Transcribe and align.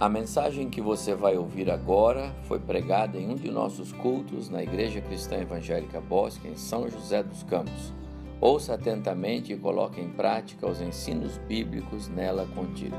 A 0.00 0.08
mensagem 0.08 0.70
que 0.70 0.80
você 0.80 1.14
vai 1.14 1.36
ouvir 1.36 1.70
agora 1.70 2.34
foi 2.48 2.58
pregada 2.58 3.18
em 3.18 3.28
um 3.28 3.34
de 3.34 3.50
nossos 3.50 3.92
cultos 3.92 4.48
na 4.48 4.62
Igreja 4.62 4.98
Cristã 5.02 5.36
Evangélica 5.36 6.00
Bosque, 6.00 6.48
em 6.48 6.56
São 6.56 6.88
José 6.88 7.22
dos 7.22 7.42
Campos. 7.42 7.92
Ouça 8.40 8.72
atentamente 8.72 9.52
e 9.52 9.58
coloque 9.58 10.00
em 10.00 10.08
prática 10.08 10.66
os 10.66 10.80
ensinos 10.80 11.36
bíblicos 11.46 12.08
nela 12.08 12.46
contidos. 12.54 12.98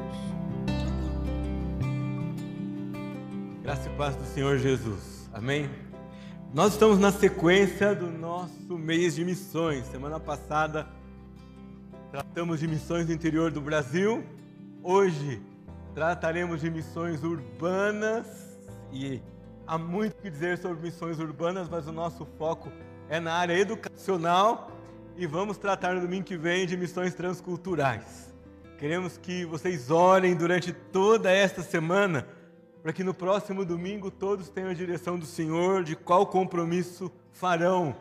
Graça 3.64 3.90
e 3.90 3.98
paz 3.98 4.16
do 4.16 4.26
Senhor 4.26 4.60
Jesus. 4.60 5.28
Amém? 5.34 5.68
Nós 6.54 6.74
estamos 6.74 7.00
na 7.00 7.12
sequência 7.12 7.96
do 7.96 8.12
nosso 8.12 8.78
mês 8.78 9.16
de 9.16 9.26
missões. 9.26 9.88
Semana 9.88 10.20
passada 10.20 10.88
tratamos 12.12 12.60
de 12.60 12.68
missões 12.68 13.08
no 13.08 13.14
interior 13.14 13.50
do 13.50 13.60
Brasil. 13.60 14.24
Hoje 14.84 15.42
trataremos 15.94 16.62
de 16.62 16.70
missões 16.70 17.24
urbanas 17.24 18.26
e 18.94 19.22
há 19.68 19.78
muito 19.78 20.16
que 20.16 20.30
dizer 20.30 20.58
sobre 20.58 20.82
missões 20.82 21.20
urbanas, 21.20 21.68
mas 21.68 21.88
o 21.88 21.92
nosso 21.92 22.26
foco 22.38 22.72
é 23.10 23.20
na 23.20 23.34
área 23.34 23.58
educacional 23.58 24.72
e 25.18 25.26
vamos 25.28 25.58
tratar 25.58 25.96
no 25.96 26.02
domingo 26.02 26.24
que 26.24 26.38
vem 26.38 26.66
de 26.66 26.78
missões 26.78 27.14
transculturais. 27.14 28.34
Queremos 28.78 29.18
que 29.18 29.46
vocês 29.46 29.92
orem 29.92 30.36
durante 30.36 30.72
toda 30.72 31.30
esta 31.30 31.62
semana 31.62 32.26
para 32.82 32.94
que 32.94 33.04
no 33.04 33.14
próximo 33.14 33.66
domingo 33.66 34.10
todos 34.10 34.50
tenham 34.50 34.70
a 34.70 34.74
direção 34.74 35.20
do 35.20 35.26
Senhor 35.26 35.84
de 35.84 35.96
qual 35.96 36.26
compromisso 36.26 37.12
farão 37.32 37.96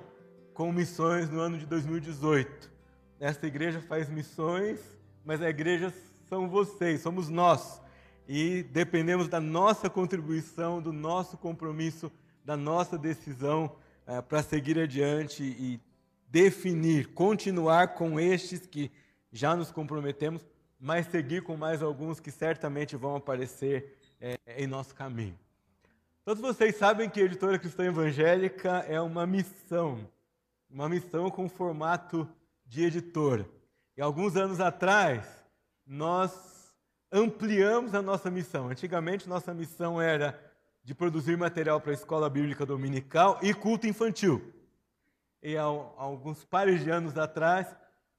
com 0.55 0.73
missões 0.73 1.29
no 1.29 1.41
ano 1.41 1.59
de 1.59 1.67
2018. 1.67 2.71
Esta 3.19 3.47
igreja 3.47 3.81
faz 3.81 4.09
missões, 4.09 4.81
mas 5.25 5.43
a 5.43 5.51
igreja 5.51 5.93
são 6.31 6.49
vocês, 6.49 7.01
somos 7.01 7.29
nós. 7.29 7.83
E 8.29 8.63
dependemos 8.63 9.27
da 9.27 9.41
nossa 9.41 9.91
contribuição, 9.91 10.81
do 10.81 10.93
nosso 10.93 11.37
compromisso, 11.37 12.11
da 12.45 12.57
nossa 12.57 12.97
decisão 12.97 13.75
é, 14.07 14.23
para 14.23 14.41
seguir 14.41 14.79
adiante 14.79 15.43
e 15.43 15.81
definir, 16.29 17.09
continuar 17.09 17.95
com 17.95 18.21
estes 18.21 18.65
que 18.65 18.93
já 19.33 19.57
nos 19.57 19.73
comprometemos, 19.73 20.47
mas 20.79 21.07
seguir 21.09 21.43
com 21.43 21.57
mais 21.57 21.83
alguns 21.83 22.21
que 22.21 22.31
certamente 22.31 22.95
vão 22.95 23.17
aparecer 23.17 23.99
é, 24.21 24.39
em 24.57 24.69
nosso 24.69 24.95
caminho. 24.95 25.37
Todos 26.25 26.41
vocês 26.41 26.77
sabem 26.77 27.11
que 27.11 27.21
a 27.21 27.25
editora 27.25 27.59
cristã 27.59 27.85
evangélica 27.85 28.85
é 28.89 29.01
uma 29.01 29.27
missão, 29.27 30.09
uma 30.71 30.89
missão 30.89 31.29
com 31.29 31.49
formato 31.49 32.29
de 32.65 32.85
editora. 32.85 33.49
E 33.97 34.01
alguns 34.01 34.37
anos 34.37 34.61
atrás, 34.61 35.40
nós 35.91 36.73
ampliamos 37.11 37.97
a 37.97 38.01
nossa 38.01 38.31
missão. 38.31 38.69
Antigamente, 38.69 39.29
nossa 39.29 39.53
missão 39.53 40.01
era 40.01 40.41
de 40.85 40.95
produzir 40.95 41.37
material 41.37 41.81
para 41.81 41.91
a 41.91 41.95
escola 41.95 42.31
bíblica 42.31 42.65
dominical 42.65 43.41
e 43.43 43.53
culto 43.53 43.89
infantil. 43.89 44.41
E 45.43 45.57
há 45.57 45.63
alguns 45.63 46.45
pares 46.45 46.85
de 46.85 46.91
anos 46.91 47.19
atrás, 47.19 47.67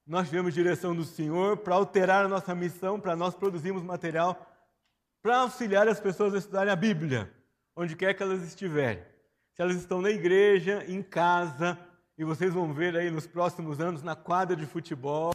nós 0.06 0.28
tivemos 0.28 0.52
direção 0.52 0.94
do 0.94 1.02
Senhor 1.02 1.56
para 1.56 1.74
alterar 1.74 2.26
a 2.26 2.28
nossa 2.28 2.54
missão, 2.54 3.00
para 3.00 3.16
nós 3.16 3.34
produzirmos 3.34 3.82
material 3.82 4.46
para 5.22 5.38
auxiliar 5.38 5.88
as 5.88 5.98
pessoas 5.98 6.34
a 6.34 6.38
estudarem 6.38 6.72
a 6.72 6.76
Bíblia, 6.76 7.32
onde 7.74 7.96
quer 7.96 8.12
que 8.12 8.22
elas 8.22 8.42
estiverem. 8.42 9.02
Se 9.54 9.62
elas 9.62 9.76
estão 9.76 10.02
na 10.02 10.10
igreja, 10.10 10.84
em 10.88 11.02
casa, 11.02 11.78
e 12.18 12.24
vocês 12.24 12.52
vão 12.52 12.74
ver 12.74 12.96
aí 12.96 13.10
nos 13.10 13.26
próximos 13.26 13.80
anos 13.80 14.02
na 14.02 14.14
quadra 14.14 14.54
de 14.56 14.66
futebol, 14.66 15.32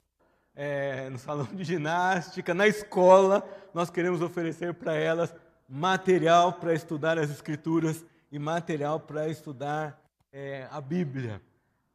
é, 0.60 1.08
no 1.12 1.20
salão 1.20 1.46
de 1.46 1.64
ginástica, 1.64 2.52
na 2.52 2.68
escola, 2.68 3.48
nós 3.76 3.92
queremos 3.92 4.24
oferecer 4.24 4.74
para 4.74 4.96
elas 4.96 5.34
material 5.70 6.54
para 6.54 6.74
estudar 6.74 7.20
as 7.20 7.30
Escrituras 7.30 8.04
e 8.32 8.40
material 8.40 9.00
para 9.00 9.30
estudar 9.30 10.02
é, 10.34 10.68
a 10.72 10.82
Bíblia. 10.82 11.40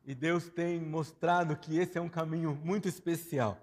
E 0.04 0.14
Deus 0.14 0.48
tem 0.48 0.80
mostrado 0.80 1.56
que 1.56 1.76
esse 1.76 1.98
é 1.98 2.00
um 2.00 2.08
caminho 2.08 2.56
muito 2.62 2.88
especial. 2.88 3.58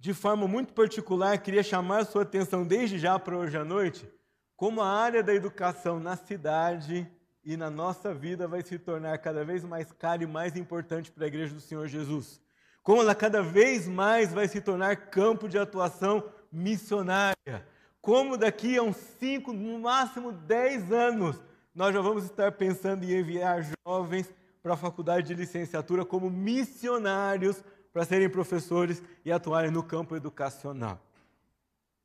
De 0.00 0.14
forma 0.14 0.48
muito 0.48 0.72
particular, 0.72 1.36
queria 1.36 1.62
chamar 1.62 1.98
a 1.98 2.04
sua 2.06 2.22
atenção 2.22 2.66
desde 2.66 2.98
já 2.98 3.18
para 3.18 3.36
hoje 3.36 3.58
à 3.58 3.64
noite, 3.66 4.08
como 4.56 4.80
a 4.80 4.88
área 4.88 5.22
da 5.22 5.34
educação 5.34 6.00
na 6.00 6.16
cidade 6.16 7.06
e 7.44 7.54
na 7.54 7.68
nossa 7.68 8.14
vida 8.14 8.48
vai 8.48 8.62
se 8.62 8.78
tornar 8.78 9.18
cada 9.18 9.44
vez 9.44 9.62
mais 9.62 9.92
cara 9.92 10.22
e 10.22 10.26
mais 10.26 10.56
importante 10.56 11.10
para 11.10 11.24
a 11.24 11.28
Igreja 11.28 11.54
do 11.54 11.60
Senhor 11.60 11.86
Jesus 11.86 12.40
como 12.88 13.02
ela 13.02 13.14
cada 13.14 13.42
vez 13.42 13.86
mais 13.86 14.32
vai 14.32 14.48
se 14.48 14.62
tornar 14.62 14.96
campo 14.96 15.46
de 15.46 15.58
atuação 15.58 16.24
missionária. 16.50 17.62
Como 18.00 18.38
daqui 18.38 18.78
a 18.78 18.82
uns 18.82 18.96
5, 18.96 19.52
no 19.52 19.78
máximo 19.78 20.32
10 20.32 20.90
anos, 20.90 21.38
nós 21.74 21.92
já 21.92 22.00
vamos 22.00 22.24
estar 22.24 22.50
pensando 22.52 23.04
em 23.04 23.12
enviar 23.12 23.62
jovens 23.86 24.32
para 24.62 24.72
a 24.72 24.76
faculdade 24.78 25.26
de 25.26 25.34
licenciatura 25.34 26.02
como 26.02 26.30
missionários 26.30 27.62
para 27.92 28.06
serem 28.06 28.30
professores 28.30 29.02
e 29.22 29.30
atuarem 29.30 29.70
no 29.70 29.82
campo 29.82 30.16
educacional. 30.16 30.98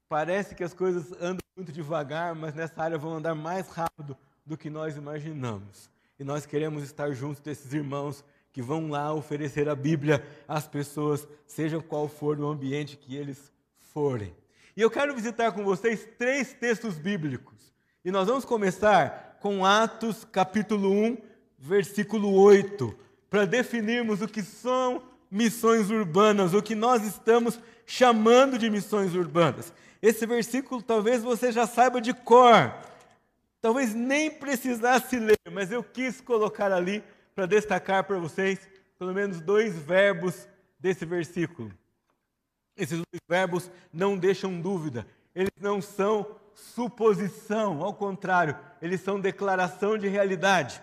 Parece 0.10 0.54
que 0.54 0.66
as 0.66 0.74
coisas 0.74 1.14
andam 1.14 1.40
muito 1.56 1.72
devagar, 1.72 2.36
mas 2.36 2.54
nessa 2.54 2.84
área 2.84 2.98
vão 2.98 3.14
andar 3.14 3.34
mais 3.34 3.70
rápido 3.70 4.18
do 4.46 4.58
que 4.58 4.70
nós 4.70 4.98
imaginamos. 4.98 5.90
E 6.20 6.26
nós 6.26 6.46
queremos 6.46 6.84
estar 6.84 7.14
juntos 7.14 7.40
desses 7.40 7.72
irmãos 7.72 8.22
que 8.54 8.62
vão 8.62 8.88
lá 8.88 9.12
oferecer 9.12 9.68
a 9.68 9.76
Bíblia 9.76 10.24
às 10.48 10.68
pessoas, 10.68 11.28
seja 11.48 11.82
qual 11.82 12.08
for 12.08 12.40
o 12.40 12.48
ambiente 12.48 12.96
que 12.96 13.16
eles 13.16 13.52
forem. 13.92 14.34
E 14.78 14.82
eu 14.82 14.92
quero 14.92 15.16
visitar 15.16 15.52
com 15.52 15.64
vocês 15.64 16.08
três 16.18 16.54
textos 16.54 17.00
bíblicos. 17.00 17.74
E 18.06 18.12
nós 18.12 18.28
vamos 18.28 18.46
começar 18.46 19.40
com 19.42 19.66
Atos 19.66 20.24
capítulo 20.24 20.92
1, 20.92 21.18
versículo 21.58 22.32
8, 22.34 22.96
para 23.28 23.46
definirmos 23.46 24.22
o 24.22 24.28
que 24.28 24.44
são 24.44 25.02
missões 25.32 25.90
urbanas, 25.90 26.54
o 26.54 26.62
que 26.62 26.76
nós 26.76 27.04
estamos 27.04 27.60
chamando 27.88 28.60
de 28.60 28.70
missões 28.70 29.16
urbanas. 29.16 29.74
Esse 30.00 30.28
versículo 30.28 30.82
talvez 30.82 31.24
você 31.24 31.52
já 31.52 31.66
saiba 31.66 32.00
de 32.00 32.14
cor, 32.14 32.72
talvez 33.60 33.96
nem 33.96 34.30
precisasse 34.30 35.18
ler, 35.18 35.40
mas 35.52 35.72
eu 35.72 35.84
quis 35.84 36.22
colocar 36.22 36.72
ali 36.72 37.04
para 37.34 37.46
destacar 37.46 38.04
para 38.04 38.18
vocês 38.18 38.60
pelo 38.98 39.14
menos 39.14 39.42
dois 39.42 39.78
verbos 39.78 40.48
desse 40.80 41.06
versículo. 41.06 41.72
Esses 42.76 42.98
dois 42.98 43.22
verbos 43.28 43.70
não 43.92 44.18
deixam 44.18 44.60
dúvida, 44.60 45.06
eles 45.36 45.52
não 45.60 45.82
são 45.82 46.36
suposição, 46.54 47.82
ao 47.82 47.94
contrário, 47.94 48.58
eles 48.82 49.02
são 49.02 49.20
declaração 49.20 49.98
de 49.98 50.08
realidade. 50.08 50.82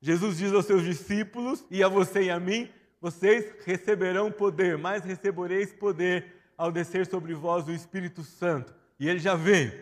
Jesus 0.00 0.38
diz 0.38 0.52
aos 0.52 0.66
seus 0.66 0.84
discípulos 0.84 1.64
e 1.70 1.82
a 1.82 1.88
você 1.88 2.24
e 2.24 2.30
a 2.30 2.38
mim: 2.38 2.70
vocês 3.00 3.52
receberão 3.64 4.30
poder, 4.30 4.78
mas 4.78 5.04
recebereis 5.04 5.72
poder 5.72 6.36
ao 6.56 6.70
descer 6.70 7.06
sobre 7.06 7.34
vós 7.34 7.66
o 7.66 7.72
Espírito 7.72 8.22
Santo. 8.22 8.74
E 8.98 9.08
ele 9.08 9.18
já 9.18 9.34
veio. 9.34 9.72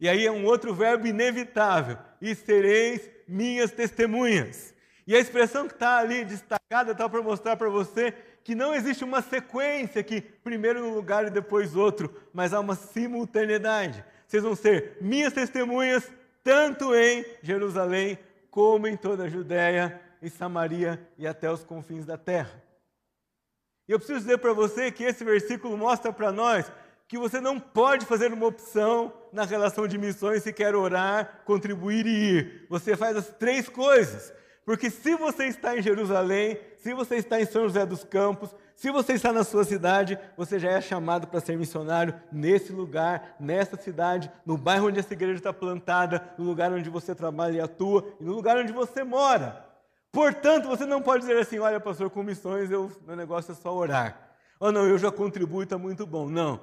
E 0.00 0.08
aí 0.08 0.26
é 0.26 0.30
um 0.30 0.44
outro 0.44 0.74
verbo 0.74 1.06
inevitável: 1.06 1.96
e 2.20 2.34
sereis 2.34 3.08
minhas 3.26 3.70
testemunhas. 3.70 4.74
E 5.12 5.14
a 5.14 5.20
expressão 5.20 5.68
que 5.68 5.74
está 5.74 5.98
ali 5.98 6.24
destacada 6.24 6.92
está 6.92 7.06
para 7.06 7.20
mostrar 7.20 7.54
para 7.54 7.68
você 7.68 8.14
que 8.42 8.54
não 8.54 8.74
existe 8.74 9.04
uma 9.04 9.20
sequência 9.20 10.02
que 10.02 10.22
primeiro 10.22 10.80
num 10.80 10.94
lugar 10.94 11.26
e 11.26 11.30
depois 11.30 11.76
outro, 11.76 12.10
mas 12.32 12.54
há 12.54 12.60
uma 12.60 12.74
simultaneidade. 12.74 14.02
Vocês 14.26 14.42
vão 14.42 14.56
ser 14.56 14.96
minhas 15.02 15.34
testemunhas 15.34 16.10
tanto 16.42 16.94
em 16.94 17.26
Jerusalém 17.42 18.18
como 18.50 18.86
em 18.86 18.96
toda 18.96 19.24
a 19.24 19.28
Judéia, 19.28 20.00
em 20.22 20.30
Samaria 20.30 21.06
e 21.18 21.26
até 21.26 21.52
os 21.52 21.62
confins 21.62 22.06
da 22.06 22.16
terra. 22.16 22.64
E 23.86 23.92
eu 23.92 23.98
preciso 23.98 24.20
dizer 24.20 24.38
para 24.38 24.54
você 24.54 24.90
que 24.90 25.04
esse 25.04 25.22
versículo 25.22 25.76
mostra 25.76 26.10
para 26.10 26.32
nós 26.32 26.72
que 27.06 27.18
você 27.18 27.38
não 27.38 27.60
pode 27.60 28.06
fazer 28.06 28.32
uma 28.32 28.46
opção 28.46 29.12
na 29.30 29.44
relação 29.44 29.86
de 29.86 29.98
missões 29.98 30.42
se 30.42 30.54
quer 30.54 30.74
orar, 30.74 31.42
contribuir 31.44 32.06
e 32.06 32.38
ir. 32.38 32.66
Você 32.70 32.96
faz 32.96 33.14
as 33.14 33.28
três 33.28 33.68
coisas. 33.68 34.32
Porque 34.64 34.90
se 34.90 35.16
você 35.16 35.46
está 35.46 35.76
em 35.76 35.82
Jerusalém, 35.82 36.58
se 36.76 36.94
você 36.94 37.16
está 37.16 37.40
em 37.40 37.44
São 37.44 37.64
José 37.64 37.84
dos 37.84 38.04
Campos, 38.04 38.54
se 38.76 38.90
você 38.90 39.14
está 39.14 39.32
na 39.32 39.44
sua 39.44 39.64
cidade, 39.64 40.18
você 40.36 40.58
já 40.58 40.70
é 40.70 40.80
chamado 40.80 41.26
para 41.26 41.40
ser 41.40 41.56
missionário 41.56 42.14
nesse 42.30 42.72
lugar, 42.72 43.36
nessa 43.38 43.76
cidade, 43.76 44.30
no 44.46 44.56
bairro 44.56 44.88
onde 44.88 45.00
essa 45.00 45.12
igreja 45.12 45.38
está 45.38 45.52
plantada, 45.52 46.34
no 46.38 46.44
lugar 46.44 46.72
onde 46.72 46.88
você 46.88 47.14
trabalha 47.14 47.56
e 47.56 47.60
atua 47.60 48.04
e 48.20 48.24
no 48.24 48.32
lugar 48.32 48.56
onde 48.56 48.72
você 48.72 49.02
mora. 49.02 49.66
Portanto, 50.12 50.68
você 50.68 50.84
não 50.84 51.02
pode 51.02 51.22
dizer 51.22 51.38
assim: 51.38 51.58
olha, 51.58 51.80
pastor, 51.80 52.10
com 52.10 52.22
missões 52.22 52.70
eu, 52.70 52.90
meu 53.06 53.16
negócio 53.16 53.52
é 53.52 53.54
só 53.54 53.74
orar. 53.74 54.36
Ou 54.60 54.68
oh, 54.68 54.72
não, 54.72 54.86
eu 54.86 54.98
já 54.98 55.10
contribuo 55.10 55.62
e 55.62 55.64
está 55.64 55.76
muito 55.76 56.06
bom. 56.06 56.28
Não. 56.28 56.60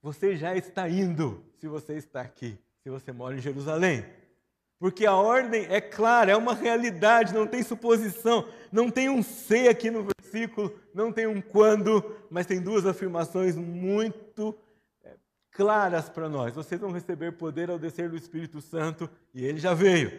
Você 0.00 0.36
já 0.36 0.54
está 0.54 0.88
indo 0.88 1.44
se 1.58 1.66
você 1.66 1.94
está 1.94 2.20
aqui, 2.20 2.56
se 2.82 2.90
você 2.90 3.10
mora 3.10 3.34
em 3.34 3.40
Jerusalém. 3.40 4.04
Porque 4.78 5.06
a 5.06 5.14
ordem 5.14 5.66
é 5.70 5.80
clara, 5.80 6.32
é 6.32 6.36
uma 6.36 6.54
realidade, 6.54 7.32
não 7.32 7.46
tem 7.46 7.62
suposição, 7.62 8.46
não 8.70 8.90
tem 8.90 9.08
um 9.08 9.22
se 9.22 9.68
aqui 9.68 9.90
no 9.90 10.04
versículo, 10.04 10.74
não 10.92 11.10
tem 11.10 11.26
um 11.26 11.40
quando, 11.40 12.14
mas 12.28 12.46
tem 12.46 12.60
duas 12.60 12.84
afirmações 12.84 13.56
muito 13.56 14.54
é, 15.02 15.14
claras 15.50 16.10
para 16.10 16.28
nós. 16.28 16.54
Vocês 16.54 16.80
vão 16.80 16.92
receber 16.92 17.32
poder 17.32 17.70
ao 17.70 17.78
descer 17.78 18.10
do 18.10 18.16
Espírito 18.16 18.60
Santo 18.60 19.08
e 19.32 19.44
ele 19.44 19.58
já 19.58 19.72
veio. 19.72 20.12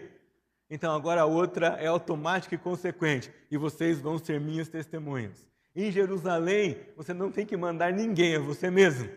Então 0.70 0.94
agora 0.94 1.22
a 1.22 1.26
outra 1.26 1.78
é 1.80 1.88
automática 1.88 2.56
e 2.56 2.58
consequente, 2.58 3.32
e 3.50 3.58
vocês 3.58 4.00
vão 4.00 4.18
ser 4.18 4.40
minhas 4.40 4.68
testemunhas. 4.68 5.48
Em 5.76 5.92
Jerusalém, 5.92 6.78
você 6.96 7.14
não 7.14 7.32
tem 7.32 7.46
que 7.46 7.56
mandar 7.56 7.94
ninguém, 7.94 8.34
é 8.34 8.40
você 8.40 8.70
mesmo. 8.70 9.08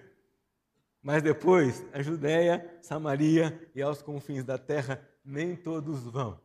Mas 1.02 1.22
depois, 1.22 1.84
a 1.92 2.02
Judéia, 2.02 2.78
Samaria 2.82 3.58
e 3.74 3.80
aos 3.80 4.02
confins 4.02 4.44
da 4.44 4.58
terra, 4.58 5.00
nem 5.24 5.54
todos 5.56 6.04
vão. 6.04 6.40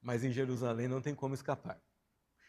Mas 0.00 0.24
em 0.24 0.30
Jerusalém 0.30 0.88
não 0.88 1.00
tem 1.00 1.14
como 1.14 1.34
escapar. 1.34 1.80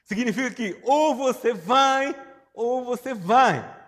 Significa 0.04 0.52
que 0.52 0.80
ou 0.84 1.16
você 1.16 1.54
vai, 1.54 2.16
ou 2.54 2.84
você 2.84 3.14
vai. 3.14 3.84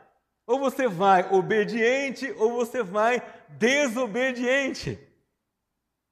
Ou 0.45 0.59
você 0.59 0.87
vai 0.87 1.29
obediente, 1.33 2.31
ou 2.37 2.53
você 2.53 2.81
vai 2.81 3.21
desobediente. 3.49 4.97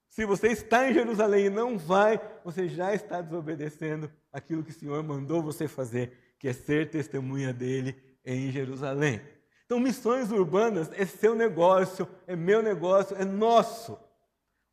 Se 0.09 0.25
você 0.25 0.49
está 0.49 0.89
em 0.89 0.93
Jerusalém 0.93 1.45
e 1.45 1.49
não 1.49 1.77
vai, 1.77 2.19
você 2.43 2.67
já 2.67 2.93
está 2.93 3.21
desobedecendo 3.21 4.11
aquilo 4.31 4.63
que 4.63 4.71
o 4.71 4.73
Senhor 4.73 5.01
mandou 5.03 5.41
você 5.41 5.67
fazer, 5.67 6.35
que 6.39 6.47
é 6.47 6.53
ser 6.53 6.89
testemunha 6.89 7.53
dele 7.53 7.95
em 8.23 8.51
Jerusalém. 8.51 9.21
Então, 9.65 9.79
missões 9.79 10.31
urbanas 10.31 10.91
é 10.93 11.05
seu 11.05 11.33
negócio, 11.33 12.07
é 12.27 12.35
meu 12.35 12.61
negócio, 12.61 13.15
é 13.17 13.25
nosso. 13.25 13.97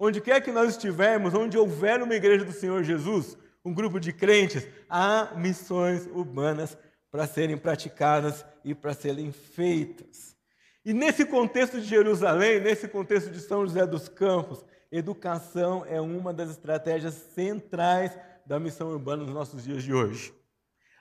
Onde 0.04 0.20
quer 0.20 0.40
que 0.40 0.50
nós 0.50 0.70
estivermos, 0.70 1.32
onde 1.32 1.56
houver 1.56 2.02
uma 2.02 2.16
igreja 2.16 2.44
do 2.44 2.50
Senhor 2.50 2.82
Jesus, 2.82 3.38
um 3.64 3.72
grupo 3.72 4.00
de 4.00 4.12
crentes, 4.12 4.66
há 4.90 5.32
missões 5.36 6.08
urbanas 6.08 6.76
para 7.08 7.24
serem 7.24 7.56
praticadas 7.56 8.44
e 8.64 8.74
para 8.74 8.94
serem 8.94 9.30
feitas. 9.30 10.36
E 10.84 10.92
nesse 10.92 11.24
contexto 11.24 11.80
de 11.80 11.86
Jerusalém, 11.86 12.58
nesse 12.58 12.88
contexto 12.88 13.30
de 13.30 13.38
São 13.38 13.64
José 13.64 13.86
dos 13.86 14.08
Campos, 14.08 14.64
educação 14.90 15.86
é 15.86 16.00
uma 16.00 16.34
das 16.34 16.50
estratégias 16.50 17.14
centrais 17.14 18.10
da 18.44 18.58
missão 18.58 18.88
urbana 18.88 19.22
nos 19.22 19.32
nossos 19.32 19.62
dias 19.62 19.84
de 19.84 19.94
hoje. 19.94 20.34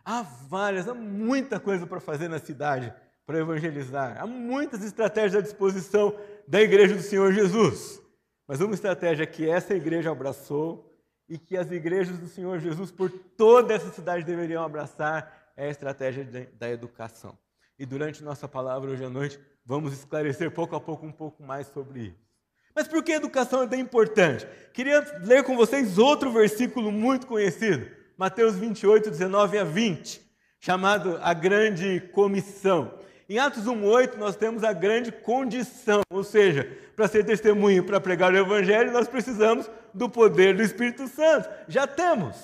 Há 0.05 0.21
várias, 0.21 0.87
há 0.87 0.93
muita 0.93 1.59
coisa 1.59 1.87
para 1.87 1.99
fazer 1.99 2.27
na 2.27 2.37
cidade 2.37 2.93
para 3.25 3.39
evangelizar. 3.39 4.21
Há 4.21 4.27
muitas 4.27 4.83
estratégias 4.83 5.37
à 5.37 5.41
disposição 5.41 6.15
da 6.47 6.61
igreja 6.61 6.93
do 6.93 7.01
Senhor 7.01 7.33
Jesus. 7.33 8.00
Mas 8.51 8.59
uma 8.59 8.73
estratégia 8.73 9.25
que 9.25 9.49
essa 9.49 9.73
igreja 9.73 10.11
abraçou 10.11 10.93
e 11.29 11.37
que 11.37 11.55
as 11.55 11.71
igrejas 11.71 12.17
do 12.17 12.27
Senhor 12.27 12.59
Jesus 12.59 12.91
por 12.91 13.09
toda 13.09 13.73
essa 13.73 13.89
cidade 13.93 14.25
deveriam 14.25 14.61
abraçar 14.61 15.53
é 15.55 15.67
a 15.67 15.69
estratégia 15.69 16.27
da 16.59 16.69
educação. 16.69 17.37
E 17.79 17.85
durante 17.85 18.21
nossa 18.21 18.49
palavra 18.49 18.91
hoje 18.91 19.05
à 19.05 19.09
noite, 19.09 19.39
vamos 19.65 19.93
esclarecer 19.93 20.51
pouco 20.51 20.75
a 20.75 20.81
pouco 20.81 21.05
um 21.05 21.13
pouco 21.13 21.41
mais 21.41 21.67
sobre 21.67 22.07
isso. 22.07 22.19
Mas 22.75 22.89
por 22.89 23.01
que 23.01 23.13
a 23.13 23.15
educação 23.15 23.63
é 23.63 23.67
tão 23.67 23.79
importante? 23.79 24.45
Queria 24.73 24.99
ler 25.23 25.45
com 25.45 25.55
vocês 25.55 25.97
outro 25.97 26.29
versículo 26.29 26.91
muito 26.91 27.27
conhecido, 27.27 27.89
Mateus 28.17 28.55
28, 28.55 29.11
19 29.11 29.59
a 29.59 29.63
20, 29.63 30.21
chamado 30.59 31.17
a 31.21 31.33
Grande 31.33 32.01
Comissão. 32.11 32.99
Em 33.31 33.39
Atos 33.39 33.63
1,8 33.63 34.17
nós 34.17 34.35
temos 34.35 34.61
a 34.61 34.73
grande 34.73 35.09
condição, 35.09 36.01
ou 36.09 36.21
seja, 36.21 36.65
para 36.97 37.07
ser 37.07 37.23
testemunho, 37.23 37.85
para 37.85 37.97
pregar 37.97 38.33
o 38.33 38.37
Evangelho, 38.37 38.91
nós 38.91 39.07
precisamos 39.07 39.71
do 39.93 40.09
poder 40.09 40.53
do 40.53 40.61
Espírito 40.61 41.07
Santo. 41.07 41.47
Já 41.65 41.87
temos. 41.87 42.35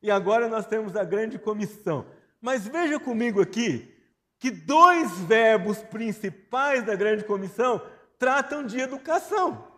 E 0.00 0.10
agora 0.10 0.48
nós 0.48 0.66
temos 0.66 0.96
a 0.96 1.04
grande 1.04 1.38
comissão. 1.38 2.06
Mas 2.40 2.66
veja 2.66 2.98
comigo 2.98 3.42
aqui 3.42 3.94
que 4.38 4.50
dois 4.50 5.18
verbos 5.18 5.82
principais 5.82 6.82
da 6.82 6.94
grande 6.94 7.24
comissão 7.24 7.82
tratam 8.18 8.64
de 8.64 8.80
educação. 8.80 9.70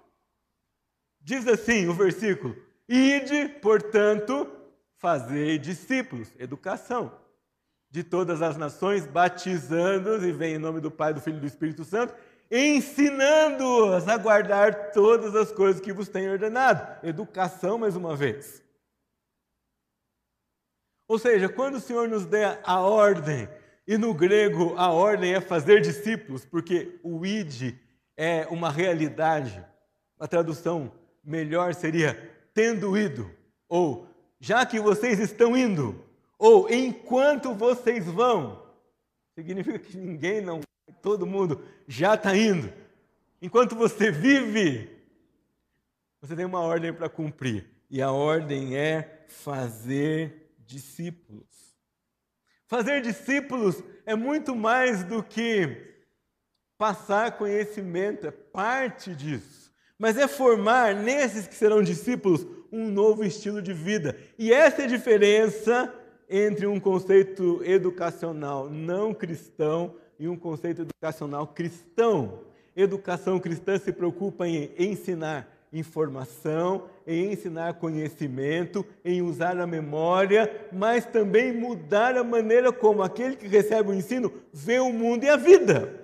Diz 1.20 1.48
assim 1.48 1.88
o 1.88 1.94
versículo: 1.94 2.56
Ide, 2.88 3.48
portanto, 3.60 4.48
fazei 4.98 5.58
discípulos, 5.58 6.32
educação, 6.38 7.10
de 7.92 8.02
todas 8.02 8.40
as 8.40 8.56
nações, 8.56 9.06
batizando-os, 9.06 10.24
e 10.24 10.32
vem 10.32 10.54
em 10.54 10.58
nome 10.58 10.80
do 10.80 10.90
Pai, 10.90 11.12
do 11.12 11.20
Filho 11.20 11.36
e 11.36 11.40
do 11.40 11.46
Espírito 11.46 11.84
Santo, 11.84 12.14
ensinando-os 12.50 14.08
a 14.08 14.16
guardar 14.16 14.92
todas 14.92 15.36
as 15.36 15.52
coisas 15.52 15.78
que 15.78 15.92
vos 15.92 16.08
tenho 16.08 16.32
ordenado. 16.32 17.06
Educação, 17.06 17.76
mais 17.76 17.94
uma 17.94 18.16
vez. 18.16 18.62
Ou 21.06 21.18
seja, 21.18 21.50
quando 21.50 21.74
o 21.74 21.80
Senhor 21.80 22.08
nos 22.08 22.24
der 22.24 22.62
a 22.64 22.80
ordem, 22.80 23.46
e 23.86 23.98
no 23.98 24.14
grego 24.14 24.74
a 24.78 24.90
ordem 24.90 25.34
é 25.34 25.40
fazer 25.40 25.82
discípulos, 25.82 26.46
porque 26.46 26.98
o 27.02 27.26
id 27.26 27.74
é 28.16 28.46
uma 28.48 28.70
realidade, 28.70 29.62
a 30.18 30.26
tradução 30.26 30.90
melhor 31.22 31.74
seria 31.74 32.14
tendo 32.54 32.96
ido, 32.96 33.30
ou 33.68 34.06
já 34.40 34.64
que 34.64 34.80
vocês 34.80 35.18
estão 35.18 35.54
indo, 35.54 36.02
ou 36.42 36.68
enquanto 36.68 37.54
vocês 37.54 38.04
vão. 38.04 38.60
Significa 39.32 39.78
que 39.78 39.96
ninguém 39.96 40.40
não 40.40 40.56
vai, 40.56 40.96
todo 41.00 41.24
mundo 41.24 41.62
já 41.86 42.14
está 42.14 42.36
indo. 42.36 42.72
Enquanto 43.40 43.76
você 43.76 44.10
vive, 44.10 44.90
você 46.20 46.34
tem 46.34 46.44
uma 46.44 46.58
ordem 46.58 46.92
para 46.92 47.08
cumprir. 47.08 47.70
E 47.88 48.02
a 48.02 48.10
ordem 48.10 48.76
é 48.76 49.24
fazer 49.28 50.52
discípulos. 50.66 51.46
Fazer 52.66 53.02
discípulos 53.02 53.80
é 54.04 54.16
muito 54.16 54.56
mais 54.56 55.04
do 55.04 55.22
que 55.22 55.94
passar 56.76 57.38
conhecimento, 57.38 58.26
é 58.26 58.32
parte 58.32 59.14
disso. 59.14 59.72
Mas 59.96 60.18
é 60.18 60.26
formar 60.26 60.92
nesses 60.92 61.46
que 61.46 61.54
serão 61.54 61.84
discípulos 61.84 62.44
um 62.72 62.90
novo 62.90 63.22
estilo 63.22 63.62
de 63.62 63.72
vida. 63.72 64.18
E 64.36 64.52
essa 64.52 64.82
é 64.82 64.84
a 64.86 64.88
diferença 64.88 66.01
entre 66.32 66.66
um 66.66 66.80
conceito 66.80 67.60
educacional 67.62 68.70
não 68.70 69.12
cristão 69.12 69.94
e 70.18 70.26
um 70.26 70.36
conceito 70.36 70.80
educacional 70.80 71.46
cristão. 71.46 72.40
Educação 72.74 73.38
cristã 73.38 73.78
se 73.78 73.92
preocupa 73.92 74.48
em 74.48 74.70
ensinar 74.78 75.46
informação, 75.70 76.86
em 77.06 77.32
ensinar 77.32 77.74
conhecimento, 77.74 78.84
em 79.04 79.20
usar 79.20 79.58
a 79.60 79.66
memória, 79.66 80.68
mas 80.72 81.04
também 81.04 81.52
mudar 81.52 82.16
a 82.16 82.24
maneira 82.24 82.72
como 82.72 83.02
aquele 83.02 83.36
que 83.36 83.46
recebe 83.46 83.90
o 83.90 83.94
ensino 83.94 84.32
vê 84.52 84.78
o 84.78 84.90
mundo 84.90 85.24
e 85.24 85.28
a 85.28 85.36
vida. 85.36 86.00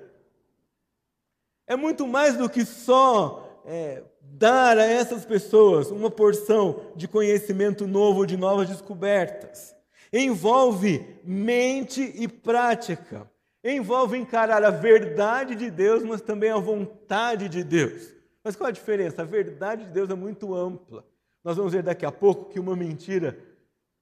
É 1.66 1.75
muito 1.75 2.06
mais 2.06 2.37
do 2.37 2.50
que 2.50 2.66
só 2.66 3.62
é, 3.64 4.02
dar 4.20 4.76
a 4.76 4.85
essas 4.85 5.25
pessoas 5.25 5.90
uma 5.90 6.11
porção 6.11 6.82
de 6.94 7.08
conhecimento 7.08 7.87
novo, 7.87 8.26
de 8.26 8.37
novas 8.37 8.68
descobertas. 8.68 9.77
Envolve 10.12 11.04
mente 11.24 12.00
e 12.16 12.26
prática. 12.26 13.30
Envolve 13.62 14.16
encarar 14.16 14.64
a 14.64 14.70
verdade 14.70 15.54
de 15.54 15.70
Deus, 15.70 16.02
mas 16.04 16.20
também 16.20 16.50
a 16.50 16.58
vontade 16.58 17.48
de 17.48 17.62
Deus. 17.62 18.14
Mas 18.42 18.56
qual 18.56 18.68
a 18.68 18.72
diferença? 18.72 19.22
A 19.22 19.24
verdade 19.24 19.84
de 19.84 19.90
Deus 19.90 20.08
é 20.08 20.14
muito 20.14 20.54
ampla. 20.54 21.04
Nós 21.44 21.56
vamos 21.56 21.72
ver 21.72 21.82
daqui 21.82 22.06
a 22.06 22.12
pouco 22.12 22.50
que 22.50 22.60
uma 22.60 22.76
mentira 22.76 23.38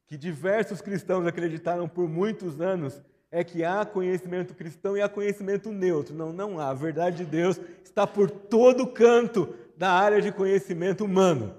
que 0.06 0.16
diversos 0.16 0.80
cristãos 0.80 1.26
acreditaram 1.26 1.88
por 1.88 2.08
muitos 2.08 2.60
anos 2.60 3.02
é 3.30 3.42
que 3.42 3.64
há 3.64 3.84
conhecimento 3.84 4.54
cristão 4.54 4.96
e 4.96 5.02
há 5.02 5.08
conhecimento 5.08 5.70
neutro. 5.72 6.14
Não, 6.14 6.32
não 6.32 6.60
há. 6.60 6.70
A 6.70 6.74
verdade 6.74 7.18
de 7.18 7.24
Deus 7.24 7.60
está 7.84 8.06
por 8.06 8.30
todo 8.30 8.86
canto 8.86 9.54
da 9.76 9.90
área 9.90 10.22
de 10.22 10.30
conhecimento 10.30 11.04
humano. 11.04 11.54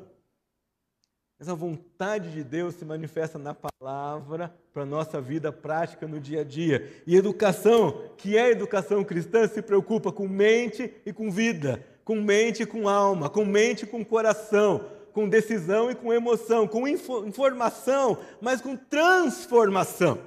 Mas 1.40 1.50
a 1.50 1.54
vontade 1.54 2.32
de 2.32 2.44
Deus 2.44 2.76
se 2.76 2.86
manifesta 2.86 3.38
na 3.38 3.54
palavra 3.54 4.54
para 4.74 4.84
a 4.84 4.86
nossa 4.86 5.22
vida 5.22 5.52
prática 5.52 6.08
no 6.08 6.20
dia 6.20 6.42
a 6.42 6.44
dia. 6.44 6.92
E 7.06 7.16
educação, 7.16 8.10
que 8.18 8.36
é 8.36 8.50
educação 8.50 9.04
cristã, 9.04 9.48
se 9.48 9.62
preocupa 9.62 10.12
com 10.12 10.28
mente 10.28 10.92
e 11.06 11.14
com 11.14 11.30
vida 11.30 11.84
com 12.08 12.22
mente 12.22 12.64
e 12.64 12.66
com 12.66 12.88
alma, 12.88 13.30
com 13.30 13.44
mente 13.44 13.84
e 13.84 13.86
com 13.86 14.02
coração, 14.02 14.90
com 15.12 15.28
decisão 15.28 15.92
e 15.92 15.96
com 15.96 16.14
emoção, 16.14 16.66
com 16.66 16.88
info 16.88 17.26
informação, 17.26 18.18
mas 18.40 18.62
com 18.62 18.78
transformação. 18.78 20.18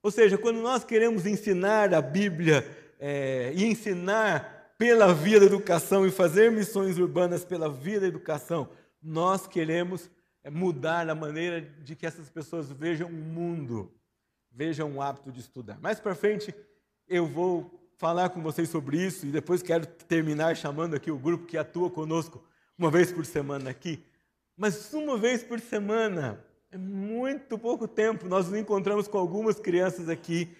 Ou 0.00 0.12
seja, 0.12 0.38
quando 0.38 0.60
nós 0.60 0.84
queremos 0.84 1.26
ensinar 1.26 1.92
a 1.92 2.00
Bíblia 2.00 2.64
é, 3.00 3.50
e 3.52 3.64
ensinar 3.64 4.76
pela 4.78 5.12
via 5.12 5.40
da 5.40 5.46
educação 5.46 6.06
e 6.06 6.10
fazer 6.12 6.52
missões 6.52 6.96
urbanas 6.96 7.44
pela 7.44 7.68
via 7.68 7.98
da 7.98 8.06
educação, 8.06 8.68
nós 9.04 9.46
queremos 9.46 10.10
é, 10.42 10.50
mudar 10.50 11.08
a 11.08 11.14
maneira 11.14 11.60
de 11.60 11.94
que 11.94 12.06
essas 12.06 12.30
pessoas 12.30 12.72
vejam 12.72 13.08
o 13.08 13.12
mundo, 13.12 13.92
vejam 14.50 14.96
o 14.96 15.02
hábito 15.02 15.30
de 15.30 15.40
estudar. 15.40 15.78
Mais 15.80 16.00
para 16.00 16.14
frente, 16.14 16.54
eu 17.06 17.26
vou 17.26 17.70
falar 17.96 18.30
com 18.30 18.42
vocês 18.42 18.68
sobre 18.68 18.96
isso 19.04 19.26
e 19.26 19.30
depois 19.30 19.62
quero 19.62 19.86
terminar 19.86 20.56
chamando 20.56 20.96
aqui 20.96 21.10
o 21.10 21.18
grupo 21.18 21.46
que 21.46 21.58
atua 21.58 21.90
conosco 21.90 22.42
uma 22.76 22.90
vez 22.90 23.12
por 23.12 23.26
semana 23.26 23.70
aqui. 23.70 24.02
Mas 24.56 24.92
uma 24.94 25.18
vez 25.18 25.42
por 25.42 25.60
semana 25.60 26.42
é 26.70 26.78
muito 26.78 27.58
pouco 27.58 27.86
tempo. 27.86 28.28
Nós 28.28 28.48
nos 28.48 28.58
encontramos 28.58 29.06
com 29.06 29.18
algumas 29.18 29.60
crianças 29.60 30.08
aqui 30.08 30.50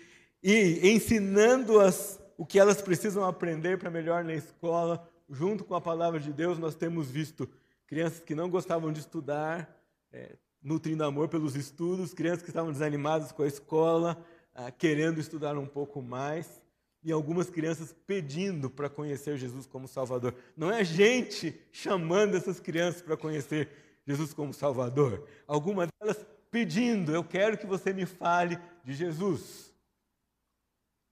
e 0.42 0.90
ensinando-as 0.90 2.20
o 2.36 2.44
que 2.44 2.58
elas 2.58 2.82
precisam 2.82 3.24
aprender 3.24 3.78
para 3.78 3.90
melhor 3.90 4.24
na 4.24 4.34
escola, 4.34 5.08
junto 5.30 5.64
com 5.64 5.74
a 5.74 5.80
palavra 5.80 6.20
de 6.20 6.32
Deus, 6.32 6.58
nós 6.58 6.74
temos 6.74 7.10
visto 7.10 7.48
crianças 7.86 8.20
que 8.20 8.34
não 8.34 8.48
gostavam 8.48 8.92
de 8.92 9.00
estudar, 9.00 9.68
é, 10.12 10.36
nutrindo 10.62 11.04
amor 11.04 11.28
pelos 11.28 11.54
estudos, 11.54 12.14
crianças 12.14 12.42
que 12.42 12.50
estavam 12.50 12.72
desanimadas 12.72 13.30
com 13.32 13.42
a 13.42 13.46
escola, 13.46 14.24
ah, 14.54 14.70
querendo 14.70 15.20
estudar 15.20 15.58
um 15.58 15.66
pouco 15.66 16.00
mais, 16.00 16.62
e 17.02 17.12
algumas 17.12 17.50
crianças 17.50 17.94
pedindo 18.06 18.70
para 18.70 18.88
conhecer 18.88 19.36
Jesus 19.36 19.66
como 19.66 19.86
Salvador. 19.86 20.34
Não 20.56 20.70
é 20.70 20.80
a 20.80 20.84
gente 20.84 21.60
chamando 21.70 22.34
essas 22.34 22.58
crianças 22.58 23.02
para 23.02 23.16
conhecer 23.16 23.68
Jesus 24.06 24.32
como 24.32 24.54
Salvador. 24.54 25.28
Algumas 25.46 25.88
delas 26.00 26.24
pedindo, 26.50 27.12
eu 27.12 27.22
quero 27.22 27.58
que 27.58 27.66
você 27.66 27.92
me 27.92 28.06
fale 28.06 28.58
de 28.82 28.94
Jesus. 28.94 29.74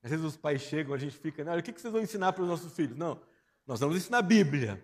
Às 0.03 0.11
vezes 0.11 0.25
os 0.25 0.37
pais 0.37 0.63
chegam, 0.63 0.95
a 0.95 0.99
gente 0.99 1.17
fica, 1.17 1.43
o 1.43 1.63
que 1.63 1.73
vocês 1.73 1.93
vão 1.93 2.03
ensinar 2.03 2.33
para 2.33 2.43
os 2.43 2.49
nossos 2.49 2.73
filhos? 2.73 2.97
Não, 2.97 3.21
nós 3.67 3.81
vamos 3.81 3.97
ensinar 3.97 4.19
a 4.19 4.23
Bíblia, 4.23 4.83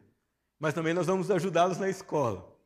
mas 0.58 0.74
também 0.74 0.92
nós 0.92 1.06
vamos 1.06 1.30
ajudá-los 1.30 1.78
na 1.78 1.88
escola. 1.88 2.56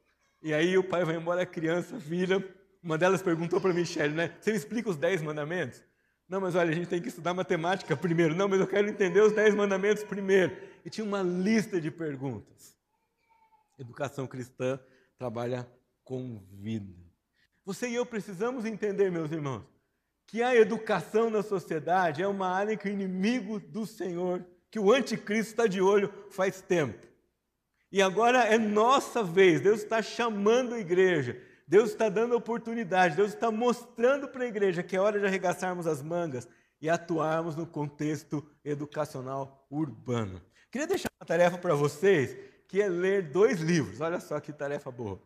E 0.43 0.53
aí 0.53 0.77
o 0.77 0.85
pai 0.85 1.05
vai 1.05 1.17
embora, 1.17 1.43
a 1.43 1.47
criança 1.47 1.97
vira. 1.97 2.43
Uma 2.83 2.99
delas 2.99 3.23
perguntou 3.23 3.61
para 3.61 3.73
Michelle, 3.73 4.15
né? 4.15 4.37
Você 4.41 4.51
me 4.51 4.57
explica 4.57 4.91
os 4.91 4.97
dez 4.97 5.23
mandamentos? 5.23 5.83
Não, 6.29 6.41
mas 6.41 6.55
olha, 6.55 6.71
a 6.71 6.75
gente 6.75 6.89
tem 6.89 7.01
que 7.01 7.09
estudar 7.09 7.35
matemática 7.35 7.97
primeiro. 7.97 8.35
Não, 8.35 8.49
mas 8.49 8.59
eu 8.59 8.67
quero 8.67 8.89
entender 8.89 9.21
os 9.21 9.33
dez 9.33 9.55
mandamentos 9.55 10.03
primeiro. 10.03 10.57
E 10.85 10.91
tinha 10.91 11.05
uma 11.07 11.23
lista 11.23 11.81
de 11.81 11.91
perguntas. 11.91 12.75
Educação 13.79 14.27
cristã 14.27 14.81
trabalha 15.17 15.69
com 16.03 16.43
vida. 16.51 16.93
Você 17.65 17.89
e 17.89 17.95
eu 17.95 18.05
precisamos 18.05 18.65
entender, 18.65 19.11
meus 19.11 19.31
irmãos, 19.31 19.63
que 20.27 20.43
a 20.43 20.57
educação 20.57 21.31
na 21.31 21.43
sociedade 21.43 22.23
é 22.23 22.27
uma 22.27 22.49
área 22.49 22.77
que 22.77 22.89
o 22.89 22.93
inimigo 22.93 23.61
do 23.61 23.87
Senhor, 23.87 24.45
que 24.71 24.79
o 24.79 24.91
anticristo 24.91 25.53
está 25.53 25.67
de 25.67 25.81
olho 25.81 26.13
faz 26.31 26.61
tempo. 26.61 27.12
E 27.93 28.01
agora 28.01 28.39
é 28.45 28.57
nossa 28.57 29.23
vez, 29.23 29.61
Deus 29.61 29.83
está 29.83 30.01
chamando 30.01 30.75
a 30.75 30.79
igreja, 30.79 31.39
Deus 31.69 31.91
está 31.91 32.09
dando 32.09 32.35
oportunidade, 32.35 33.17
Deus 33.17 33.35
está 33.35 33.51
mostrando 33.51 34.27
para 34.29 34.45
a 34.45 34.49
igreja 34.49 34.83
que 34.83 34.97
é 34.97 35.01
hora 35.01 35.21
de 35.21 35.27
arregaçarmos 35.27 35.87
as 35.87 36.01
mangas 36.01 36.49
e 36.81 36.89
atuarmos 36.89 37.55
no 37.55 37.67
contexto 37.67 38.43
educacional 38.65 39.67
urbano. 39.71 40.41
Queria 40.71 40.87
deixar 40.87 41.11
uma 41.21 41.27
tarefa 41.27 41.59
para 41.59 41.75
vocês, 41.75 42.35
que 42.67 42.81
é 42.81 42.89
ler 42.89 43.31
dois 43.31 43.61
livros. 43.61 44.01
Olha 44.01 44.19
só 44.19 44.41
que 44.41 44.55
tarefa 44.55 44.91
boa. 44.91 45.21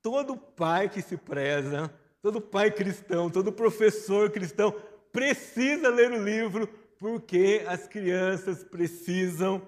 Todo 0.00 0.36
pai 0.36 0.88
que 0.88 1.02
se 1.02 1.16
preza, 1.16 1.92
todo 2.22 2.40
pai 2.40 2.70
cristão, 2.70 3.28
todo 3.28 3.52
professor 3.52 4.30
cristão 4.30 4.72
precisa 5.12 5.88
ler 5.88 6.12
o 6.12 6.22
livro 6.22 6.68
porque 7.00 7.64
as 7.66 7.88
crianças 7.88 8.62
precisam 8.62 9.60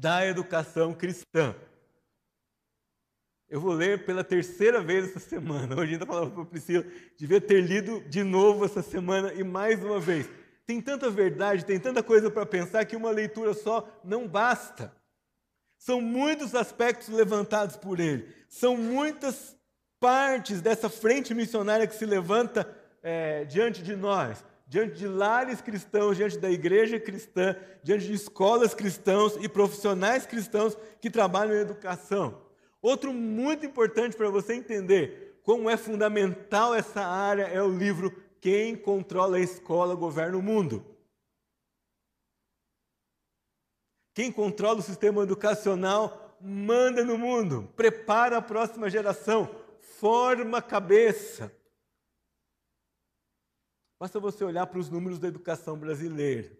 da 0.00 0.26
educação 0.26 0.94
cristã. 0.94 1.54
Eu 3.50 3.60
vou 3.60 3.72
ler 3.72 4.06
pela 4.06 4.24
terceira 4.24 4.80
vez 4.80 5.10
essa 5.10 5.20
semana. 5.20 5.78
Hoje 5.78 5.92
ainda 5.92 6.06
falava 6.06 6.30
para 6.30 6.42
a 6.42 6.46
Priscila, 6.46 6.84
devia 7.18 7.40
ter 7.40 7.60
lido 7.60 8.00
de 8.08 8.22
novo 8.22 8.64
essa 8.64 8.80
semana 8.80 9.34
e 9.34 9.44
mais 9.44 9.84
uma 9.84 10.00
vez. 10.00 10.26
Tem 10.64 10.80
tanta 10.80 11.10
verdade, 11.10 11.66
tem 11.66 11.78
tanta 11.78 12.02
coisa 12.02 12.30
para 12.30 12.46
pensar 12.46 12.84
que 12.86 12.96
uma 12.96 13.10
leitura 13.10 13.52
só 13.52 13.86
não 14.02 14.26
basta. 14.26 14.94
São 15.76 16.00
muitos 16.00 16.54
aspectos 16.54 17.08
levantados 17.08 17.76
por 17.76 18.00
ele. 18.00 18.32
São 18.48 18.76
muitas 18.78 19.54
partes 19.98 20.62
dessa 20.62 20.88
frente 20.88 21.34
missionária 21.34 21.86
que 21.86 21.94
se 21.94 22.06
levanta 22.06 22.66
é, 23.02 23.44
diante 23.44 23.82
de 23.82 23.94
nós 23.94 24.42
diante 24.70 25.00
de 25.00 25.08
lares 25.08 25.60
cristãos, 25.60 26.16
diante 26.16 26.38
da 26.38 26.48
igreja 26.48 27.00
cristã, 27.00 27.56
diante 27.82 28.06
de 28.06 28.12
escolas 28.12 28.72
cristãos 28.72 29.36
e 29.40 29.48
profissionais 29.48 30.24
cristãos 30.24 30.78
que 31.00 31.10
trabalham 31.10 31.56
em 31.56 31.60
educação. 31.60 32.40
Outro 32.80 33.12
muito 33.12 33.66
importante 33.66 34.16
para 34.16 34.30
você 34.30 34.54
entender 34.54 35.40
como 35.42 35.68
é 35.68 35.76
fundamental 35.76 36.72
essa 36.72 37.00
área 37.00 37.48
é 37.48 37.60
o 37.60 37.76
livro 37.76 38.14
Quem 38.40 38.76
Controla 38.76 39.38
a 39.38 39.40
Escola 39.40 39.96
Governa 39.96 40.38
o 40.38 40.42
Mundo. 40.42 40.86
Quem 44.14 44.30
controla 44.30 44.78
o 44.78 44.82
sistema 44.82 45.24
educacional 45.24 46.36
manda 46.40 47.04
no 47.04 47.18
mundo, 47.18 47.68
prepara 47.74 48.36
a 48.36 48.42
próxima 48.42 48.88
geração, 48.88 49.50
forma 49.80 50.58
a 50.58 50.62
cabeça. 50.62 51.52
Basta 54.00 54.18
você 54.18 54.42
olhar 54.42 54.66
para 54.66 54.78
os 54.78 54.88
números 54.88 55.18
da 55.18 55.28
educação 55.28 55.78
brasileira. 55.78 56.50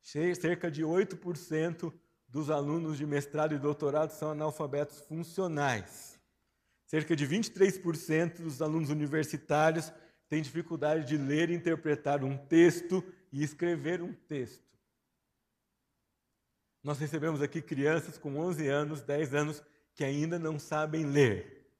Cerca 0.00 0.70
de 0.70 0.82
8% 0.82 1.92
dos 2.26 2.48
alunos 2.48 2.96
de 2.96 3.04
mestrado 3.04 3.54
e 3.54 3.58
doutorado 3.58 4.12
são 4.12 4.30
analfabetos 4.30 4.98
funcionais. 5.00 6.18
Cerca 6.86 7.14
de 7.14 7.28
23% 7.28 8.40
dos 8.40 8.62
alunos 8.62 8.88
universitários 8.88 9.92
têm 10.26 10.40
dificuldade 10.40 11.06
de 11.06 11.18
ler 11.18 11.50
e 11.50 11.54
interpretar 11.54 12.24
um 12.24 12.38
texto 12.38 13.04
e 13.30 13.42
escrever 13.42 14.00
um 14.00 14.14
texto. 14.14 14.64
Nós 16.82 16.98
recebemos 16.98 17.42
aqui 17.42 17.60
crianças 17.60 18.16
com 18.16 18.38
11 18.38 18.66
anos, 18.68 19.02
10 19.02 19.34
anos, 19.34 19.62
que 19.94 20.02
ainda 20.02 20.38
não 20.38 20.58
sabem 20.58 21.04
ler. 21.04 21.70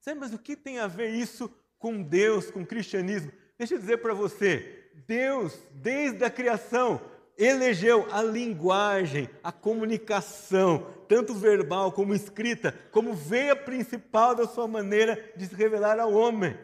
Sabe, 0.00 0.18
mas 0.18 0.34
o 0.34 0.38
que 0.38 0.56
tem 0.56 0.80
a 0.80 0.88
ver 0.88 1.10
isso 1.10 1.54
com 1.80 2.00
Deus, 2.00 2.50
com 2.50 2.60
o 2.60 2.66
cristianismo. 2.66 3.32
Deixa 3.58 3.74
eu 3.74 3.78
dizer 3.78 3.96
para 3.96 4.14
você, 4.14 4.90
Deus, 5.08 5.58
desde 5.72 6.22
a 6.22 6.30
criação, 6.30 7.00
elegeu 7.36 8.06
a 8.12 8.22
linguagem, 8.22 9.28
a 9.42 9.50
comunicação, 9.50 10.86
tanto 11.08 11.34
verbal 11.34 11.90
como 11.90 12.14
escrita, 12.14 12.72
como 12.92 13.14
veia 13.14 13.56
principal 13.56 14.34
da 14.34 14.46
sua 14.46 14.68
maneira 14.68 15.32
de 15.34 15.46
se 15.46 15.54
revelar 15.54 15.98
ao 15.98 16.12
homem. 16.12 16.56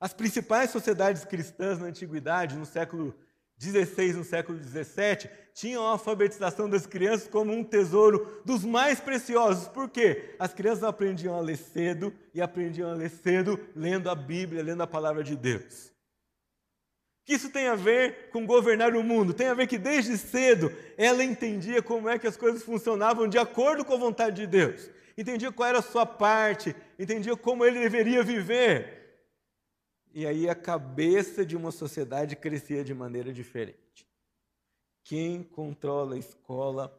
As 0.00 0.14
principais 0.14 0.70
sociedades 0.70 1.24
cristãs 1.24 1.80
na 1.80 1.86
antiguidade, 1.86 2.56
no 2.56 2.64
século 2.64 3.12
16 3.58 4.16
no 4.16 4.24
século 4.24 4.56
17, 4.56 5.28
tinham 5.52 5.84
a 5.84 5.90
alfabetização 5.90 6.70
das 6.70 6.86
crianças 6.86 7.26
como 7.26 7.52
um 7.52 7.64
tesouro 7.64 8.40
dos 8.44 8.64
mais 8.64 9.00
preciosos. 9.00 9.66
Por 9.66 9.90
quê? 9.90 10.36
As 10.38 10.54
crianças 10.54 10.84
aprendiam 10.84 11.34
a 11.34 11.40
ler 11.40 11.56
cedo 11.56 12.14
e 12.32 12.40
aprendiam 12.40 12.88
a 12.88 12.94
ler 12.94 13.10
cedo 13.10 13.58
lendo 13.74 14.08
a 14.08 14.14
Bíblia, 14.14 14.62
lendo 14.62 14.82
a 14.82 14.86
palavra 14.86 15.24
de 15.24 15.34
Deus. 15.34 15.92
Que 17.24 17.34
isso 17.34 17.50
tem 17.50 17.66
a 17.66 17.74
ver 17.74 18.30
com 18.30 18.46
governar 18.46 18.94
o 18.94 19.02
mundo? 19.02 19.34
Tem 19.34 19.48
a 19.48 19.54
ver 19.54 19.66
que 19.66 19.76
desde 19.76 20.16
cedo 20.16 20.72
ela 20.96 21.24
entendia 21.24 21.82
como 21.82 22.08
é 22.08 22.18
que 22.18 22.26
as 22.26 22.36
coisas 22.36 22.62
funcionavam 22.62 23.28
de 23.28 23.36
acordo 23.38 23.84
com 23.84 23.92
a 23.92 23.98
vontade 23.98 24.36
de 24.36 24.46
Deus. 24.46 24.88
Entendia 25.16 25.50
qual 25.50 25.68
era 25.68 25.80
a 25.80 25.82
sua 25.82 26.06
parte, 26.06 26.74
entendia 26.96 27.36
como 27.36 27.64
ele 27.64 27.80
deveria 27.80 28.22
viver. 28.22 28.97
E 30.12 30.26
aí 30.26 30.48
a 30.48 30.54
cabeça 30.54 31.44
de 31.44 31.56
uma 31.56 31.70
sociedade 31.70 32.36
crescia 32.36 32.82
de 32.82 32.94
maneira 32.94 33.32
diferente. 33.32 34.06
Quem 35.04 35.42
controla 35.42 36.14
a 36.14 36.18
escola 36.18 36.96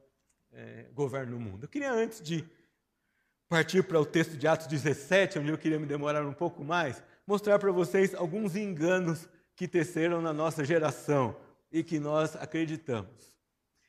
é, 0.51 0.86
governa 0.94 1.36
o 1.36 1.39
mundo. 1.39 1.63
Eu 1.63 1.70
queria, 1.70 1.92
antes 1.92 2.22
de 2.22 2.48
partir 3.48 3.84
para 3.84 4.00
o 4.00 4.06
texto 4.06 4.38
de 4.38 4.48
Atos 4.48 4.68
17, 4.68 5.39
onde 5.39 5.50
eu 5.50 5.58
queria 5.58 5.80
me 5.80 5.86
demorar 5.86 6.25
um 6.25 6.34
pouco 6.34 6.63
mais, 6.63 7.04
mostrar 7.25 7.58
para 7.60 7.72
vocês 7.72 8.13
alguns 8.13 8.56
enganos 8.56 9.28
que 9.56 9.68
teceram 9.68 10.22
na 10.22 10.32
nossa 10.32 10.63
geração 10.63 11.36
e 11.72 11.84
que 11.84 12.00
nós 12.00 12.36
acreditamos. 12.36 13.38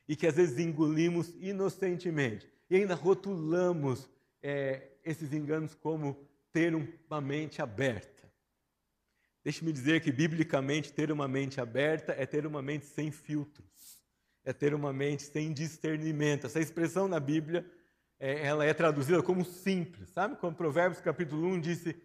E 0.07 0.15
que 0.15 0.27
às 0.27 0.35
vezes 0.35 0.59
engolimos 0.59 1.33
inocentemente. 1.39 2.47
E 2.69 2.75
ainda 2.75 2.95
rotulamos 2.95 4.09
é, 4.41 4.89
esses 5.05 5.31
enganos 5.31 5.73
como 5.75 6.17
ter 6.51 6.75
uma 6.75 7.21
mente 7.21 7.61
aberta. 7.61 8.10
Deixe-me 9.43 9.71
dizer 9.71 10.01
que, 10.01 10.11
biblicamente, 10.11 10.93
ter 10.93 11.11
uma 11.11 11.27
mente 11.27 11.59
aberta 11.59 12.13
é 12.17 12.25
ter 12.25 12.45
uma 12.45 12.61
mente 12.61 12.85
sem 12.85 13.11
filtros, 13.11 14.01
é 14.45 14.53
ter 14.53 14.73
uma 14.73 14.93
mente 14.93 15.23
sem 15.23 15.51
discernimento. 15.51 16.45
Essa 16.45 16.59
expressão 16.59 17.07
na 17.07 17.19
Bíblia, 17.19 17.65
é, 18.19 18.45
ela 18.45 18.63
é 18.63 18.73
traduzida 18.73 19.23
como 19.23 19.43
simples. 19.43 20.09
Sabe 20.09 20.35
quando 20.35 20.55
Provérbios 20.55 21.01
capítulo 21.01 21.47
1 21.47 21.59
disse 21.59 21.95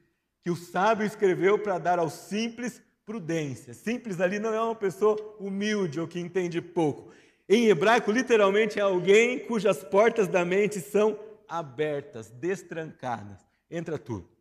que 0.42 0.50
o 0.50 0.56
sábio 0.56 1.06
escreveu 1.06 1.58
para 1.58 1.78
dar 1.78 1.98
aos 1.98 2.14
simples 2.14 2.80
prudência. 3.04 3.74
Simples 3.74 4.20
ali 4.20 4.38
não 4.38 4.52
é 4.52 4.60
uma 4.60 4.74
pessoa 4.74 5.16
humilde 5.38 6.00
ou 6.00 6.08
que 6.08 6.18
entende 6.18 6.60
pouco. 6.60 7.12
Em 7.48 7.68
hebraico, 7.68 8.10
literalmente, 8.10 8.78
é 8.78 8.82
alguém 8.82 9.38
cujas 9.38 9.84
portas 9.84 10.26
da 10.26 10.44
mente 10.44 10.80
são 10.80 11.18
abertas, 11.48 12.30
destrancadas. 12.30 13.38
Entra 13.70 13.98
tudo. 13.98 14.35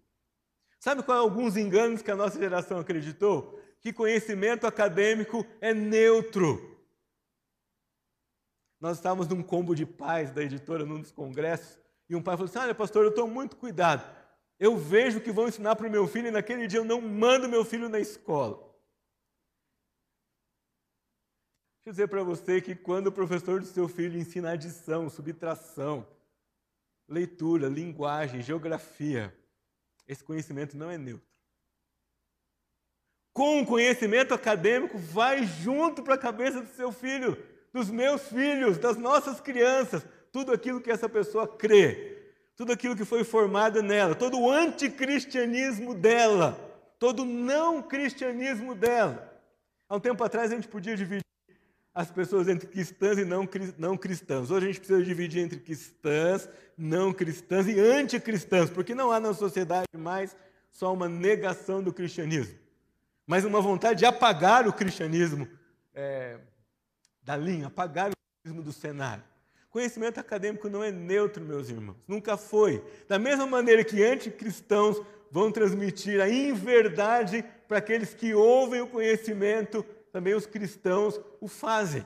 Sabe 0.86 1.02
qual 1.02 1.18
é 1.18 1.22
alguns 1.22 1.58
enganos 1.58 2.04
que 2.04 2.12
a 2.12 2.16
nossa 2.16 2.38
geração 2.38 2.78
acreditou? 2.78 3.60
Que 3.82 3.92
conhecimento 3.92 4.68
acadêmico 4.68 5.44
é 5.60 5.74
neutro. 5.74 6.80
Nós 8.80 8.98
estávamos 8.98 9.28
num 9.28 9.42
combo 9.42 9.74
de 9.74 9.84
pais 9.84 10.30
da 10.30 10.44
editora 10.44 10.86
num 10.86 11.02
dos 11.02 11.12
congressos 11.12 11.80
e 12.08 12.16
um 12.16 12.22
pai 12.22 12.38
falou 12.38 12.48
assim: 12.48 12.60
Olha, 12.60 12.76
pastor, 12.76 13.04
eu 13.04 13.10
estou 13.10 13.28
muito 13.28 13.56
cuidado. 13.56 14.08
Eu 14.60 14.78
vejo 14.78 15.20
que 15.20 15.32
vão 15.32 15.48
ensinar 15.48 15.76
para 15.76 15.88
o 15.88 15.92
meu 15.92 16.08
filho 16.08 16.28
e 16.28 16.32
naquele 16.32 16.68
dia 16.68 16.78
eu 16.78 16.86
não 16.86 17.02
mando 17.02 17.50
meu 17.50 17.66
filho 17.66 17.90
na 17.90 18.00
escola. 18.00 18.64
eu 21.84 21.94
dizer 21.94 22.10
para 22.10 22.22
você 22.22 22.62
que 22.62 22.76
quando 22.76 23.08
o 23.08 23.12
professor 23.12 23.60
do 23.60 23.66
seu 23.66 23.88
filho 23.88 24.20
ensina 24.20 24.52
adição, 24.52 25.10
subtração, 25.10 26.08
leitura, 27.08 27.68
linguagem, 27.68 28.44
geografia, 28.44 29.36
esse 30.08 30.24
conhecimento 30.24 30.78
não 30.78 30.90
é 30.90 30.98
neutro. 30.98 31.28
Com 33.34 33.62
o 33.62 33.66
conhecimento 33.66 34.34
acadêmico, 34.34 34.98
vai 34.98 35.44
junto 35.46 36.02
para 36.02 36.16
a 36.16 36.18
cabeça 36.18 36.62
do 36.62 36.70
seu 36.70 36.92
filho, 36.92 37.38
dos 37.74 37.90
meus 37.90 38.30
filhos, 38.30 38.78
das 38.78 38.98
nossas 38.98 39.42
crianças, 39.42 40.06
tudo 40.32 40.54
aquilo 40.54 40.80
que 40.80 40.92
essa 40.92 41.10
pessoa 41.10 41.48
crê, 41.48 42.32
tudo 42.56 42.72
aquilo 42.72 42.96
que 42.96 43.04
foi 43.04 43.24
formado 43.24 43.84
nela, 43.84 44.16
todo 44.16 44.40
o 44.40 44.50
anticristianismo 44.50 45.94
dela, 45.94 46.54
todo 46.98 47.24
o 47.24 47.26
não 47.26 47.84
cristianismo 47.84 48.74
dela. 48.74 49.32
Há 49.90 49.96
um 49.96 50.00
tempo 50.00 50.24
atrás 50.24 50.52
a 50.52 50.56
gente 50.56 50.68
podia 50.68 50.96
dividir 50.96 51.26
as 51.96 52.12
pessoas 52.12 52.50
entre 52.50 52.68
cristãs 52.68 53.18
e 53.18 53.24
não, 53.24 53.48
não 53.78 53.96
cristãs. 53.96 54.52
Hoje 54.52 54.66
a 54.66 54.68
gente 54.68 54.80
precisa 54.80 55.02
dividir 55.02 55.42
entre 55.42 55.58
cristãs, 55.58 56.50
não 56.78 57.14
cristãs 57.14 57.68
e 57.68 57.80
anticristãs, 57.80 58.70
porque 58.70 58.94
não 58.94 59.14
há 59.14 59.20
na 59.20 59.34
sociedade 59.34 59.88
mais 59.98 60.36
só 60.70 60.94
uma 60.94 61.08
negação 61.08 61.82
do 61.82 61.94
cristianismo, 61.94 62.54
mas 63.26 63.46
uma 63.46 63.62
vontade 63.62 64.00
de 64.00 64.06
apagar 64.06 64.68
o 64.68 64.74
cristianismo 64.74 65.48
é, 65.94 66.38
da 67.24 67.38
linha, 67.38 67.68
apagar 67.68 68.12
o 68.12 68.14
cristianismo 68.14 68.62
do 68.62 68.74
cenário. 68.74 69.24
Conhecimento 69.70 70.20
acadêmico 70.20 70.68
não 70.68 70.84
é 70.84 70.92
neutro, 70.92 71.44
meus 71.44 71.70
irmãos, 71.70 71.98
nunca 72.06 72.36
foi. 72.36 72.84
Da 73.08 73.18
mesma 73.18 73.46
maneira 73.46 73.86
que 73.86 74.04
anticristãos 74.04 75.02
vão 75.32 75.50
transmitir 75.50 76.20
a 76.22 76.30
inverdade 76.30 77.44
para 77.70 77.78
aqueles 77.78 78.14
que 78.14 78.34
ouvem 78.34 78.82
o 78.82 78.88
conhecimento 78.88 79.86
também 80.16 80.34
os 80.34 80.46
cristãos 80.46 81.20
o 81.42 81.48
fazem. 81.50 82.06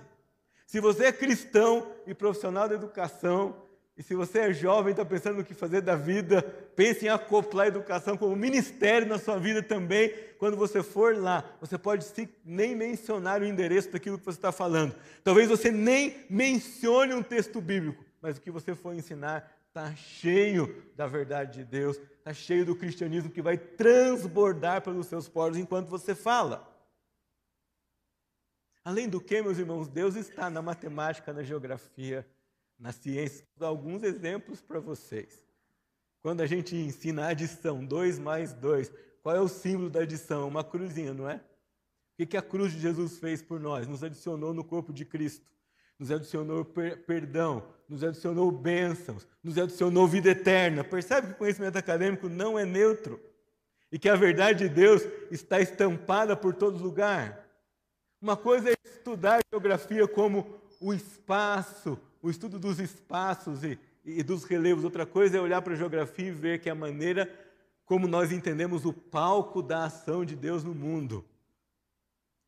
Se 0.66 0.80
você 0.80 1.06
é 1.06 1.12
cristão 1.12 1.92
e 2.08 2.14
profissional 2.16 2.68
da 2.68 2.74
educação, 2.74 3.56
e 3.96 4.02
se 4.02 4.16
você 4.16 4.40
é 4.40 4.52
jovem 4.52 4.88
e 4.88 4.92
está 4.94 5.06
pensando 5.06 5.38
no 5.38 5.44
que 5.44 5.54
fazer 5.54 5.82
da 5.82 5.96
vida, 5.96 6.42
pense 6.76 7.06
em 7.06 7.10
acoplar 7.10 7.66
a 7.66 7.68
educação 7.68 8.18
como 8.18 8.36
ministério 8.36 9.08
na 9.08 9.20
sua 9.20 9.38
vida 9.38 9.62
também. 9.62 10.12
Quando 10.40 10.58
você 10.58 10.82
for 10.82 11.16
lá, 11.16 11.48
você 11.62 11.78
pode 11.78 12.04
nem 12.44 12.76
mencionar 12.76 13.44
o 13.44 13.46
endereço 13.46 13.92
daquilo 13.92 14.18
que 14.18 14.26
você 14.26 14.40
está 14.40 14.52
falando. 14.52 14.96
Talvez 15.24 15.48
você 15.48 15.70
nem 15.70 16.26
mencione 16.32 17.14
um 17.14 17.22
texto 17.22 17.62
bíblico, 17.62 18.04
mas 18.20 18.38
o 18.38 18.42
que 18.42 18.50
você 18.50 18.74
for 18.74 18.96
ensinar 18.96 19.56
está 19.68 19.94
cheio 19.96 20.84
da 20.96 21.06
verdade 21.06 21.60
de 21.60 21.64
Deus, 21.64 22.02
está 22.18 22.34
cheio 22.34 22.66
do 22.66 22.76
cristianismo 22.76 23.30
que 23.30 23.40
vai 23.40 23.56
transbordar 23.56 24.82
pelos 24.82 25.06
seus 25.06 25.30
poros 25.30 25.60
enquanto 25.60 25.90
você 25.90 26.16
fala. 26.16 26.79
Além 28.84 29.08
do 29.10 29.20
que, 29.20 29.42
meus 29.42 29.58
irmãos, 29.58 29.88
Deus 29.88 30.16
está 30.16 30.50
na 30.50 30.62
matemática, 30.62 31.34
na 31.34 31.44
geografia, 31.44 32.26
na 32.80 32.92
ciência. 32.92 33.46
Vou 33.56 33.60
dar 33.60 33.68
alguns 33.68 34.04
exemplos 34.04 34.62
para 34.62 34.80
vocês. 34.80 35.44
Quando 36.22 36.42
a 36.42 36.46
gente 36.46 36.76
ensina 36.76 37.26
a 37.26 37.30
adição, 37.30 37.86
2 37.86 38.20
mais 38.20 38.54
2, 38.54 38.92
qual 39.22 39.36
é 39.36 39.40
o 39.40 39.48
símbolo 39.48 39.90
da 39.90 40.02
adição? 40.02 40.48
Uma 40.48 40.64
cruzinha, 40.64 41.14
não 41.14 41.30
é? 41.30 41.42
O 42.20 42.26
que 42.26 42.36
a 42.36 42.42
cruz 42.42 42.74
de 42.74 42.80
Jesus 42.80 43.18
fez 43.18 43.42
por 43.42 43.60
nós? 43.60 43.88
Nos 43.88 44.04
adicionou 44.04 44.54
no 44.54 44.64
corpo 44.64 44.92
de 44.92 45.06
Cristo, 45.06 45.50
nos 45.98 46.12
adicionou 46.12 46.66
per 46.66 47.06
perdão, 47.06 47.66
nos 47.88 48.04
adicionou 48.04 48.52
bênçãos, 48.52 49.26
nos 49.42 49.58
adicionou 49.58 50.08
vida 50.08 50.30
eterna. 50.30 50.84
Percebe 50.84 51.28
que 51.28 51.34
o 51.34 51.38
conhecimento 51.38 51.78
acadêmico 51.78 52.28
não 52.28 52.60
é 52.60 52.66
neutro 52.66 53.22
e 53.92 53.98
que 53.98 54.10
a 54.10 54.16
verdade 54.16 54.68
de 54.68 54.74
Deus 54.74 55.02
está 55.32 55.62
estampada 55.62 56.36
por 56.36 56.54
todo 56.54 56.84
lugar. 56.84 57.49
Uma 58.22 58.36
coisa 58.36 58.70
é 58.70 58.76
estudar 58.84 59.40
geografia 59.50 60.06
como 60.06 60.60
o 60.82 60.94
espaço, 60.94 61.98
o 62.22 62.30
estudo 62.30 62.60
dos 62.60 62.78
espaços 62.78 63.64
e, 63.64 63.80
e 64.04 64.22
dos 64.22 64.44
relevos. 64.44 64.84
Outra 64.84 65.06
coisa 65.06 65.38
é 65.38 65.42
olhar 65.42 65.62
para 65.62 65.72
a 65.72 65.78
geografia 65.78 66.28
e 66.28 66.32
ver 66.32 66.60
que 66.60 66.68
é 66.68 66.72
a 66.74 66.76
maneira 66.76 67.34
como 67.86 68.08
nós 68.08 68.32
entendemos 68.32 68.86
o 68.86 68.92
palco 68.92 69.64
da 69.64 69.86
ação 69.86 70.26
de 70.26 70.36
Deus 70.36 70.66
no 70.66 70.76
mundo. 70.76 71.26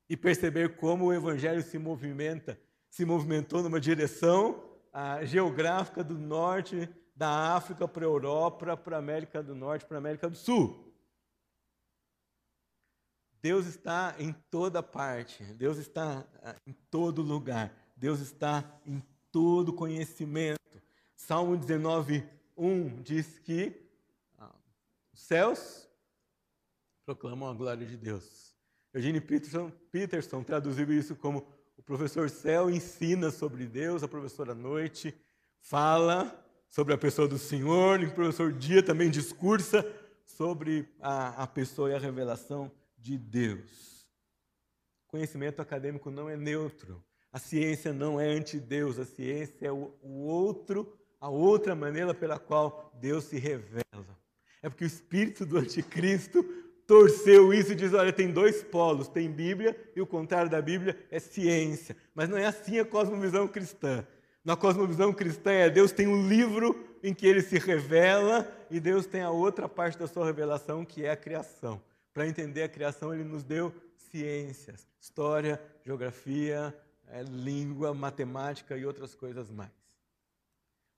E 0.09 0.17
perceber 0.17 0.75
como 0.75 1.05
o 1.05 1.13
Evangelho 1.13 1.63
se 1.63 1.77
movimenta, 1.77 2.59
se 2.89 3.05
movimentou 3.05 3.63
numa 3.63 3.79
direção 3.79 4.61
a, 4.91 5.23
geográfica 5.23 6.03
do 6.03 6.19
norte 6.19 6.89
da 7.15 7.55
África 7.55 7.87
para 7.87 8.03
a 8.03 8.09
Europa, 8.09 8.75
para 8.75 8.97
a 8.97 8.99
América 8.99 9.41
do 9.41 9.55
Norte, 9.55 9.85
para 9.85 9.97
a 9.97 9.99
América 9.99 10.29
do 10.29 10.35
Sul. 10.35 10.90
Deus 13.41 13.65
está 13.65 14.15
em 14.19 14.31
toda 14.51 14.83
parte, 14.83 15.43
Deus 15.55 15.77
está 15.77 16.23
ah, 16.43 16.55
em 16.67 16.73
todo 16.91 17.23
lugar, 17.23 17.75
Deus 17.97 18.19
está 18.19 18.63
em 18.85 19.01
todo 19.31 19.73
conhecimento. 19.73 20.59
Salmo 21.15 21.57
19, 21.57 22.23
1 22.55 23.01
diz 23.01 23.39
que 23.39 23.81
ah, 24.37 24.53
os 25.11 25.21
céus 25.21 25.89
proclamam 27.03 27.49
a 27.49 27.53
glória 27.53 27.85
de 27.85 27.97
Deus. 27.97 28.55
Eugene 28.93 29.19
Peterson, 29.19 29.71
Peterson 29.91 30.43
traduziu 30.43 30.93
isso 30.93 31.15
como 31.15 31.47
o 31.75 31.81
professor 31.81 32.29
céu 32.29 32.69
ensina 32.69 33.31
sobre 33.31 33.65
Deus, 33.65 34.03
a 34.03 34.07
professora 34.07 34.53
noite 34.53 35.15
fala 35.61 36.45
sobre 36.69 36.93
a 36.93 36.97
pessoa 36.97 37.27
do 37.27 37.39
Senhor, 37.39 38.01
e 38.01 38.05
o 38.05 38.13
professor 38.13 38.53
dia 38.53 38.83
também 38.83 39.09
discursa 39.09 39.83
sobre 40.25 40.87
a, 40.99 41.43
a 41.43 41.47
pessoa 41.47 41.89
e 41.89 41.95
a 41.95 41.99
revelação 41.99 42.71
de 43.01 43.17
Deus. 43.17 44.07
Conhecimento 45.07 45.61
acadêmico 45.61 46.09
não 46.11 46.29
é 46.29 46.37
neutro. 46.37 47.03
A 47.33 47.39
ciência 47.39 47.91
não 47.91 48.19
é 48.19 48.27
anti-Deus, 48.27 48.99
a 48.99 49.05
ciência 49.05 49.67
é 49.67 49.71
o, 49.71 49.93
o 50.01 50.25
outro, 50.25 50.97
a 51.19 51.29
outra 51.29 51.75
maneira 51.75 52.13
pela 52.13 52.37
qual 52.37 52.93
Deus 52.99 53.25
se 53.25 53.37
revela. 53.37 53.83
É 54.61 54.69
porque 54.69 54.83
o 54.83 54.87
espírito 54.87 55.45
do 55.45 55.57
anticristo 55.57 56.43
torceu 56.85 57.53
isso 57.53 57.71
e 57.71 57.75
diz: 57.75 57.93
olha, 57.93 58.11
tem 58.13 58.31
dois 58.31 58.61
polos, 58.63 59.07
tem 59.07 59.31
Bíblia 59.31 59.77
e 59.95 60.01
o 60.01 60.07
contrário 60.07 60.51
da 60.51 60.61
Bíblia 60.61 60.97
é 61.09 61.19
ciência. 61.19 61.95
Mas 62.13 62.29
não 62.29 62.37
é 62.37 62.45
assim 62.45 62.79
a 62.79 62.85
cosmovisão 62.85 63.47
cristã. 63.47 64.05
Na 64.43 64.55
cosmovisão 64.57 65.13
cristã 65.13 65.51
é 65.51 65.69
Deus 65.69 65.91
tem 65.91 66.07
um 66.07 66.27
livro 66.27 66.75
em 67.01 67.13
que 67.13 67.25
ele 67.25 67.41
se 67.41 67.57
revela 67.57 68.49
e 68.69 68.79
Deus 68.79 69.05
tem 69.05 69.21
a 69.21 69.29
outra 69.29 69.69
parte 69.69 69.97
da 69.97 70.07
sua 70.07 70.25
revelação 70.25 70.83
que 70.83 71.05
é 71.05 71.11
a 71.11 71.17
criação. 71.17 71.81
Para 72.13 72.27
entender 72.27 72.63
a 72.63 72.69
criação, 72.69 73.13
ele 73.13 73.23
nos 73.23 73.43
deu 73.43 73.73
ciências, 73.95 74.87
história, 74.99 75.61
geografia, 75.85 76.75
é, 77.07 77.23
língua, 77.23 77.93
matemática 77.93 78.77
e 78.77 78.85
outras 78.85 79.15
coisas 79.15 79.49
mais. 79.49 79.71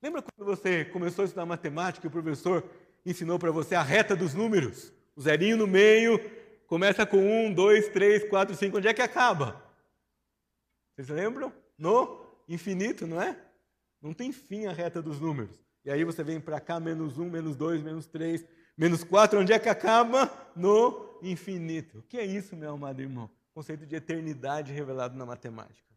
Lembra 0.02 0.22
quando 0.22 0.46
você 0.46 0.84
começou 0.84 1.22
a 1.22 1.26
estudar 1.26 1.46
matemática 1.46 2.06
e 2.06 2.08
o 2.08 2.10
professor 2.10 2.68
ensinou 3.06 3.38
para 3.38 3.50
você 3.50 3.74
a 3.74 3.82
reta 3.82 4.14
dos 4.14 4.34
números? 4.34 4.92
O 5.16 5.22
zerinho 5.22 5.56
no 5.56 5.66
meio, 5.66 6.18
começa 6.66 7.06
com 7.06 7.18
um, 7.18 7.52
dois, 7.52 7.88
três, 7.88 8.28
quatro, 8.28 8.54
cinco. 8.54 8.78
Onde 8.78 8.88
é 8.88 8.94
que 8.94 9.02
acaba? 9.02 9.64
Vocês 10.94 11.08
lembram? 11.08 11.52
No 11.78 12.26
infinito, 12.48 13.06
não 13.06 13.20
é? 13.20 13.36
Não 14.02 14.12
tem 14.12 14.32
fim 14.32 14.66
a 14.66 14.72
reta 14.72 15.00
dos 15.00 15.20
números. 15.20 15.64
E 15.84 15.90
aí 15.90 16.04
você 16.04 16.22
vem 16.22 16.40
para 16.40 16.60
cá, 16.60 16.78
menos 16.78 17.18
um, 17.18 17.30
menos 17.30 17.56
dois, 17.56 17.82
menos 17.82 18.06
três, 18.06 18.44
Menos 18.76 19.04
4, 19.04 19.40
onde 19.40 19.52
é 19.52 19.58
que 19.58 19.68
acaba? 19.68 20.30
No 20.56 21.18
infinito. 21.22 21.98
O 21.98 22.02
que 22.02 22.18
é 22.18 22.24
isso, 22.24 22.56
meu 22.56 22.72
amado 22.72 23.00
irmão? 23.00 23.30
Conceito 23.52 23.86
de 23.86 23.94
eternidade 23.94 24.72
revelado 24.72 25.16
na 25.16 25.24
matemática. 25.24 25.94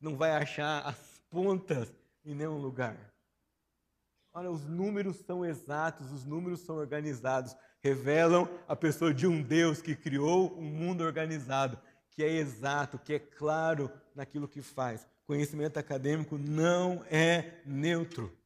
Não 0.00 0.16
vai 0.16 0.30
achar 0.30 0.86
as 0.86 1.20
pontas 1.28 1.92
em 2.24 2.34
nenhum 2.34 2.58
lugar. 2.58 2.96
Olha, 4.32 4.50
os 4.50 4.64
números 4.64 5.16
são 5.16 5.44
exatos, 5.44 6.12
os 6.12 6.24
números 6.24 6.60
são 6.60 6.76
organizados, 6.76 7.56
revelam 7.82 8.48
a 8.68 8.76
pessoa 8.76 9.12
de 9.12 9.26
um 9.26 9.42
Deus 9.42 9.82
que 9.82 9.96
criou 9.96 10.56
um 10.56 10.62
mundo 10.62 11.02
organizado, 11.02 11.78
que 12.12 12.22
é 12.22 12.30
exato, 12.30 12.98
que 12.98 13.14
é 13.14 13.18
claro 13.18 13.90
naquilo 14.14 14.46
que 14.46 14.62
faz. 14.62 15.08
Conhecimento 15.26 15.78
acadêmico 15.78 16.38
não 16.38 17.04
é 17.10 17.60
neutro. 17.66 18.37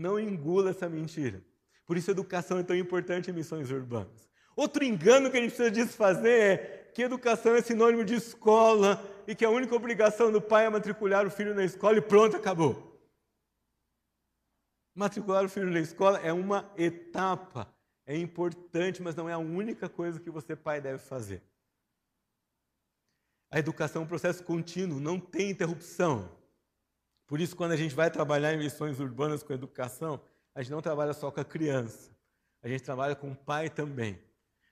Não 0.00 0.18
engula 0.18 0.70
essa 0.70 0.88
mentira. 0.88 1.44
Por 1.84 1.94
isso, 1.98 2.10
educação 2.10 2.58
é 2.58 2.62
tão 2.62 2.74
importante 2.74 3.30
em 3.30 3.34
missões 3.34 3.70
urbanas. 3.70 4.30
Outro 4.56 4.82
engano 4.82 5.30
que 5.30 5.36
a 5.36 5.40
gente 5.40 5.54
precisa 5.54 5.70
desfazer 5.70 6.40
é 6.40 6.56
que 6.94 7.02
educação 7.02 7.54
é 7.54 7.60
sinônimo 7.60 8.02
de 8.02 8.14
escola 8.14 8.98
e 9.26 9.34
que 9.34 9.44
a 9.44 9.50
única 9.50 9.74
obrigação 9.74 10.32
do 10.32 10.40
pai 10.40 10.64
é 10.64 10.70
matricular 10.70 11.26
o 11.26 11.30
filho 11.30 11.54
na 11.54 11.64
escola 11.64 11.98
e 11.98 12.00
pronto, 12.00 12.34
acabou. 12.34 12.98
Matricular 14.94 15.44
o 15.44 15.48
filho 15.50 15.70
na 15.70 15.80
escola 15.80 16.18
é 16.20 16.32
uma 16.32 16.72
etapa, 16.78 17.70
é 18.06 18.16
importante, 18.16 19.02
mas 19.02 19.14
não 19.14 19.28
é 19.28 19.34
a 19.34 19.38
única 19.38 19.86
coisa 19.86 20.18
que 20.18 20.30
você, 20.30 20.56
pai, 20.56 20.80
deve 20.80 20.98
fazer. 20.98 21.42
A 23.50 23.58
educação 23.58 24.00
é 24.00 24.04
um 24.06 24.08
processo 24.08 24.42
contínuo, 24.44 24.98
não 24.98 25.20
tem 25.20 25.50
interrupção. 25.50 26.39
Por 27.30 27.40
isso, 27.40 27.54
quando 27.54 27.70
a 27.70 27.76
gente 27.76 27.94
vai 27.94 28.10
trabalhar 28.10 28.52
em 28.52 28.58
missões 28.58 28.98
urbanas 28.98 29.44
com 29.44 29.52
educação, 29.52 30.20
a 30.52 30.60
gente 30.60 30.72
não 30.72 30.82
trabalha 30.82 31.12
só 31.12 31.30
com 31.30 31.40
a 31.40 31.44
criança, 31.44 32.10
a 32.60 32.66
gente 32.66 32.82
trabalha 32.82 33.14
com 33.14 33.30
o 33.30 33.36
pai 33.36 33.70
também. 33.70 34.18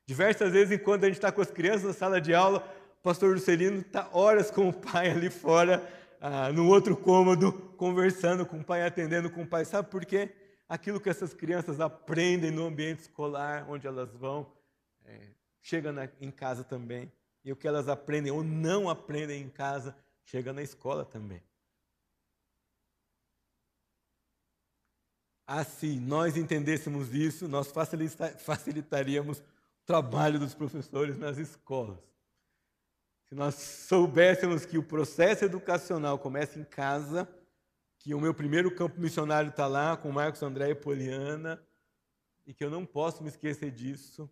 Diversas 0.04 0.50
vezes, 0.50 0.72
enquanto 0.72 1.04
a 1.04 1.06
gente 1.06 1.18
está 1.18 1.30
com 1.30 1.40
as 1.40 1.52
crianças 1.52 1.84
na 1.84 1.92
sala 1.92 2.20
de 2.20 2.34
aula, 2.34 2.68
o 2.98 3.00
pastor 3.00 3.36
Juscelino 3.36 3.78
está 3.82 4.10
horas 4.12 4.50
com 4.50 4.68
o 4.68 4.72
pai 4.72 5.08
ali 5.08 5.30
fora, 5.30 5.88
ah, 6.20 6.50
no 6.50 6.66
outro 6.66 6.96
cômodo, 6.96 7.52
conversando 7.76 8.44
com 8.44 8.58
o 8.58 8.64
pai, 8.64 8.84
atendendo 8.84 9.30
com 9.30 9.42
o 9.42 9.46
pai. 9.46 9.64
Sabe 9.64 9.88
por 9.88 10.04
quê? 10.04 10.34
Aquilo 10.68 11.00
que 11.00 11.08
essas 11.08 11.32
crianças 11.32 11.78
aprendem 11.78 12.50
no 12.50 12.66
ambiente 12.66 13.02
escolar, 13.02 13.70
onde 13.70 13.86
elas 13.86 14.12
vão, 14.16 14.52
é, 15.04 15.28
chega 15.62 15.92
na, 15.92 16.08
em 16.20 16.32
casa 16.32 16.64
também. 16.64 17.12
E 17.44 17.52
o 17.52 17.56
que 17.56 17.68
elas 17.68 17.86
aprendem 17.86 18.32
ou 18.32 18.42
não 18.42 18.90
aprendem 18.90 19.40
em 19.40 19.48
casa, 19.48 19.96
chega 20.24 20.52
na 20.52 20.60
escola 20.60 21.04
também. 21.04 21.40
Se 25.66 25.98
nós 25.98 26.36
entendêssemos 26.36 27.14
isso, 27.14 27.48
nós 27.48 27.72
facilitaríamos 28.38 29.38
o 29.38 29.44
trabalho 29.86 30.38
dos 30.38 30.54
professores 30.54 31.16
nas 31.16 31.38
escolas. 31.38 31.98
Se 33.28 33.34
nós 33.34 33.54
soubéssemos 33.54 34.66
que 34.66 34.78
o 34.78 34.82
processo 34.82 35.44
educacional 35.44 36.18
começa 36.18 36.58
em 36.58 36.64
casa, 36.64 37.28
que 37.98 38.14
o 38.14 38.20
meu 38.20 38.34
primeiro 38.34 38.74
campo 38.74 39.00
missionário 39.00 39.50
está 39.50 39.66
lá 39.66 39.96
com 39.96 40.12
Marcos 40.12 40.42
André 40.42 40.70
e 40.70 40.74
Poliana, 40.74 41.62
e 42.46 42.54
que 42.54 42.64
eu 42.64 42.70
não 42.70 42.86
posso 42.86 43.22
me 43.22 43.28
esquecer 43.28 43.70
disso, 43.70 44.30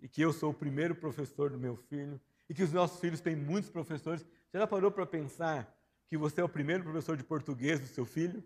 e 0.00 0.08
que 0.08 0.20
eu 0.20 0.32
sou 0.32 0.50
o 0.50 0.54
primeiro 0.54 0.94
professor 0.94 1.50
do 1.50 1.58
meu 1.58 1.76
filho, 1.76 2.20
e 2.48 2.54
que 2.54 2.62
os 2.62 2.72
nossos 2.72 3.00
filhos 3.00 3.20
têm 3.20 3.36
muitos 3.36 3.70
professores. 3.70 4.22
Você 4.22 4.58
já 4.58 4.66
parou 4.66 4.90
para 4.90 5.06
pensar 5.06 5.74
que 6.06 6.16
você 6.16 6.40
é 6.40 6.44
o 6.44 6.48
primeiro 6.48 6.84
professor 6.84 7.16
de 7.16 7.24
português 7.24 7.80
do 7.80 7.86
seu 7.86 8.04
filho? 8.04 8.44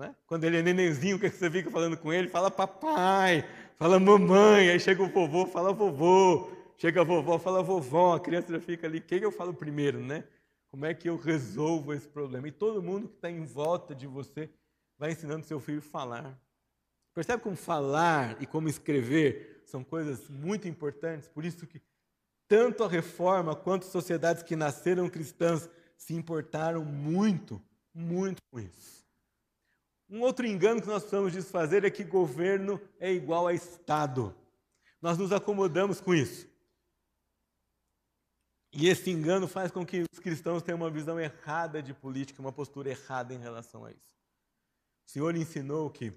É? 0.00 0.14
Quando 0.26 0.44
ele 0.44 0.58
é 0.58 0.62
nenenzinho, 0.62 1.16
o 1.16 1.18
que, 1.18 1.26
é 1.26 1.30
que 1.30 1.36
você 1.36 1.50
fica 1.50 1.70
falando 1.70 1.96
com 1.96 2.12
ele? 2.12 2.28
Fala 2.28 2.50
papai, 2.50 3.44
fala 3.76 3.98
mamãe, 3.98 4.70
aí 4.70 4.78
chega 4.78 5.02
o 5.02 5.08
vovô, 5.08 5.44
fala 5.46 5.72
vovô, 5.72 6.50
chega 6.76 7.00
a 7.00 7.04
vovó, 7.04 7.36
fala 7.38 7.62
vovó, 7.62 8.14
a 8.14 8.20
criança 8.20 8.52
já 8.52 8.60
fica 8.60 8.86
ali, 8.86 9.00
quem 9.00 9.20
eu 9.20 9.32
falo 9.32 9.52
primeiro, 9.52 9.98
né? 9.98 10.22
Como 10.70 10.86
é 10.86 10.94
que 10.94 11.08
eu 11.08 11.16
resolvo 11.16 11.92
esse 11.92 12.06
problema? 12.06 12.46
E 12.46 12.52
todo 12.52 12.82
mundo 12.82 13.08
que 13.08 13.16
está 13.16 13.28
em 13.28 13.44
volta 13.44 13.94
de 13.94 14.06
você 14.06 14.48
vai 14.96 15.12
ensinando 15.12 15.44
seu 15.44 15.58
filho 15.58 15.78
a 15.78 15.82
falar. 15.82 16.38
Percebe 17.12 17.42
como 17.42 17.56
falar 17.56 18.40
e 18.40 18.46
como 18.46 18.68
escrever 18.68 19.62
são 19.66 19.82
coisas 19.82 20.28
muito 20.28 20.68
importantes? 20.68 21.28
Por 21.28 21.44
isso 21.44 21.66
que 21.66 21.82
tanto 22.46 22.84
a 22.84 22.88
reforma 22.88 23.56
quanto 23.56 23.84
sociedades 23.84 24.42
que 24.44 24.54
nasceram 24.54 25.08
cristãs 25.10 25.68
se 25.96 26.14
importaram 26.14 26.84
muito, 26.84 27.60
muito 27.92 28.40
com 28.52 28.60
isso. 28.60 29.07
Um 30.10 30.22
outro 30.22 30.46
engano 30.46 30.80
que 30.80 30.86
nós 30.86 31.02
precisamos 31.02 31.32
desfazer 31.32 31.84
é 31.84 31.90
que 31.90 32.02
governo 32.02 32.80
é 32.98 33.12
igual 33.12 33.46
a 33.46 33.52
Estado. 33.52 34.34
Nós 35.02 35.18
nos 35.18 35.32
acomodamos 35.32 36.00
com 36.00 36.14
isso. 36.14 36.48
E 38.72 38.88
esse 38.88 39.10
engano 39.10 39.46
faz 39.46 39.70
com 39.70 39.84
que 39.84 40.04
os 40.12 40.18
cristãos 40.18 40.62
tenham 40.62 40.78
uma 40.78 40.90
visão 40.90 41.18
errada 41.20 41.82
de 41.82 41.92
política, 41.92 42.40
uma 42.40 42.52
postura 42.52 42.90
errada 42.90 43.34
em 43.34 43.38
relação 43.38 43.84
a 43.84 43.90
isso. 43.90 44.16
O 45.06 45.10
Senhor 45.10 45.34
ensinou 45.36 45.90
que 45.90 46.12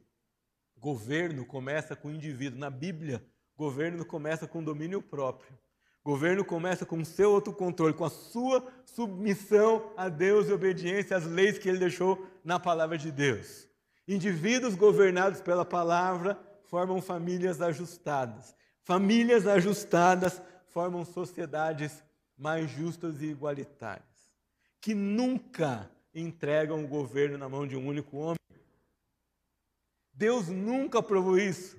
governo 0.78 1.46
começa 1.46 1.96
com 1.96 2.10
o 2.10 2.14
indivíduo. 2.14 2.60
Na 2.60 2.70
Bíblia, 2.70 3.26
governo 3.56 4.06
começa 4.06 4.48
com 4.48 4.64
domínio 4.64 5.02
próprio. 5.02 5.58
Governo 6.04 6.44
começa 6.44 6.86
com 6.86 6.98
o 6.98 7.06
seu 7.06 7.36
autocontrole, 7.36 7.94
com 7.94 8.06
a 8.06 8.10
sua 8.10 8.66
submissão 8.86 9.94
a 9.96 10.10
Deus 10.10 10.48
e 10.48 10.54
obediência 10.54 11.16
às 11.16 11.26
leis 11.26 11.60
que 11.60 11.70
ele 11.70 11.78
deixou 11.78 12.28
na 12.44 12.60
palavra 12.60 12.98
de 12.98 13.12
Deus. 13.12 13.71
Indivíduos 14.14 14.76
governados 14.76 15.40
pela 15.40 15.64
palavra 15.64 16.38
formam 16.66 17.02
famílias 17.02 17.62
ajustadas. 17.62 18.54
Famílias 18.84 19.48
ajustadas 19.48 20.42
formam 20.68 21.06
sociedades 21.06 22.04
mais 22.38 22.70
justas 22.70 23.22
e 23.22 23.28
igualitárias, 23.28 24.30
que 24.82 24.94
nunca 24.94 25.90
entregam 26.14 26.84
o 26.84 26.88
governo 26.90 27.38
na 27.38 27.48
mão 27.48 27.66
de 27.66 27.78
um 27.78 27.88
único 27.88 28.18
homem. 28.18 28.36
Deus 30.14 30.50
nunca 30.50 31.00
aprovou 31.00 31.38
isso. 31.38 31.78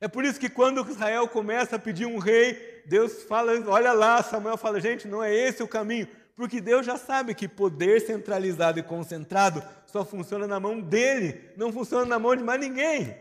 É 0.00 0.08
por 0.08 0.24
isso 0.24 0.40
que 0.40 0.48
quando 0.48 0.88
Israel 0.88 1.28
começa 1.28 1.76
a 1.76 1.78
pedir 1.78 2.06
um 2.06 2.18
rei, 2.18 2.82
Deus 2.86 3.24
fala, 3.24 3.52
olha 3.68 3.92
lá, 3.92 4.22
Samuel 4.22 4.56
fala, 4.56 4.80
gente, 4.80 5.06
não 5.06 5.22
é 5.22 5.34
esse 5.34 5.62
o 5.62 5.68
caminho. 5.68 6.08
Porque 6.36 6.60
Deus 6.60 6.84
já 6.84 6.96
sabe 6.96 7.34
que 7.34 7.46
poder 7.46 8.00
centralizado 8.00 8.78
e 8.78 8.82
concentrado 8.82 9.62
só 9.86 10.04
funciona 10.04 10.46
na 10.46 10.58
mão 10.58 10.80
dele, 10.80 11.50
não 11.56 11.72
funciona 11.72 12.04
na 12.04 12.18
mão 12.18 12.34
de 12.34 12.42
mais 12.42 12.60
ninguém. 12.60 13.16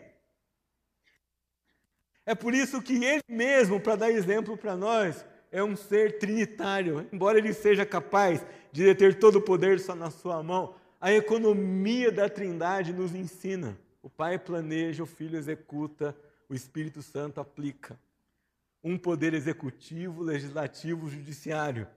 É 2.26 2.34
por 2.34 2.54
isso 2.54 2.82
que 2.82 3.04
ele 3.04 3.22
mesmo, 3.28 3.80
para 3.80 3.96
dar 3.96 4.10
exemplo 4.10 4.58
para 4.58 4.76
nós, 4.76 5.24
é 5.52 5.64
um 5.64 5.76
ser 5.76 6.18
trinitário. 6.18 7.08
Embora 7.12 7.38
ele 7.38 7.54
seja 7.54 7.86
capaz 7.86 8.44
de 8.72 8.96
ter 8.96 9.20
todo 9.20 9.36
o 9.36 9.42
poder 9.42 9.80
só 9.80 9.94
na 9.94 10.10
sua 10.10 10.42
mão, 10.42 10.76
a 11.00 11.14
economia 11.14 12.12
da 12.12 12.28
Trindade 12.28 12.94
nos 12.94 13.14
ensina. 13.14 13.78
O 14.02 14.10
Pai 14.10 14.40
planeja, 14.40 15.04
o 15.04 15.06
Filho 15.06 15.38
executa, 15.38 16.16
o 16.50 16.56
Espírito 16.56 17.04
Santo 17.04 17.40
aplica. 17.40 18.00
Um 18.84 18.98
poder 18.98 19.34
executivo, 19.34 20.24
legislativo, 20.24 21.10
judiciário 21.10 21.88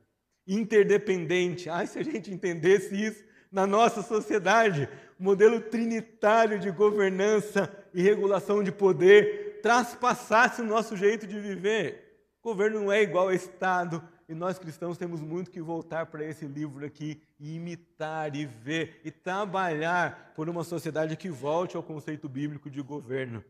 interdependente. 0.46 1.68
Ai, 1.68 1.87
se 1.87 1.98
a 1.98 2.02
gente 2.02 2.32
entendesse 2.32 2.94
isso 2.94 3.24
na 3.50 3.66
nossa 3.66 4.02
sociedade, 4.02 4.88
o 5.18 5.24
modelo 5.24 5.61
trinitário 5.61 6.59
de 6.59 6.70
governança 6.70 7.72
e 7.94 8.02
regulação 8.02 8.62
de 8.62 8.70
poder 8.70 9.61
traspassasse 9.62 10.61
o 10.61 10.66
nosso 10.66 10.96
jeito 10.96 11.26
de 11.26 11.40
viver. 11.40 12.06
Governo 12.42 12.80
não 12.80 12.92
é 12.92 13.02
igual 13.02 13.24
ao 13.24 13.35
Estado, 13.35 14.06
e 14.28 14.35
nós 14.35 14.59
cristãos 14.59 14.98
temos 14.98 15.20
muito 15.20 15.50
que 15.50 15.61
voltar 15.61 16.06
para 16.06 16.24
esse 16.24 16.46
livro 16.46 16.85
aqui 16.85 17.22
e 17.38 17.54
imitar 17.54 18.35
e 18.35 18.44
ver 18.44 19.00
e 19.04 19.11
trabalhar 19.11 20.32
por 20.35 20.48
uma 20.48 20.64
sociedade 20.64 21.16
que 21.16 21.28
volte 21.28 21.76
ao 21.76 21.82
conceito 21.82 22.28
bíblico 22.28 22.68
de 22.68 22.82
governo, 22.82 23.44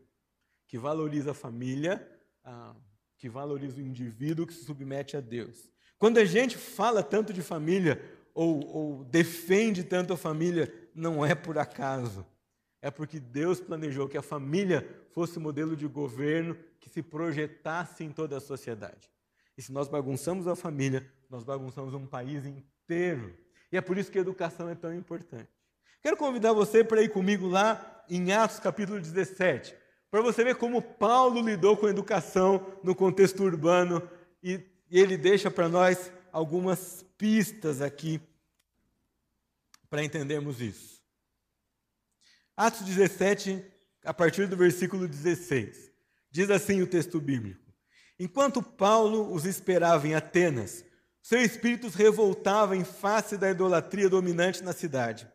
que 0.67 0.79
valoriza 0.79 1.31
a 1.31 1.35
família, 1.35 2.07
ah, 2.45 2.75
que 3.17 3.29
valoriza 3.29 3.79
o 3.79 3.85
indivíduo 3.85 4.47
que 4.47 4.53
se 4.53 4.65
submete 4.65 5.17
a 5.17 5.21
Deus. 5.21 5.71
Quando 5.99 6.19
a 6.19 6.25
gente 6.25 6.57
fala 6.57 7.03
tanto 7.03 7.33
de 7.33 7.43
família, 7.43 8.03
ou, 8.35 8.67
ou 8.67 9.05
defende 9.05 9.83
tanto 9.83 10.13
a 10.13 10.17
família, 10.17 10.73
não 10.95 11.25
é 11.25 11.35
por 11.35 11.59
acaso. 11.59 12.27
É 12.83 12.91
porque 12.91 13.19
Deus 13.19 13.61
planejou 13.61 14.09
que 14.09 14.19
a 14.19 14.23
família 14.23 14.87
fosse 15.11 15.39
o 15.39 15.41
modelo 15.41 15.75
de 15.75 15.87
governo 15.87 16.57
que 16.79 16.91
se 16.91 17.03
projetasse 17.03 18.05
em 18.05 18.11
toda 18.11 18.37
a 18.37 18.41
sociedade. 18.41 19.11
E 19.57 19.63
se 19.63 19.73
nós 19.73 19.89
bagunçamos 19.89 20.47
a 20.47 20.55
família, 20.55 21.11
nós 21.31 21.45
bagunçamos 21.45 21.95
um 21.95 22.07
país 22.07 22.45
inteiro. 22.45 23.35
E 23.73 23.77
é 23.77 23.81
por 23.81 23.97
isso 23.97 24.13
que 24.13 24.19
a 24.19 24.21
educação 24.21 24.69
é 24.69 24.75
tão 24.75 24.95
importante. 24.95 25.49
Quero 26.03 26.17
convidar 26.17 26.53
você 26.53 26.85
para 26.85 27.03
ir 27.03 27.09
comigo 27.09 27.49
lá 27.49 28.05
em 28.09 28.33
Atos 28.33 28.61
capítulo 28.61 29.01
17, 29.01 29.75
para 30.11 30.21
você 30.21 30.45
ver 30.45 30.57
como 30.57 30.81
Paulo 30.81 31.41
lidou 31.41 31.77
com 31.77 31.87
a 31.87 31.91
educação 31.91 32.65
no 32.85 32.95
contexto 32.95 33.43
urbano 33.43 34.09
e 34.43 34.59
e 34.91 34.99
ele 34.99 35.17
deixa 35.17 35.51
para 35.51 35.69
nós 35.69 36.11
algumas 36.33 37.05
pistas 37.17 37.81
aqui 37.81 38.21
para 39.89 40.05
entendermos 40.05 40.61
isso. 40.61 41.01
Atos 42.57 42.83
17, 42.83 43.65
a 44.05 44.15
partir 44.15 44.47
do 44.47 44.57
versículo 44.57 45.07
16, 45.07 45.91
diz 46.31 46.51
assim 46.51 46.83
o 46.83 46.87
texto 46.87 47.21
bíblico: 47.21 47.65
Enquanto 48.19 48.63
Paulo 48.63 49.33
os 49.33 49.45
esperava 49.45 50.07
em 50.07 50.15
Atenas, 50.15 50.85
seu 51.23 51.41
espírito 51.41 51.89
revoltava 51.89 52.77
em 52.77 52.85
face 52.85 53.37
da 53.37 53.51
idolatria 53.51 54.09
dominante 54.09 54.63
na 54.63 54.73
cidade. 54.73 55.29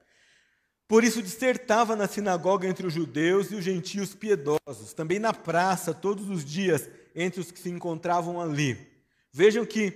Por 0.88 1.04
isso 1.04 1.22
dissertava 1.22 1.96
na 1.96 2.08
sinagoga 2.08 2.68
entre 2.68 2.86
os 2.86 2.94
judeus 2.94 3.52
e 3.52 3.56
os 3.56 3.64
gentios 3.64 4.14
piedosos, 4.14 4.94
também 4.94 5.20
na 5.20 5.34
praça 5.34 5.94
todos 5.94 6.30
os 6.30 6.44
dias 6.44 6.90
entre 7.16 7.40
os 7.40 7.52
que 7.52 7.60
se 7.60 7.70
encontravam 7.70 8.42
ali. 8.42 8.91
Vejam 9.32 9.65
que 9.65 9.91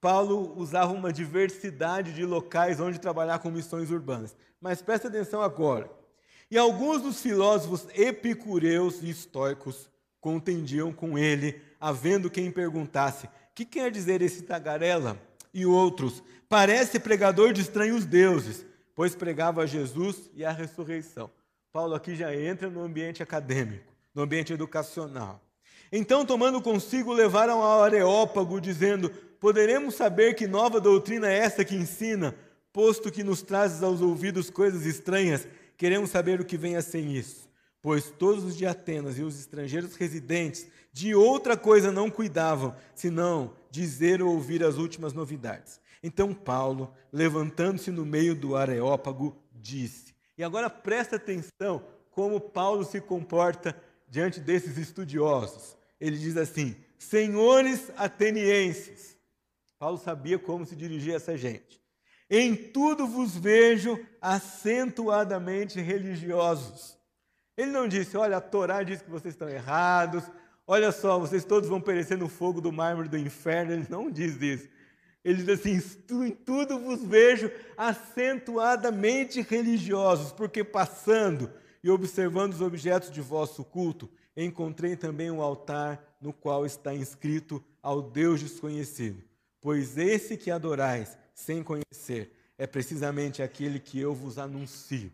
Paulo 0.00 0.54
usava 0.56 0.92
uma 0.92 1.12
diversidade 1.12 2.12
de 2.12 2.24
locais 2.24 2.80
onde 2.80 2.98
trabalhar 2.98 3.38
com 3.38 3.50
missões 3.50 3.90
urbanas. 3.90 4.36
Mas 4.60 4.82
presta 4.82 5.08
atenção 5.08 5.42
agora. 5.42 5.90
E 6.50 6.58
alguns 6.58 7.02
dos 7.02 7.20
filósofos 7.20 7.86
epicureus 7.94 9.02
e 9.02 9.10
estoicos 9.10 9.88
contendiam 10.20 10.92
com 10.92 11.16
ele, 11.16 11.60
havendo 11.78 12.30
quem 12.30 12.50
perguntasse: 12.50 13.28
que 13.54 13.64
quer 13.64 13.90
dizer 13.90 14.22
esse 14.22 14.42
tagarela? 14.42 15.20
E 15.52 15.66
outros: 15.66 16.22
parece 16.48 16.98
pregador 16.98 17.52
de 17.52 17.60
estranhos 17.60 18.04
deuses, 18.04 18.64
pois 18.94 19.14
pregava 19.14 19.66
Jesus 19.66 20.30
e 20.34 20.44
a 20.44 20.50
ressurreição. 20.50 21.30
Paulo 21.72 21.94
aqui 21.94 22.16
já 22.16 22.34
entra 22.34 22.68
no 22.68 22.82
ambiente 22.82 23.22
acadêmico, 23.22 23.92
no 24.14 24.22
ambiente 24.22 24.52
educacional. 24.52 25.40
Então, 25.92 26.24
tomando 26.24 26.62
consigo, 26.62 27.12
levaram 27.12 27.62
ao 27.62 27.82
Areópago, 27.82 28.60
dizendo: 28.60 29.10
Poderemos 29.40 29.94
saber 29.94 30.34
que 30.34 30.46
nova 30.46 30.80
doutrina 30.80 31.28
é 31.28 31.38
essa 31.38 31.64
que 31.64 31.74
ensina, 31.74 32.34
posto 32.72 33.10
que 33.10 33.24
nos 33.24 33.42
trazes 33.42 33.82
aos 33.82 34.00
ouvidos 34.00 34.50
coisas 34.50 34.86
estranhas, 34.86 35.48
queremos 35.76 36.10
saber 36.10 36.40
o 36.40 36.44
que 36.44 36.56
vem 36.56 36.76
a 36.76 36.82
ser 36.82 37.00
isso. 37.00 37.48
pois 37.82 38.10
todos 38.10 38.44
os 38.44 38.56
de 38.56 38.66
Atenas 38.66 39.18
e 39.18 39.22
os 39.22 39.40
estrangeiros 39.40 39.94
residentes 39.96 40.66
de 40.92 41.14
outra 41.14 41.56
coisa 41.56 41.90
não 41.90 42.10
cuidavam, 42.10 42.76
senão 42.94 43.54
dizer 43.70 44.20
ou 44.20 44.34
ouvir 44.34 44.62
as 44.62 44.76
últimas 44.76 45.14
novidades. 45.14 45.80
Então 46.02 46.34
Paulo, 46.34 46.92
levantando-se 47.10 47.90
no 47.90 48.04
meio 48.04 48.34
do 48.34 48.54
Areópago, 48.54 49.36
disse. 49.54 50.14
E 50.36 50.44
agora 50.44 50.68
presta 50.68 51.16
atenção 51.16 51.82
como 52.10 52.40
Paulo 52.40 52.84
se 52.84 53.00
comporta 53.00 53.74
diante 54.08 54.40
desses 54.40 54.76
estudiosos. 54.76 55.79
Ele 56.00 56.16
diz 56.16 56.36
assim: 56.36 56.76
Senhores 56.98 57.90
atenienses. 57.96 59.16
Paulo 59.78 59.98
sabia 59.98 60.38
como 60.38 60.66
se 60.66 60.76
dirigir 60.76 61.12
a 61.12 61.16
essa 61.16 61.36
gente. 61.36 61.80
Em 62.28 62.54
tudo 62.54 63.06
vos 63.06 63.36
vejo 63.36 63.98
acentuadamente 64.20 65.80
religiosos. 65.80 66.96
Ele 67.56 67.72
não 67.72 67.88
disse, 67.88 68.16
olha, 68.16 68.36
a 68.36 68.40
Torá 68.40 68.82
diz 68.82 69.02
que 69.02 69.10
vocês 69.10 69.34
estão 69.34 69.48
errados, 69.48 70.22
olha 70.66 70.92
só, 70.92 71.18
vocês 71.18 71.44
todos 71.44 71.68
vão 71.68 71.80
perecer 71.80 72.16
no 72.16 72.28
fogo 72.28 72.60
do 72.60 72.72
mármore 72.72 73.08
do 73.08 73.18
inferno. 73.18 73.72
Ele 73.72 73.86
não 73.88 74.10
diz 74.10 74.40
isso. 74.40 74.68
Ele 75.24 75.42
diz 75.42 75.48
assim: 75.48 75.82
em 76.24 76.30
tudo 76.30 76.78
vos 76.78 77.02
vejo 77.02 77.50
acentuadamente 77.76 79.42
religiosos, 79.42 80.32
porque 80.32 80.64
passando 80.64 81.50
e 81.82 81.90
observando 81.90 82.52
os 82.52 82.60
objetos 82.60 83.10
de 83.10 83.20
vosso 83.20 83.64
culto, 83.64 84.08
encontrei 84.36 84.96
também 84.96 85.30
um 85.30 85.42
altar 85.42 86.16
no 86.20 86.32
qual 86.32 86.64
está 86.64 86.94
inscrito 86.94 87.62
ao 87.82 88.02
Deus 88.02 88.40
desconhecido. 88.40 89.22
Pois 89.60 89.98
esse 89.98 90.36
que 90.36 90.50
adorais 90.50 91.18
sem 91.34 91.62
conhecer 91.62 92.34
é 92.56 92.66
precisamente 92.66 93.42
aquele 93.42 93.80
que 93.80 93.98
eu 93.98 94.14
vos 94.14 94.38
anuncio. 94.38 95.12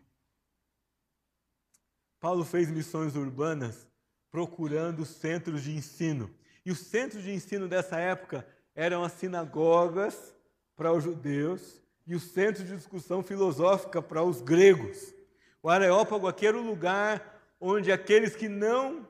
Paulo 2.19 2.43
fez 2.43 2.69
missões 2.69 3.15
urbanas 3.15 3.87
procurando 4.31 5.05
centros 5.05 5.63
de 5.63 5.71
ensino. 5.71 6.29
E 6.65 6.71
os 6.71 6.79
centros 6.79 7.23
de 7.23 7.31
ensino 7.31 7.67
dessa 7.67 7.97
época 7.97 8.45
eram 8.75 9.03
as 9.03 9.13
sinagogas 9.13 10.35
para 10.75 10.91
os 10.91 11.03
judeus 11.03 11.81
e 12.05 12.15
os 12.15 12.23
centros 12.23 12.67
de 12.67 12.75
discussão 12.75 13.23
filosófica 13.23 14.01
para 14.01 14.23
os 14.23 14.41
gregos. 14.41 15.13
O 15.63 15.69
Areópago 15.69 16.27
aqui 16.27 16.45
era 16.45 16.57
o 16.57 16.65
lugar 16.65 17.36
onde 17.59 17.91
aqueles 17.91 18.35
que 18.35 18.47
não 18.47 19.07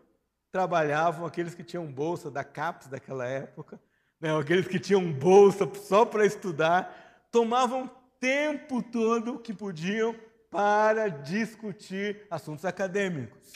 trabalhavam, 0.51 1.25
aqueles 1.25 1.53
que 1.53 1.63
tinham 1.63 1.85
bolsa 1.85 2.31
da 2.31 2.43
CAPES 2.43 2.87
daquela 2.87 3.27
época, 3.27 3.79
né, 4.19 4.35
aqueles 4.35 4.67
que 4.67 4.79
tinham 4.79 5.11
bolsa 5.11 5.69
só 5.75 6.05
para 6.05 6.25
estudar, 6.25 7.27
tomavam 7.31 7.89
tempo 8.19 8.81
todo 8.81 9.39
que 9.39 9.53
podiam 9.53 10.15
para 10.49 11.09
discutir 11.09 12.25
assuntos 12.29 12.65
acadêmicos. 12.65 13.53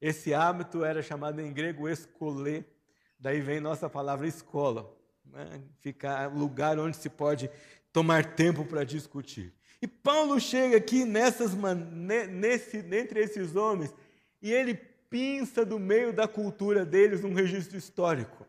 Esse 0.00 0.32
hábito 0.32 0.84
era 0.84 1.02
chamado 1.02 1.40
em 1.40 1.52
grego 1.52 1.88
escolê, 1.88 2.64
daí 3.18 3.40
vem 3.40 3.60
nossa 3.60 3.88
palavra 3.88 4.26
escola, 4.26 4.90
né? 5.24 5.60
ficar 5.80 6.32
lugar 6.32 6.78
onde 6.78 6.96
se 6.96 7.10
pode 7.10 7.50
tomar 7.92 8.34
tempo 8.34 8.64
para 8.64 8.84
discutir. 8.84 9.52
E 9.82 9.86
Paulo 9.86 10.38
chega 10.38 10.76
aqui 10.76 11.04
nessas, 11.04 11.54
nesse, 11.54 12.78
entre 12.78 13.20
esses 13.20 13.56
homens 13.56 13.94
e 14.40 14.52
ele 14.52 14.74
pinça 14.74 15.64
do 15.64 15.78
meio 15.78 16.12
da 16.12 16.28
cultura 16.28 16.84
deles 16.84 17.24
um 17.24 17.34
registro 17.34 17.76
histórico. 17.76 18.46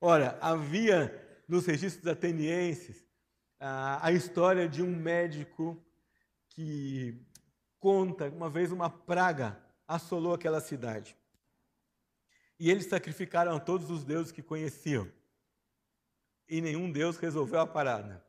Ora, 0.00 0.38
havia 0.40 1.42
nos 1.48 1.66
registros 1.66 2.06
atenienses 2.06 3.04
a, 3.58 4.06
a 4.06 4.12
história 4.12 4.68
de 4.68 4.82
um 4.82 4.94
médico 4.94 5.82
que 6.48 7.14
conta 7.78 8.28
uma 8.28 8.48
vez 8.48 8.70
uma 8.72 8.90
praga 8.90 9.58
assolou 9.86 10.34
aquela 10.34 10.60
cidade. 10.60 11.16
E 12.58 12.70
eles 12.70 12.86
sacrificaram 12.86 13.56
a 13.56 13.60
todos 13.60 13.90
os 13.90 14.04
deuses 14.04 14.30
que 14.30 14.42
conheciam. 14.42 15.10
E 16.48 16.60
nenhum 16.60 16.92
deus 16.92 17.16
resolveu 17.16 17.60
a 17.60 17.66
parada. 17.66 18.24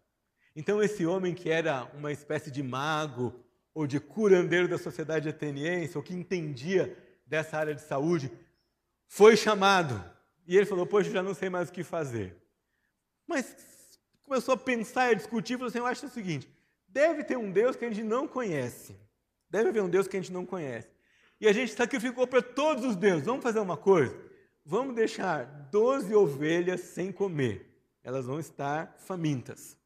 Então, 0.56 0.82
esse 0.82 1.06
homem 1.06 1.34
que 1.34 1.50
era 1.50 1.86
uma 1.94 2.12
espécie 2.12 2.50
de 2.50 2.63
mago 2.63 3.34
ou 3.74 3.88
de 3.88 4.00
curandeiro 4.00 4.68
da 4.68 4.78
sociedade 4.78 5.30
ateniense, 5.30 5.98
ou 5.98 6.04
que 6.04 6.14
entendia 6.14 6.98
dessa 7.26 7.58
área 7.58 7.74
de 7.74 7.82
saúde, 7.82 8.32
foi 9.08 9.36
chamado. 9.38 10.04
E 10.48 10.56
ele 10.58 10.66
falou: 10.66 10.86
Poxa, 10.86 11.10
já 11.10 11.24
não 11.24 11.34
sei 11.34 11.50
mais 11.50 11.70
o 11.70 11.72
que 11.72 11.84
fazer. 11.84 12.36
Mas 13.28 13.56
começou 14.24 14.54
a 14.54 14.58
pensar 14.58 15.10
e 15.10 15.12
a 15.12 15.16
discutir, 15.16 15.54
falou 15.54 15.68
assim: 15.68 15.78
Eu 15.78 15.86
acho 15.86 16.06
o 16.06 16.10
seguinte 16.10 16.50
Deve 16.92 17.24
ter 17.24 17.38
um 17.38 17.50
Deus 17.50 17.76
que 17.76 17.86
a 17.86 17.90
gente 17.90 18.04
não 18.04 18.28
conhece. 18.28 18.98
Deve 19.50 19.70
haver 19.70 19.82
um 19.82 19.90
Deus 19.90 20.08
que 20.08 20.18
a 20.18 20.20
gente 20.22 20.32
não 20.32 20.46
conhece. 20.46 20.90
E 21.40 21.48
a 21.48 21.54
gente 21.54 21.74
sacrificou 21.74 22.28
para 22.28 22.42
todos 22.42 22.84
os 22.84 22.96
deuses. 22.98 23.26
Vamos 23.26 23.44
fazer 23.44 23.60
uma 23.60 23.78
coisa? 23.78 24.16
Vamos 24.66 24.94
deixar 24.94 25.46
12 25.72 26.14
ovelhas 26.14 26.82
sem 26.82 27.12
comer. 27.12 27.66
Elas 28.04 28.26
vão 28.26 28.40
estar 28.40 28.94
famintas. 29.00 29.78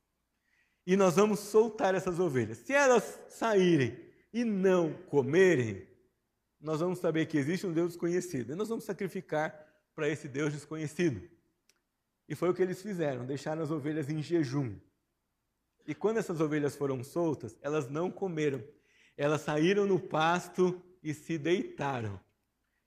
E 0.86 0.96
nós 0.96 1.16
vamos 1.16 1.40
soltar 1.40 1.96
essas 1.96 2.20
ovelhas. 2.20 2.60
Se 2.60 2.74
elas 2.74 3.20
saírem 3.28 3.98
e 4.32 4.44
não 4.44 4.94
comerem, 4.94 5.88
nós 6.60 6.80
vamos 6.80 7.00
saber 7.00 7.26
que 7.26 7.38
existe 7.38 7.66
um 7.66 7.74
Deus 7.74 7.90
desconhecido. 7.90 8.52
E 8.52 8.56
nós 8.56 8.70
vamos 8.70 8.86
sacrificar 8.86 9.66
para 9.96 10.10
esse 10.10 10.28
Deus 10.28 10.54
desconhecido. 10.54 11.28
E 12.28 12.36
foi 12.36 12.50
o 12.50 12.54
que 12.54 12.62
eles 12.62 12.82
fizeram: 12.82 13.26
deixaram 13.26 13.64
as 13.64 13.72
ovelhas 13.72 14.10
em 14.10 14.22
jejum. 14.22 14.76
E 15.88 15.94
quando 15.94 16.18
essas 16.18 16.42
ovelhas 16.42 16.76
foram 16.76 17.04
soltas, 17.04 17.56
elas 17.62 17.90
não 17.90 18.12
comeram. 18.12 18.64
Elas 19.18 19.42
saíram 19.42 19.86
no 19.86 20.00
pasto 20.00 20.82
e 21.02 21.14
se 21.14 21.38
deitaram. 21.38 22.20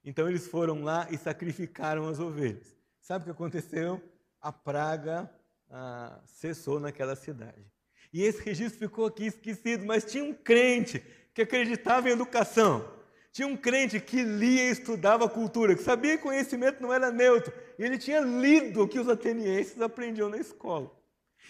Então 0.05 0.29
eles 0.29 0.47
foram 0.47 0.83
lá 0.83 1.09
e 1.11 1.17
sacrificaram 1.17 2.09
as 2.09 2.19
ovelhas. 2.19 2.77
Sabe 3.01 3.23
o 3.23 3.25
que 3.27 3.31
aconteceu? 3.31 4.03
A 4.41 4.53
praga 4.53 5.31
ah, 5.71 6.21
cessou 6.27 6.81
naquela 6.81 7.15
cidade. 7.15 7.65
E 8.13 8.23
esse 8.23 8.43
registro 8.43 8.79
ficou 8.79 9.07
aqui 9.07 9.27
esquecido, 9.27 9.85
mas 9.85 10.05
tinha 10.05 10.25
um 10.25 10.33
crente 10.33 11.03
que 11.35 11.43
acreditava 11.43 12.09
em 12.09 12.13
educação. 12.13 12.89
Tinha 13.31 13.47
um 13.47 13.57
crente 13.57 14.01
que 14.01 14.23
lia 14.23 14.69
e 14.69 14.71
estudava 14.71 15.27
a 15.27 15.29
cultura, 15.29 15.75
que 15.75 15.83
sabia 15.83 16.17
que 16.17 16.23
conhecimento 16.23 16.83
não 16.83 16.93
era 16.93 17.11
neutro. 17.13 17.53
E 17.79 17.85
ele 17.85 17.99
tinha 17.99 18.21
lido 18.21 18.83
o 18.83 18.89
que 18.89 18.99
os 18.99 19.09
atenienses 19.09 19.81
aprendiam 19.81 20.29
na 20.29 20.39
escola. 20.39 20.91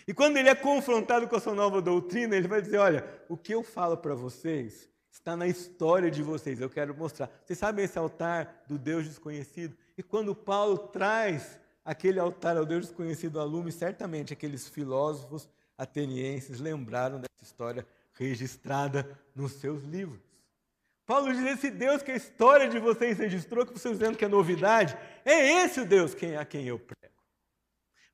E 0.06 0.12
quando 0.12 0.36
ele 0.36 0.48
é 0.48 0.54
confrontado 0.54 1.28
com 1.28 1.36
a 1.36 1.40
sua 1.40 1.54
nova 1.54 1.80
doutrina, 1.80 2.36
ele 2.36 2.48
vai 2.48 2.60
dizer: 2.60 2.78
Olha, 2.78 3.04
o 3.28 3.36
que 3.36 3.54
eu 3.54 3.62
falo 3.62 3.96
para 3.96 4.14
vocês 4.14 4.88
está 5.10 5.36
na 5.36 5.46
história 5.46 6.10
de 6.10 6.22
vocês, 6.22 6.60
eu 6.60 6.70
quero 6.70 6.94
mostrar. 6.94 7.30
Vocês 7.44 7.58
sabem 7.58 7.84
esse 7.84 7.98
altar 7.98 8.64
do 8.68 8.78
Deus 8.78 9.06
desconhecido? 9.06 9.76
E 9.96 10.02
quando 10.02 10.34
Paulo 10.34 10.78
traz 10.78 11.58
aquele 11.84 12.20
altar 12.20 12.56
ao 12.56 12.64
Deus 12.64 12.86
desconhecido 12.86 13.40
a 13.40 13.44
lume, 13.44 13.72
certamente 13.72 14.32
aqueles 14.32 14.68
filósofos 14.68 15.48
atenienses 15.78 16.58
lembraram 16.58 17.20
dessa 17.20 17.42
história 17.42 17.86
registrada 18.12 19.08
nos 19.34 19.52
seus 19.52 19.84
livros. 19.84 20.20
Paulo 21.06 21.32
diz: 21.32 21.46
esse 21.46 21.70
Deus 21.70 22.02
que 22.02 22.10
a 22.10 22.16
história 22.16 22.68
de 22.68 22.78
vocês 22.78 23.16
registrou, 23.16 23.64
que 23.64 23.72
vocês 23.72 23.96
dizendo 23.96 24.18
que 24.18 24.24
é 24.24 24.28
novidade, 24.28 24.98
é 25.24 25.62
esse 25.62 25.80
o 25.80 25.86
Deus 25.86 26.14
a 26.38 26.44
quem 26.44 26.66
eu 26.66 26.78
prego. 26.78 27.14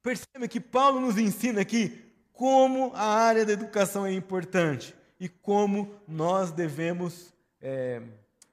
Percebe 0.03 0.46
que 0.46 0.61
Paulo 0.61 1.00
nos 1.00 1.16
ensina 1.16 1.62
aqui 1.62 2.05
como 2.33 2.92
a 2.94 3.05
área 3.05 3.46
da 3.46 3.53
educação 3.53 4.05
é 4.05 4.12
importante 4.12 4.94
e 5.18 5.29
como 5.29 5.98
nós 6.07 6.53
devemos 6.53 7.33
é, 7.61 8.03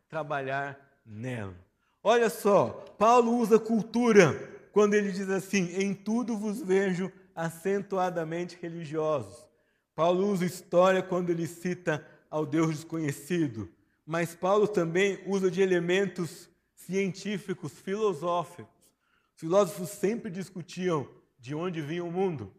trabalhar 0.08 0.80
nela. 1.06 1.54
Olha 2.02 2.30
só, 2.30 2.69
Paulo 2.97 3.38
usa 3.38 3.60
cultura 3.60 4.34
quando 4.71 4.93
ele 4.93 5.12
diz 5.12 5.30
assim: 5.30 5.76
em 5.76 5.93
tudo 5.93 6.38
vos 6.38 6.62
vejo 6.62 7.12
acentuadamente 7.36 8.58
religiosos. 8.62 9.48
Paulo 9.96 10.28
usa 10.28 10.46
história 10.46 11.02
quando 11.04 11.30
ele 11.30 11.48
cita 11.48 12.06
ao 12.30 12.46
Deus 12.46 12.76
desconhecido, 12.76 13.70
mas 14.06 14.34
Paulo 14.34 14.67
também 14.67 15.22
usa 15.26 15.52
de 15.52 15.62
elementos 15.62 16.50
científicos, 16.76 17.74
filosóficos. 17.74 18.96
Os 19.36 19.39
filósofos 19.39 19.89
sempre 19.89 20.32
discutiam 20.32 21.08
de 21.39 21.54
onde 21.54 21.82
vinha 21.82 22.04
o 22.04 22.12
mundo. 22.12 22.54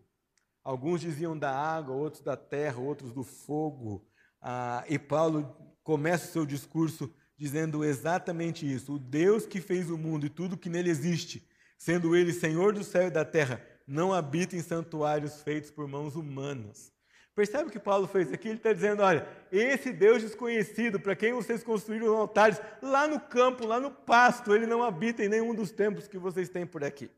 Alguns 0.64 1.00
diziam 1.00 1.36
da 1.36 1.50
água, 1.50 1.94
outros 1.94 2.22
da 2.22 2.36
terra, 2.36 2.78
outros 2.78 3.12
do 3.12 3.24
fogo. 3.24 4.06
Ah, 4.40 4.84
e 4.88 4.98
Paulo 4.98 5.56
começa 5.82 6.28
o 6.28 6.32
seu 6.32 6.46
discurso 6.46 7.12
dizendo 7.36 7.84
exatamente 7.84 8.70
isso: 8.70 8.94
o 8.94 8.98
Deus 8.98 9.46
que 9.46 9.60
fez 9.60 9.90
o 9.90 9.98
mundo 9.98 10.26
e 10.26 10.30
tudo 10.30 10.56
que 10.56 10.68
nele 10.68 10.90
existe, 10.90 11.46
sendo 11.76 12.14
ele 12.14 12.32
Senhor 12.32 12.72
do 12.72 12.84
céu 12.84 13.08
e 13.08 13.10
da 13.10 13.24
terra, 13.24 13.60
não 13.92 14.12
habita 14.12 14.56
em 14.56 14.62
santuários 14.62 15.42
feitos 15.42 15.70
por 15.70 15.86
mãos 15.86 16.16
humanas. 16.16 16.92
Percebe 17.34 17.68
o 17.68 17.72
que 17.72 17.78
Paulo 17.78 18.06
fez 18.06 18.32
aqui? 18.32 18.48
Ele 18.48 18.56
está 18.56 18.72
dizendo: 18.72 19.02
olha, 19.02 19.26
esse 19.50 19.92
Deus 19.92 20.22
desconhecido, 20.22 20.98
para 20.98 21.16
quem 21.16 21.32
vocês 21.32 21.62
construíram 21.62 22.16
altares, 22.16 22.60
lá 22.82 23.06
no 23.06 23.20
campo, 23.20 23.66
lá 23.66 23.78
no 23.78 23.90
pasto, 23.90 24.54
ele 24.54 24.66
não 24.66 24.82
habita 24.82 25.24
em 25.24 25.28
nenhum 25.28 25.54
dos 25.54 25.70
templos 25.70 26.08
que 26.08 26.18
vocês 26.18 26.48
têm 26.48 26.66
por 26.66 26.82
aqui 26.82 27.10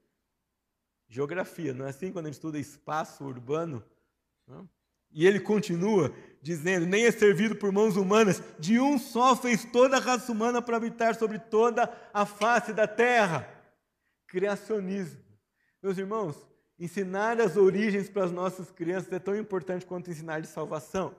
geografia, 1.15 1.73
não 1.73 1.87
é 1.87 1.91
assim 1.91 2.11
quando 2.11 2.27
a 2.27 2.29
gente 2.29 2.37
estuda 2.37 2.59
espaço 2.59 3.25
urbano? 3.25 3.85
Não? 4.49 4.69
E 5.13 5.25
ele 5.25 5.39
continua 5.39 6.13
dizendo: 6.43 6.87
Nem 6.87 7.07
é 7.07 7.13
servido 7.13 7.55
por 7.55 7.71
mãos 7.71 7.97
humanas, 7.97 8.43
de 8.59 8.81
um 8.81 8.99
só 8.99 9.37
fez 9.37 9.65
toda 9.65 9.97
a 9.97 10.01
raça 10.01 10.33
humana 10.33 10.61
para 10.61 10.77
habitar 10.77 11.15
sobre 11.15 11.39
toda 11.39 11.93
a 12.13 12.27
face 12.27 12.73
da 12.73 12.89
terra. 12.89 13.49
Criacionismo. 14.27 15.23
Meus 15.81 15.99
irmãos, 15.99 16.37
ensinar 16.79 17.41
as 17.41 17.57
origens 17.57 18.09
para 18.09 18.25
as 18.25 18.33
nossas 18.33 18.71
crianças 18.71 19.13
é 19.13 19.19
tão 19.19 19.37
importante 19.37 19.87
quanto 19.87 20.11
ensinar 20.11 20.41
de 20.41 20.47
salvação. 20.47 21.15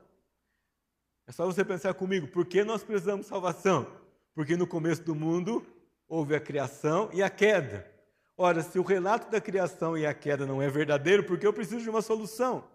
É 1.28 1.32
só 1.32 1.46
você 1.46 1.66
pensar 1.66 1.94
comigo, 1.94 2.28
por 2.28 2.46
que 2.46 2.64
nós 2.64 2.84
precisamos 2.84 3.26
de 3.26 3.30
salvação? 3.30 3.88
Porque 4.34 4.56
no 4.56 4.68
começo 4.68 5.02
do 5.02 5.16
mundo 5.16 5.66
houve 6.08 6.36
a 6.36 6.40
criação 6.40 7.10
e 7.14 7.24
a 7.24 7.30
queda. 7.30 7.90
Ora, 8.38 8.62
se 8.62 8.78
o 8.78 8.84
relato 8.84 9.32
da 9.32 9.40
criação 9.40 9.98
e 9.98 10.06
a 10.06 10.14
queda 10.14 10.46
não 10.46 10.62
é 10.62 10.70
verdadeiro, 10.70 11.24
porque 11.24 11.48
eu 11.48 11.54
preciso 11.54 11.82
de 11.82 11.90
uma 11.90 12.02
solução. 12.02 12.68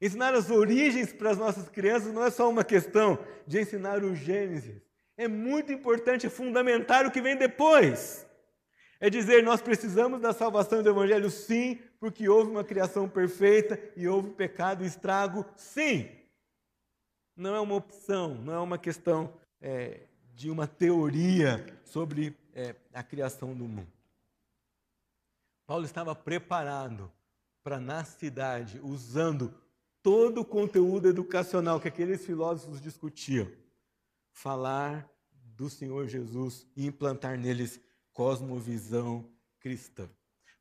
Ensinar 0.00 0.34
as 0.34 0.50
origens 0.50 1.12
para 1.12 1.30
as 1.30 1.38
nossas 1.38 1.68
crianças 1.68 2.12
não 2.12 2.24
é 2.24 2.30
só 2.30 2.48
uma 2.48 2.64
questão 2.64 3.18
de 3.46 3.60
ensinar 3.60 4.02
o 4.04 4.14
Gênesis. 4.14 4.80
É 5.16 5.26
muito 5.26 5.72
importante, 5.72 6.26
é 6.26 6.30
fundamental 6.30 7.06
o 7.06 7.10
que 7.10 7.20
vem 7.20 7.36
depois. 7.36 8.27
É 9.00 9.08
dizer, 9.08 9.44
nós 9.44 9.60
precisamos 9.60 10.20
da 10.20 10.32
salvação 10.32 10.82
do 10.82 10.88
Evangelho, 10.88 11.30
sim, 11.30 11.78
porque 12.00 12.28
houve 12.28 12.50
uma 12.50 12.64
criação 12.64 13.08
perfeita 13.08 13.80
e 13.96 14.08
houve 14.08 14.30
pecado 14.30 14.82
e 14.82 14.86
estrago, 14.86 15.44
sim. 15.56 16.08
Não 17.36 17.54
é 17.54 17.60
uma 17.60 17.76
opção, 17.76 18.34
não 18.34 18.52
é 18.52 18.58
uma 18.58 18.78
questão 18.78 19.32
é, 19.60 20.00
de 20.34 20.50
uma 20.50 20.66
teoria 20.66 21.64
sobre 21.84 22.36
é, 22.52 22.74
a 22.92 23.02
criação 23.02 23.54
do 23.54 23.64
mundo. 23.64 23.92
Paulo 25.64 25.84
estava 25.84 26.14
preparado 26.14 27.12
para, 27.62 27.78
na 27.78 28.02
cidade, 28.02 28.80
usando 28.82 29.54
todo 30.02 30.40
o 30.40 30.44
conteúdo 30.44 31.08
educacional 31.08 31.80
que 31.80 31.88
aqueles 31.88 32.24
filósofos 32.24 32.80
discutiam, 32.80 33.48
falar 34.32 35.08
do 35.56 35.68
Senhor 35.68 36.08
Jesus 36.08 36.66
e 36.74 36.86
implantar 36.86 37.38
neles 37.38 37.80
cosmovisão 38.18 39.24
cristã. 39.60 40.08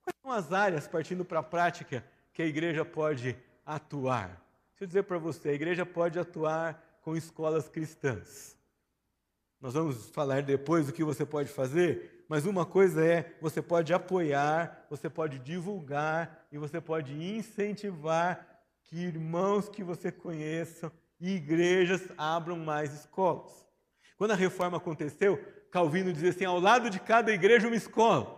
Quais 0.04 0.16
são 0.22 0.32
as 0.32 0.54
áreas, 0.54 0.88
partindo 0.88 1.26
para 1.26 1.40
a 1.40 1.44
prática, 1.44 2.06
que 2.32 2.44
a 2.44 2.46
igreja 2.46 2.86
pode 2.86 3.36
atuar? 3.66 4.28
Deixa 4.70 4.84
eu 4.84 4.88
dizer 4.88 5.04
para 5.06 5.18
você, 5.18 5.50
a 5.50 5.54
igreja 5.54 5.84
pode 5.84 6.20
atuar 6.20 7.00
com 7.02 7.18
escolas 7.18 7.68
cristãs. 7.68 8.56
Nós 9.60 9.74
vamos 9.74 10.08
falar 10.12 10.44
depois 10.44 10.86
do 10.86 10.94
que 10.94 11.04
você 11.04 11.26
pode 11.26 11.50
fazer, 11.50 12.26
mas 12.30 12.46
uma 12.46 12.64
coisa 12.64 13.04
é: 13.04 13.36
você 13.42 13.60
pode 13.60 13.92
apoiar, 13.92 14.86
você 14.88 15.10
pode 15.10 15.40
divulgar 15.40 16.46
e 16.52 16.60
você 16.60 16.80
pode 16.80 17.12
incentivar 17.16 18.62
que 18.84 18.98
irmãos 18.98 19.68
que 19.68 19.84
você 19.84 20.12
conheça 20.12 20.92
e 21.20 21.32
igrejas 21.32 22.08
abram 22.16 22.58
mais 22.58 22.94
escolas. 22.94 23.66
Quando 24.16 24.32
a 24.32 24.36
reforma 24.36 24.78
aconteceu, 24.78 25.44
Calvino 25.78 26.12
dizia 26.12 26.32
assim: 26.32 26.44
ao 26.44 26.60
lado 26.60 26.90
de 26.90 27.00
cada 27.00 27.32
igreja, 27.32 27.68
uma 27.68 27.76
escola. 27.76 28.36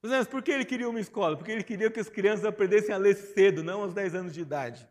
Mas 0.00 0.28
por 0.28 0.40
que 0.40 0.52
ele 0.52 0.64
queria 0.64 0.88
uma 0.88 1.00
escola? 1.00 1.36
Porque 1.36 1.50
ele 1.50 1.64
queria 1.64 1.90
que 1.90 1.98
as 1.98 2.08
crianças 2.08 2.44
aprendessem 2.44 2.94
a 2.94 2.98
ler 2.98 3.16
cedo, 3.16 3.60
não 3.64 3.82
aos 3.82 3.92
10 3.92 4.14
anos 4.14 4.32
de 4.32 4.40
idade. 4.40 4.88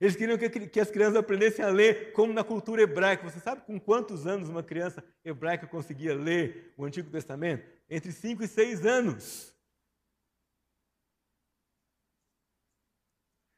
Eles 0.00 0.16
queriam 0.16 0.38
que, 0.38 0.48
que 0.48 0.80
as 0.80 0.90
crianças 0.90 1.16
aprendessem 1.16 1.62
a 1.62 1.68
ler 1.68 2.12
como 2.12 2.32
na 2.32 2.42
cultura 2.42 2.80
hebraica. 2.80 3.28
Você 3.30 3.38
sabe 3.38 3.60
com 3.66 3.78
quantos 3.78 4.26
anos 4.26 4.48
uma 4.48 4.62
criança 4.62 5.04
hebraica 5.22 5.66
conseguia 5.66 6.14
ler 6.14 6.72
o 6.74 6.86
Antigo 6.86 7.10
Testamento? 7.10 7.68
Entre 7.90 8.10
5 8.10 8.42
e 8.42 8.48
6 8.48 8.86
anos. 8.86 9.54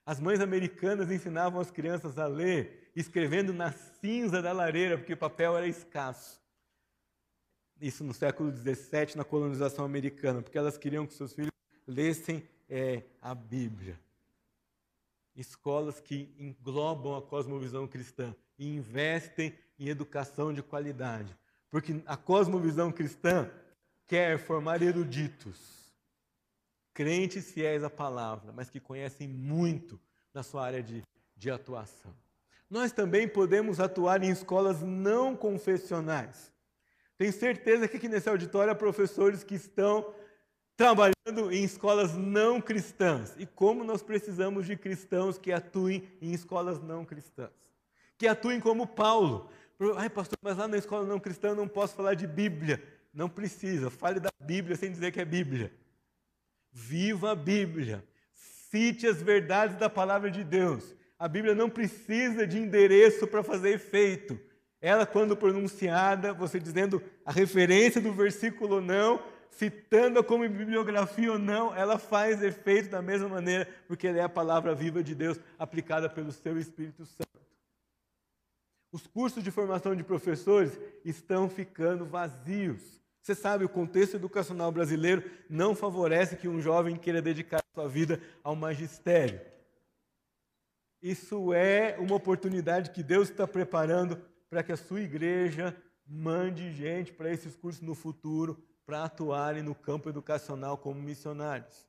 As 0.05 0.18
mães 0.18 0.40
americanas 0.40 1.12
ensinavam 1.12 1.61
as 1.61 1.70
crianças 1.70 2.18
a 2.18 2.27
ler, 2.27 2.90
escrevendo 2.96 3.53
na 3.53 3.70
cinza 3.70 4.42
da 4.42 4.51
lareira, 4.51 4.98
porque 4.98 5.12
o 5.12 5.16
papel 5.16 5.57
era 5.57 5.68
escasso. 5.68 6.41
Isso 7.83 8.05
no 8.05 8.14
século 8.14 8.57
XVII, 8.57 9.16
na 9.16 9.25
colonização 9.25 9.85
americana, 9.85 10.40
porque 10.40 10.57
elas 10.57 10.79
queriam 10.79 11.05
que 11.05 11.14
seus 11.14 11.33
filhos 11.33 11.51
lessem 11.85 12.49
é, 12.71 13.03
a 13.21 13.35
Bíblia. 13.35 13.99
Escolas 15.35 16.01
que 16.01 16.33
englobam 16.38 17.16
a 17.16 17.21
cosmovisão 17.21 17.88
cristã 17.88 18.37
e 18.57 18.68
investem 18.68 19.53
em 19.77 19.88
educação 19.88 20.53
de 20.53 20.62
qualidade. 20.62 21.37
Porque 21.68 22.01
a 22.07 22.16
cosmovisão 22.16 22.92
cristã 22.92 23.51
quer 24.07 24.38
formar 24.38 24.81
eruditos 24.81 25.83
crentes 26.95 27.51
fiéis 27.51 27.83
à 27.83 27.90
palavra, 27.90 28.53
mas 28.53 28.71
que 28.71 28.79
conhecem 28.79 29.27
muito 29.27 29.99
na 30.33 30.45
sua 30.45 30.64
área 30.64 30.83
de, 30.83 31.03
de 31.37 31.51
atuação. 31.51 32.14
Nós 32.71 32.92
também 32.92 33.27
podemos 33.27 33.81
atuar 33.81 34.23
em 34.23 34.31
escolas 34.31 34.83
não 34.83 35.35
confessionais. 35.35 36.53
Tenho 37.22 37.32
certeza 37.32 37.87
que 37.87 37.98
aqui 37.98 38.08
nesse 38.08 38.28
auditório 38.28 38.72
há 38.72 38.74
professores 38.74 39.44
que 39.44 39.54
estão 39.54 40.12
trabalhando 40.76 41.52
em 41.52 41.62
escolas 41.62 42.16
não 42.16 42.61
cristãs. 42.61 43.37
E 43.38 43.46
como 43.46 43.85
nós 43.85 44.02
precisamos 44.02 44.66
de 44.66 44.76
cristãos 44.76 45.38
que 45.38 45.52
atuem 45.52 46.02
em 46.20 46.32
escolas 46.32 46.82
não 46.82 47.04
cristãs. 47.04 47.52
Que 48.18 48.26
atuem 48.26 48.58
como 48.58 48.88
Paulo. 48.88 49.48
Ai, 49.96 50.11
pastor, 50.11 50.37
mas 50.42 50.56
lá 50.56 50.66
na 50.66 50.76
escola 50.76 51.06
não 51.06 51.20
cristã 51.20 51.50
eu 51.50 51.54
não 51.54 51.68
posso 51.68 51.94
falar 51.94 52.14
de 52.14 52.26
Bíblia. 52.26 52.82
Não 53.14 53.28
precisa, 53.28 53.88
fale 53.88 54.18
da 54.18 54.30
Bíblia 54.40 54.74
sem 54.74 54.90
dizer 54.90 55.12
que 55.12 55.20
é 55.20 55.24
Bíblia. 55.24 55.72
Viva 56.72 57.30
a 57.30 57.37
Bíblia. 57.37 58.04
Cite 58.68 59.06
as 59.06 59.22
verdades 59.22 59.76
da 59.76 59.88
palavra 59.88 60.28
de 60.28 60.42
Deus. 60.42 60.92
A 61.16 61.28
Bíblia 61.28 61.54
não 61.54 61.70
precisa 61.70 62.48
de 62.48 62.58
endereço 62.58 63.28
para 63.28 63.44
fazer 63.44 63.74
efeito. 63.74 64.40
Ela, 64.83 65.07
quando 65.07 65.37
pronunciada, 65.37 66.35
você 66.35 66.59
dizendo 66.59 67.01
a 67.25 67.31
referência 67.31 68.01
do 68.01 68.12
versículo 68.12 68.75
ou 68.75 68.81
não, 68.81 69.23
citando-a 69.49 70.25
como 70.25 70.49
bibliografia 70.49 71.31
ou 71.31 71.38
não, 71.38 71.73
ela 71.73 71.99
faz 71.99 72.42
efeito 72.42 72.90
da 72.90 73.01
mesma 73.01 73.29
maneira, 73.29 73.68
porque 73.87 74.09
ela 74.09 74.18
é 74.18 74.23
a 74.23 74.29
palavra 74.29 74.75
viva 74.75 75.01
de 75.01 75.14
Deus 75.14 75.38
aplicada 75.57 76.11
pelo 76.11 76.33
seu 76.33 76.59
Espírito 76.59 77.07
Santo. 77.07 77.29
Os 78.90 79.07
cursos 79.07 79.45
de 79.45 79.53
formação 79.53 79.95
de 79.95 80.03
professores 80.03 80.77
estão 81.05 81.49
ficando 81.49 82.05
vazios. 82.05 83.01
Você 83.23 83.37
sabe, 83.37 83.64
o 83.64 83.68
contexto 83.68 84.16
educacional 84.16 84.73
brasileiro 84.73 85.23
não 85.49 85.77
favorece 85.77 86.37
que 86.37 86.49
um 86.49 86.61
jovem 86.61 86.97
queira 86.97 87.23
dedicar 87.23 87.62
sua 87.73 87.88
vida 87.88 88.21
ao 88.42 88.57
magistério. 88.57 89.40
Isso 91.01 91.53
é 91.53 91.97
uma 92.01 92.16
oportunidade 92.16 92.90
que 92.90 93.03
Deus 93.03 93.31
está 93.31 93.47
preparando 93.47 94.21
para 94.53 94.62
que 94.62 94.71
a 94.71 94.77
sua 94.77 95.01
igreja 95.01 95.75
mande 96.07 96.71
gente 96.75 97.11
para 97.11 97.33
esses 97.33 97.57
cursos 97.57 97.81
no 97.81 97.95
futuro, 97.95 98.62
para 98.85 99.05
atuarem 99.05 99.62
no 99.62 99.75
campo 99.75 100.11
educacional 100.11 100.77
como 100.77 101.01
missionários. 101.01 101.88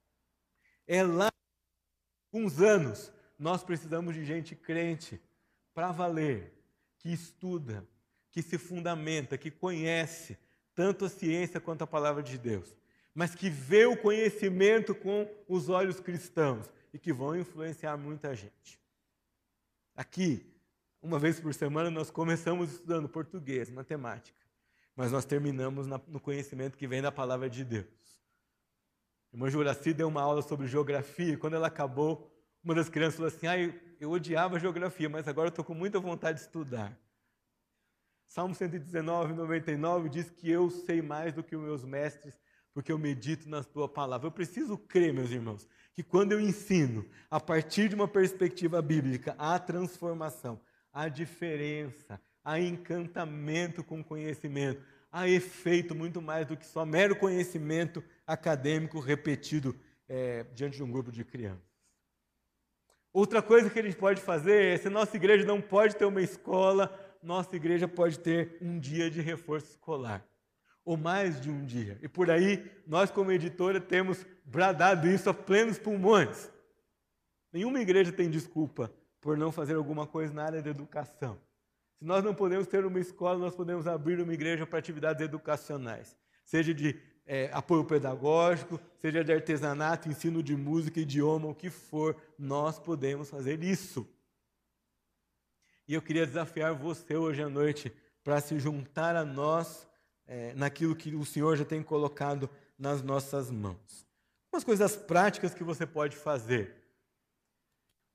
É 0.88 1.04
lá, 1.04 1.30
uns 2.32 2.62
anos, 2.62 3.12
nós 3.38 3.66
precisamos 3.66 4.16
de 4.16 4.24
gente 4.24 4.56
crente 4.56 5.22
para 5.74 5.92
valer, 5.92 6.54
que 7.00 7.12
estuda, 7.12 7.86
que 8.32 8.42
se 8.42 8.58
fundamenta, 8.58 9.38
que 9.38 9.52
conhece, 9.52 10.38
tanto 10.74 11.04
a 11.04 11.10
ciência 11.10 11.60
quanto 11.60 11.82
a 11.82 11.88
palavra 11.88 12.24
de 12.24 12.38
Deus, 12.38 12.74
mas 13.14 13.36
que 13.36 13.50
vê 13.50 13.86
o 13.86 13.98
conhecimento 13.98 14.96
com 14.96 15.30
os 15.50 15.68
olhos 15.68 16.00
cristãos 16.00 16.72
e 16.94 16.98
que 16.98 17.12
vão 17.12 17.38
influenciar 17.38 17.98
muita 17.98 18.34
gente. 18.34 18.80
Aqui, 19.94 20.53
uma 21.04 21.20
vez 21.20 21.38
por 21.38 21.54
semana, 21.54 21.92
nós 21.92 22.10
começamos 22.10 22.72
estudando 22.72 23.10
português, 23.10 23.70
matemática, 23.70 24.40
mas 24.96 25.12
nós 25.12 25.26
terminamos 25.26 25.86
no 25.86 26.20
conhecimento 26.20 26.78
que 26.78 26.88
vem 26.88 27.02
da 27.02 27.12
palavra 27.12 27.50
de 27.50 27.66
Deus. 27.66 27.86
A 29.32 29.36
irmã 29.36 29.50
Juraci 29.50 29.94
deu 29.94 30.08
uma 30.08 30.22
aula 30.22 30.42
sobre 30.42 30.66
geografia 30.66 31.34
e 31.34 31.38
quando 31.38 31.56
ela 31.56 31.68
acabou, 31.68 32.32
uma 32.64 32.74
das 32.74 32.88
crianças 32.88 33.16
falou 33.16 33.28
assim: 33.28 33.48
ah, 33.48 33.60
eu, 33.60 33.74
eu 34.00 34.12
odiava 34.12 34.58
geografia, 34.58 35.10
mas 35.10 35.28
agora 35.28 35.48
eu 35.48 35.50
estou 35.50 35.66
com 35.66 35.74
muita 35.74 36.00
vontade 36.00 36.40
de 36.40 36.46
estudar. 36.46 36.98
Salmo 38.26 38.56
119, 38.56 39.34
99 39.34 40.08
diz 40.08 40.30
que 40.30 40.50
eu 40.50 40.70
sei 40.70 41.02
mais 41.02 41.34
do 41.34 41.44
que 41.44 41.56
os 41.56 41.62
meus 41.62 41.84
mestres, 41.84 42.40
porque 42.74 42.92
eu 42.92 42.98
medito 42.98 43.50
na 43.50 43.62
tua 43.62 43.90
palavra. 43.90 44.28
Eu 44.28 44.32
preciso 44.32 44.78
crer, 44.78 45.14
meus 45.14 45.32
irmãos, 45.32 45.68
que 45.94 46.02
quando 46.02 46.32
eu 46.32 46.40
ensino, 46.40 47.06
a 47.30 47.40
partir 47.40 47.90
de 47.90 47.96
uma 47.96 48.08
perspectiva 48.08 48.82
bíblica, 48.82 49.36
há 49.38 49.60
transformação, 49.60 50.60
há 50.94 51.10
diferença, 51.10 52.22
há 52.44 52.60
encantamento 52.60 53.84
com 53.84 54.04
conhecimento, 54.04 54.82
há 55.12 55.28
efeito 55.28 55.96
muito 55.96 56.22
mais 56.22 56.46
do 56.46 56.56
que 56.56 56.66
só 56.66 56.86
mero 56.86 57.16
conhecimento 57.16 58.04
acadêmico 58.28 59.00
repetido 59.00 59.76
é, 60.08 60.44
diante 60.54 60.78
de 60.78 60.84
um 60.84 60.92
grupo 60.92 61.12
de 61.12 61.26
crianças. 61.26 61.74
Outra 63.12 63.42
coisa 63.42 63.70
que 63.70 63.80
a 63.80 63.84
gente 63.84 63.96
pode 63.96 64.22
fazer 64.22 64.74
é, 64.74 64.78
se 64.78 64.90
nossa 64.90 65.16
igreja 65.16 65.46
não 65.46 65.60
pode 65.60 65.96
ter 65.96 66.06
uma 66.06 66.22
escola, 66.22 66.92
nossa 67.22 67.56
igreja 67.56 67.88
pode 67.88 68.20
ter 68.20 68.58
um 68.62 68.80
dia 68.80 69.10
de 69.10 69.22
reforço 69.22 69.72
escolar, 69.72 70.26
ou 70.86 70.98
mais 70.98 71.40
de 71.40 71.50
um 71.50 71.66
dia. 71.66 71.98
E 72.02 72.08
por 72.08 72.30
aí, 72.30 72.70
nós, 72.86 73.10
como 73.10 73.32
editora, 73.32 73.80
temos 73.80 74.26
bradado 74.44 75.08
isso 75.08 75.30
a 75.30 75.34
plenos 75.34 75.80
pulmões. 75.80 76.52
Nenhuma 77.52 77.80
igreja 77.80 78.12
tem 78.12 78.30
desculpa 78.30 78.92
por 79.24 79.38
não 79.38 79.54
fazer 79.54 79.76
alguma 79.76 80.06
coisa 80.06 80.34
na 80.34 80.44
área 80.44 80.62
da 80.62 80.70
educação. 80.70 81.40
Se 81.98 82.04
nós 82.04 82.22
não 82.22 82.36
podemos 82.36 82.68
ter 82.68 82.86
uma 82.86 83.00
escola, 83.00 83.40
nós 83.40 83.56
podemos 83.56 83.88
abrir 83.88 84.20
uma 84.20 84.34
igreja 84.34 84.68
para 84.68 84.78
atividades 84.78 85.24
educacionais, 85.24 86.18
seja 86.44 86.74
de 86.74 87.00
é, 87.26 87.50
apoio 87.54 87.86
pedagógico, 87.86 88.78
seja 89.02 89.24
de 89.24 89.32
artesanato, 89.32 90.10
ensino 90.10 90.44
de 90.44 90.58
música, 90.58 91.00
idioma, 91.00 91.48
o 91.48 91.56
que 91.56 91.70
for, 91.70 92.18
nós 92.38 92.78
podemos 92.78 93.30
fazer 93.30 93.64
isso. 93.64 94.06
E 95.88 95.94
eu 95.94 96.02
queria 96.02 96.28
desafiar 96.28 96.74
você 96.74 97.16
hoje 97.16 97.42
à 97.42 97.48
noite 97.48 97.94
para 98.26 98.42
se 98.42 98.60
juntar 98.60 99.16
a 99.16 99.24
nós 99.24 99.88
é, 100.28 100.54
naquilo 100.54 100.98
que 100.98 101.16
o 101.16 101.26
Senhor 101.26 101.56
já 101.56 101.64
tem 101.64 101.82
colocado 101.82 102.50
nas 102.78 103.02
nossas 103.02 103.50
mãos. 103.50 104.06
Umas 104.52 104.66
coisas 104.66 104.98
práticas 104.98 105.54
que 105.54 105.64
você 105.64 105.86
pode 105.86 106.18
fazer. 106.18 106.83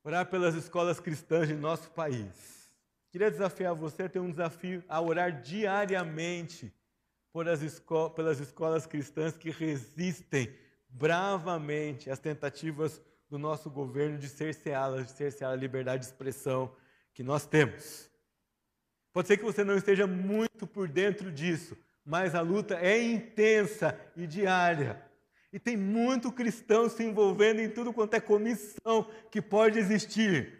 Orar 0.09 0.25
pelas 0.25 0.55
escolas 0.55 0.99
cristãs 0.99 1.49
de 1.49 1.55
nosso 1.55 1.91
país. 1.91 2.73
Queria 3.11 3.31
desafiar 3.31 3.75
você 3.75 4.05
a 4.05 4.09
ter 4.09 4.19
um 4.19 4.31
desafio 4.31 4.83
a 4.89 4.99
orar 5.03 5.43
diariamente 5.43 6.73
esco 7.63 8.09
pelas 8.09 8.41
escolas 8.41 8.87
cristãs 8.87 9.37
que 9.37 9.51
resistem 9.51 10.51
bravamente 10.89 12.11
às 12.11 12.19
tentativas 12.19 13.03
do 13.29 13.39
nosso 13.39 13.69
governo 13.69 14.17
de 14.17 14.31
cerceá-las, 14.31 15.09
de 15.09 15.13
cercear 15.13 15.53
a 15.53 15.57
liberdade 15.57 16.05
de 16.05 16.07
expressão 16.07 16.75
que 17.13 17.23
nós 17.23 17.45
temos. 17.45 18.11
Pode 19.13 19.29
ser 19.29 19.37
que 19.37 19.45
você 19.45 19.63
não 19.63 19.77
esteja 19.77 20.07
muito 20.07 20.67
por 20.67 20.89
dentro 20.89 21.31
disso, 21.31 21.77
mas 22.03 22.35
a 22.35 22.41
luta 22.41 22.77
é 22.77 22.99
intensa 22.99 23.95
e 24.17 24.27
diária. 24.27 25.07
E 25.53 25.59
tem 25.59 25.77
muito 25.77 26.31
cristão 26.31 26.89
se 26.89 27.03
envolvendo 27.03 27.61
em 27.61 27.71
tudo 27.71 27.93
quanto 27.93 28.15
é 28.15 28.21
comissão 28.21 29.09
que 29.31 29.41
pode 29.41 29.79
existir 29.79 30.53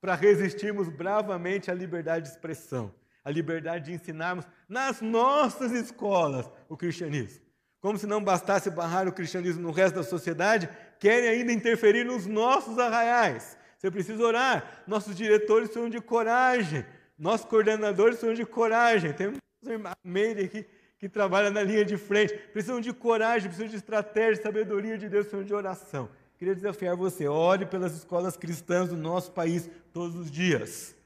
para 0.00 0.14
resistirmos 0.14 0.88
bravamente 0.88 1.70
à 1.70 1.74
liberdade 1.74 2.26
de 2.26 2.32
expressão, 2.32 2.92
à 3.24 3.30
liberdade 3.30 3.86
de 3.86 3.92
ensinarmos 3.92 4.46
nas 4.68 5.00
nossas 5.00 5.72
escolas 5.72 6.50
o 6.68 6.76
cristianismo. 6.76 7.44
Como 7.80 7.98
se 7.98 8.06
não 8.06 8.24
bastasse 8.24 8.70
barrar 8.70 9.06
o 9.06 9.12
cristianismo 9.12 9.62
no 9.62 9.70
resto 9.70 9.96
da 9.96 10.02
sociedade, 10.02 10.68
querem 10.98 11.28
ainda 11.28 11.52
interferir 11.52 12.04
nos 12.04 12.26
nossos 12.26 12.78
arraiais. 12.78 13.56
Você 13.78 13.90
precisa 13.90 14.22
orar. 14.22 14.82
Nossos 14.86 15.14
diretores 15.14 15.70
são 15.70 15.90
de 15.90 16.00
coragem. 16.00 16.84
Nossos 17.18 17.46
coordenadores 17.46 18.18
são 18.18 18.32
de 18.32 18.44
coragem. 18.44 19.12
Tem 19.12 19.28
um 19.28 19.38
meio 20.02 20.44
aqui 20.44 20.66
que 21.04 21.08
trabalha 21.10 21.50
na 21.50 21.62
linha 21.62 21.84
de 21.84 21.98
frente, 21.98 22.32
precisam 22.50 22.80
de 22.80 22.90
coragem, 22.90 23.48
precisam 23.48 23.68
de 23.68 23.76
estratégia, 23.76 24.42
sabedoria 24.42 24.96
de 24.96 25.06
Deus, 25.06 25.26
precisam 25.26 25.44
de 25.44 25.52
oração. 25.52 26.08
Queria 26.38 26.54
desafiar 26.54 26.96
você, 26.96 27.28
ore 27.28 27.66
pelas 27.66 27.94
escolas 27.94 28.38
cristãs 28.38 28.88
do 28.88 28.96
nosso 28.96 29.30
país 29.32 29.68
todos 29.92 30.16
os 30.16 30.30
dias. 30.30 30.96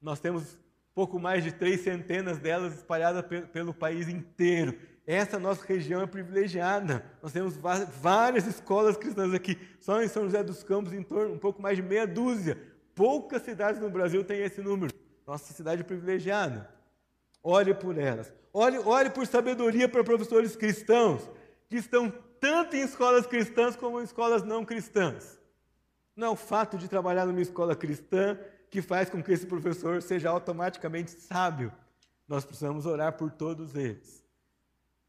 Nós 0.00 0.18
temos 0.18 0.58
pouco 0.94 1.18
mais 1.20 1.44
de 1.44 1.52
três 1.52 1.80
centenas 1.82 2.38
delas 2.38 2.74
espalhadas 2.74 3.22
pelo 3.52 3.74
país 3.74 4.08
inteiro. 4.08 4.78
Essa 5.06 5.38
nossa 5.38 5.62
região 5.66 6.00
é 6.00 6.06
privilegiada. 6.06 7.04
Nós 7.22 7.30
temos 7.30 7.58
várias 8.00 8.46
escolas 8.46 8.96
cristãs 8.96 9.34
aqui, 9.34 9.58
só 9.78 10.02
em 10.02 10.08
São 10.08 10.24
José 10.24 10.42
dos 10.42 10.62
Campos, 10.62 10.94
em 10.94 11.02
torno 11.02 11.34
um 11.34 11.38
pouco 11.38 11.60
mais 11.60 11.76
de 11.76 11.82
meia 11.82 12.06
dúzia. 12.06 12.56
Poucas 12.94 13.42
cidades 13.42 13.78
no 13.78 13.90
Brasil 13.90 14.24
têm 14.24 14.40
esse 14.40 14.62
número. 14.62 14.90
Nossa 15.26 15.52
cidade 15.52 15.82
é 15.82 15.84
privilegiada. 15.84 16.72
Ore 17.46 17.74
por 17.74 17.98
elas. 17.98 18.32
Ore, 18.54 18.78
ore 18.78 19.10
por 19.10 19.26
sabedoria 19.26 19.86
para 19.86 20.02
professores 20.02 20.56
cristãos 20.56 21.28
que 21.68 21.76
estão 21.76 22.10
tanto 22.40 22.74
em 22.74 22.80
escolas 22.80 23.26
cristãs 23.26 23.76
como 23.76 24.00
em 24.00 24.04
escolas 24.04 24.42
não 24.42 24.64
cristãs. 24.64 25.38
Não 26.16 26.28
é 26.28 26.30
o 26.30 26.36
fato 26.36 26.78
de 26.78 26.88
trabalhar 26.88 27.26
numa 27.26 27.42
escola 27.42 27.76
cristã 27.76 28.38
que 28.70 28.80
faz 28.80 29.10
com 29.10 29.22
que 29.22 29.30
esse 29.30 29.46
professor 29.46 30.00
seja 30.00 30.30
automaticamente 30.30 31.10
sábio. 31.10 31.70
Nós 32.26 32.44
precisamos 32.44 32.86
orar 32.86 33.12
por 33.16 33.30
todos 33.30 33.74
eles. 33.74 34.24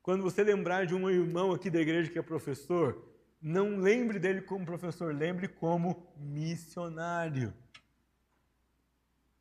Quando 0.02 0.22
você 0.22 0.44
lembrar 0.44 0.86
de 0.86 0.94
um 0.94 1.10
irmão 1.10 1.52
aqui 1.52 1.70
da 1.70 1.80
igreja 1.80 2.12
que 2.12 2.20
é 2.20 2.22
professor, 2.22 3.02
não 3.42 3.78
lembre 3.78 4.20
dele 4.20 4.42
como 4.42 4.66
professor, 4.66 5.16
lembre 5.16 5.48
como 5.48 6.14
missionário. 6.18 7.54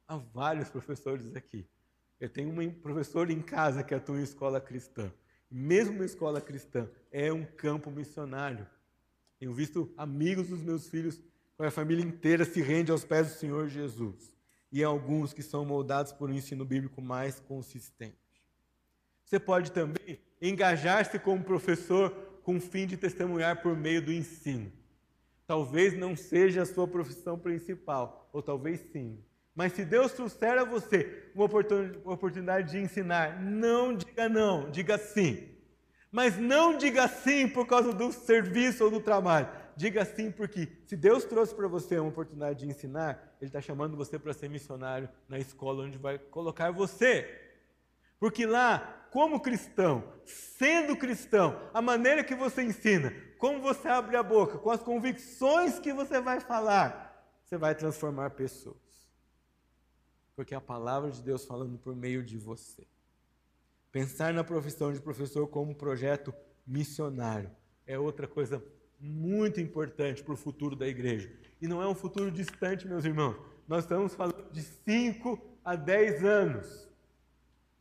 Há 0.07 0.17
vários 0.17 0.69
professores 0.69 1.35
aqui. 1.35 1.67
Eu 2.21 2.29
tenho 2.29 2.49
um 2.51 2.71
professor 2.71 3.31
em 3.31 3.41
casa 3.41 3.83
que 3.83 3.95
atua 3.95 4.19
em 4.19 4.23
escola 4.23 4.61
cristã. 4.61 5.13
Mesmo 5.51 6.03
em 6.03 6.07
escola 6.07 6.41
cristã, 6.41 6.89
é 7.11 7.33
um 7.33 7.45
campo 7.45 7.91
missionário. 7.91 8.67
Tenho 9.39 9.53
visto 9.53 9.93
amigos 9.97 10.49
dos 10.49 10.63
meus 10.63 10.89
filhos, 10.89 11.21
com 11.57 11.65
a 11.65 11.71
família 11.71 12.05
inteira 12.05 12.45
se 12.45 12.61
rende 12.61 12.91
aos 12.91 13.05
pés 13.05 13.29
do 13.29 13.39
Senhor 13.39 13.69
Jesus. 13.69 14.35
E 14.73 14.83
alguns 14.83 15.33
que 15.33 15.43
são 15.43 15.65
moldados 15.65 16.13
por 16.13 16.31
um 16.31 16.35
ensino 16.35 16.65
bíblico 16.65 17.01
mais 17.01 17.39
consistente. 17.41 18.17
Você 19.25 19.39
pode 19.39 19.71
também 19.73 20.21
engajar-se 20.41 21.19
como 21.19 21.45
professor 21.45 22.11
com 22.43 22.57
o 22.57 22.61
fim 22.61 22.87
de 22.87 22.97
testemunhar 22.97 23.63
por 23.63 23.77
meio 23.77 24.03
do 24.03 24.13
ensino. 24.13 24.73
Talvez 25.47 25.97
não 25.97 26.17
seja 26.17 26.63
a 26.63 26.67
sua 26.67 26.89
profissão 26.89 27.39
principal, 27.39 28.29
ou 28.33 28.43
talvez 28.43 28.81
sim. 28.93 29.23
Mas 29.55 29.73
se 29.73 29.85
Deus 29.85 30.13
trouxer 30.13 30.59
a 30.59 30.65
você 30.65 31.31
uma 31.35 31.45
oportunidade 32.13 32.73
de 32.73 32.79
ensinar, 32.79 33.41
não 33.41 33.95
diga 33.95 34.29
não, 34.29 34.69
diga 34.71 34.99
sim. 34.99 35.49
Mas 36.11 36.37
não 36.37 36.77
diga 36.77 37.07
sim 37.07 37.49
por 37.49 37.67
causa 37.67 37.93
do 37.93 38.13
serviço 38.13 38.85
ou 38.85 38.91
do 38.91 39.01
trabalho. 39.01 39.49
Diga 39.77 40.05
sim 40.05 40.31
porque 40.31 40.69
se 40.87 40.97
Deus 40.97 41.25
trouxe 41.25 41.55
para 41.55 41.69
você 41.69 41.99
uma 41.99 42.09
oportunidade 42.09 42.61
de 42.61 42.67
ensinar, 42.67 43.37
Ele 43.41 43.49
está 43.49 43.61
chamando 43.61 43.97
você 43.97 44.19
para 44.19 44.33
ser 44.33 44.49
missionário 44.49 45.09
na 45.29 45.39
escola 45.39 45.85
onde 45.85 45.99
vai 45.99 46.19
colocar 46.19 46.73
você. 46.73 47.41
Porque 48.19 48.47
lá, 48.47 49.07
como 49.11 49.41
cristão, 49.41 50.05
sendo 50.25 50.97
cristão, 50.97 51.61
a 51.73 51.83
maneira 51.83 52.25
que 52.25 52.35
você 52.35 52.63
ensina, 52.63 53.13
como 53.39 53.61
você 53.61 53.87
abre 53.89 54.17
a 54.17 54.23
boca, 54.23 54.59
com 54.59 54.71
as 54.71 54.83
convicções 54.83 55.79
que 55.79 55.93
você 55.93 56.21
vai 56.21 56.41
falar, 56.41 57.29
você 57.43 57.57
vai 57.57 57.75
transformar 57.75 58.31
pessoas 58.31 58.84
porque 60.37 60.55
é 60.55 60.57
a 60.57 60.61
palavra 60.61 61.11
de 61.11 61.23
Deus 61.23 61.45
falando 61.45 61.79
por 61.79 61.95
meio 61.95 62.23
de 62.23 62.37
você. 62.37 62.87
Pensar 63.93 64.33
na 64.35 64.43
profissão 64.43 64.93
de 64.93 65.01
professor 65.01 65.47
como 65.47 65.71
um 65.71 65.75
projeto 65.75 66.35
missionário 66.67 67.51
é 67.87 67.99
outra 67.99 68.27
coisa 68.27 68.63
muito 68.99 69.61
importante 69.61 70.23
para 70.23 70.35
o 70.35 70.37
futuro 70.37 70.75
da 70.75 70.89
igreja. 70.89 71.31
E 71.61 71.69
não 71.69 71.83
é 71.83 71.87
um 71.87 71.95
futuro 71.95 72.31
distante, 72.31 72.87
meus 72.87 73.05
irmãos. 73.05 73.37
Nós 73.69 73.85
estamos 73.85 74.15
falando 74.15 74.51
de 74.51 74.63
5 74.63 75.41
a 75.65 75.77
10 75.77 76.25
anos. 76.25 76.89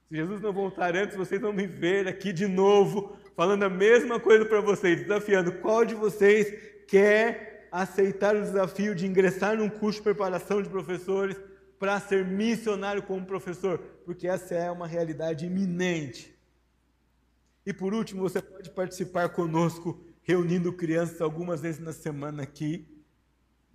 Se 0.07 0.15
Jesus 0.15 0.41
não 0.41 0.53
voltar 0.53 0.95
antes, 0.95 1.15
vocês 1.15 1.41
vão 1.41 1.53
me 1.53 1.65
ver 1.65 2.07
aqui 2.07 2.31
de 2.31 2.47
novo, 2.47 3.17
falando 3.35 3.63
a 3.63 3.69
mesma 3.69 4.19
coisa 4.19 4.45
para 4.45 4.61
vocês, 4.61 5.01
desafiando 5.01 5.53
qual 5.53 5.83
de 5.83 5.95
vocês 5.95 6.85
quer 6.87 7.67
aceitar 7.71 8.35
o 8.35 8.41
desafio 8.41 8.93
de 8.93 9.07
ingressar 9.07 9.57
num 9.57 9.69
curso 9.69 9.99
de 9.99 10.03
preparação 10.03 10.61
de 10.61 10.69
professores 10.69 11.39
para 11.83 11.99
ser 11.99 12.23
missionário 12.23 13.03
como 13.03 13.25
professor, 13.25 13.77
porque 14.05 14.25
essa 14.25 14.55
é 14.55 14.71
uma 14.71 14.87
realidade 14.87 15.47
iminente. 15.47 16.33
E 17.65 17.73
por 17.73 17.93
último, 17.93 18.21
você 18.21 18.41
pode 18.41 18.69
participar 18.69 19.27
conosco, 19.27 20.01
reunindo 20.21 20.71
crianças 20.71 21.19
algumas 21.19 21.59
vezes 21.59 21.81
na 21.81 21.91
semana 21.91 22.43
aqui. 22.43 22.87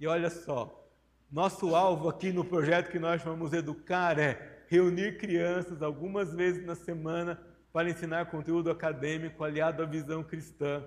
E 0.00 0.06
olha 0.06 0.30
só, 0.30 0.88
nosso 1.30 1.74
alvo 1.74 2.08
aqui 2.08 2.32
no 2.32 2.46
projeto 2.46 2.90
que 2.90 2.98
nós 2.98 3.22
vamos 3.22 3.52
educar 3.52 4.18
é 4.18 4.64
reunir 4.68 5.18
crianças 5.18 5.82
algumas 5.82 6.32
vezes 6.32 6.64
na 6.64 6.74
semana 6.74 7.38
para 7.70 7.90
ensinar 7.90 8.30
conteúdo 8.30 8.70
acadêmico 8.70 9.44
aliado 9.44 9.82
à 9.82 9.84
visão 9.84 10.24
cristã, 10.24 10.82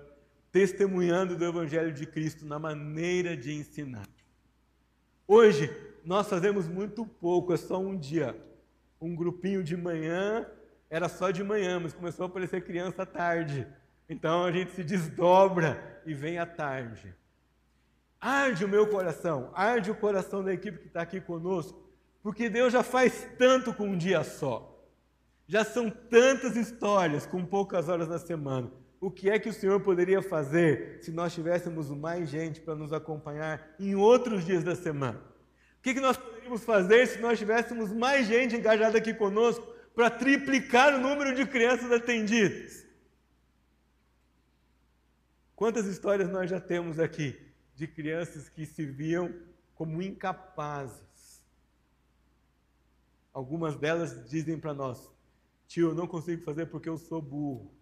testemunhando 0.50 1.36
do 1.36 1.44
Evangelho 1.44 1.92
de 1.92 2.04
Cristo 2.04 2.44
na 2.44 2.58
maneira 2.58 3.36
de 3.36 3.52
ensinar. 3.52 4.08
Hoje, 5.24 5.70
nós 6.04 6.28
fazemos 6.28 6.68
muito 6.68 7.06
pouco, 7.06 7.52
é 7.52 7.56
só 7.56 7.78
um 7.78 7.96
dia. 7.96 8.36
Um 9.00 9.14
grupinho 9.14 9.62
de 9.62 9.76
manhã, 9.76 10.46
era 10.90 11.08
só 11.08 11.30
de 11.30 11.42
manhã, 11.42 11.80
mas 11.80 11.92
começou 11.92 12.24
a 12.24 12.28
aparecer 12.28 12.64
criança 12.64 13.02
à 13.02 13.06
tarde. 13.06 13.66
Então 14.08 14.44
a 14.44 14.52
gente 14.52 14.72
se 14.72 14.84
desdobra 14.84 16.02
e 16.04 16.12
vem 16.12 16.38
à 16.38 16.46
tarde. 16.46 17.14
Arde 18.20 18.64
o 18.64 18.68
meu 18.68 18.86
coração, 18.86 19.50
arde 19.54 19.90
o 19.90 19.94
coração 19.94 20.44
da 20.44 20.52
equipe 20.52 20.78
que 20.78 20.86
está 20.88 21.02
aqui 21.02 21.20
conosco, 21.20 21.82
porque 22.22 22.48
Deus 22.48 22.72
já 22.72 22.82
faz 22.82 23.26
tanto 23.38 23.72
com 23.72 23.88
um 23.88 23.96
dia 23.96 24.22
só. 24.22 24.86
Já 25.46 25.64
são 25.64 25.90
tantas 25.90 26.56
histórias 26.56 27.26
com 27.26 27.44
poucas 27.44 27.88
horas 27.88 28.08
na 28.08 28.18
semana. 28.18 28.70
O 29.00 29.10
que 29.10 29.28
é 29.28 29.38
que 29.38 29.48
o 29.48 29.52
Senhor 29.52 29.80
poderia 29.80 30.22
fazer 30.22 30.98
se 31.02 31.10
nós 31.10 31.34
tivéssemos 31.34 31.90
mais 31.90 32.28
gente 32.28 32.60
para 32.60 32.76
nos 32.76 32.92
acompanhar 32.92 33.74
em 33.80 33.94
outros 33.94 34.44
dias 34.44 34.62
da 34.62 34.76
semana? 34.76 35.31
O 35.82 35.84
que, 35.84 35.94
que 35.94 36.00
nós 36.00 36.16
poderíamos 36.16 36.62
fazer 36.62 37.08
se 37.08 37.18
nós 37.18 37.36
tivéssemos 37.36 37.92
mais 37.92 38.28
gente 38.28 38.54
engajada 38.54 38.98
aqui 38.98 39.12
conosco 39.12 39.66
para 39.96 40.08
triplicar 40.08 40.94
o 40.94 40.98
número 40.98 41.34
de 41.34 41.44
crianças 41.44 41.90
atendidas? 41.90 42.86
Quantas 45.56 45.86
histórias 45.86 46.30
nós 46.30 46.48
já 46.48 46.60
temos 46.60 47.00
aqui 47.00 47.36
de 47.74 47.88
crianças 47.88 48.48
que 48.48 48.64
se 48.64 48.86
viam 48.86 49.34
como 49.74 50.00
incapazes 50.00 51.12
Algumas 53.32 53.76
delas 53.76 54.28
dizem 54.28 54.58
para 54.58 54.74
nós: 54.74 55.10
tio, 55.66 55.88
eu 55.88 55.94
não 55.94 56.06
consigo 56.06 56.42
fazer 56.42 56.66
porque 56.66 56.88
eu 56.88 56.98
sou 56.98 57.20
burro. 57.20 57.72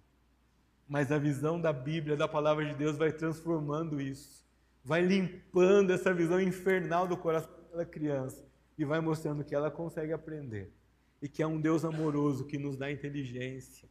Mas 0.89 1.11
a 1.13 1.19
visão 1.19 1.61
da 1.61 1.73
Bíblia, 1.73 2.17
da 2.17 2.27
palavra 2.27 2.65
de 2.65 2.75
Deus, 2.75 2.97
vai 2.97 3.13
transformando 3.13 4.01
isso, 4.01 4.45
vai 4.85 5.03
limpando 5.03 5.93
essa 5.93 6.13
visão 6.13 6.41
infernal 6.41 7.07
do 7.07 7.17
coração 7.17 7.60
da 7.77 7.85
criança 7.85 8.45
e 8.77 8.85
vai 8.85 9.01
mostrando 9.01 9.45
que 9.45 9.55
ela 9.55 9.71
consegue 9.71 10.13
aprender 10.13 10.73
e 11.21 11.29
que 11.29 11.43
há 11.43 11.49
um 11.49 11.61
Deus 11.61 11.85
amoroso 11.85 12.47
que 12.47 12.59
nos 12.59 12.77
dá 12.77 12.91
inteligência, 12.91 13.89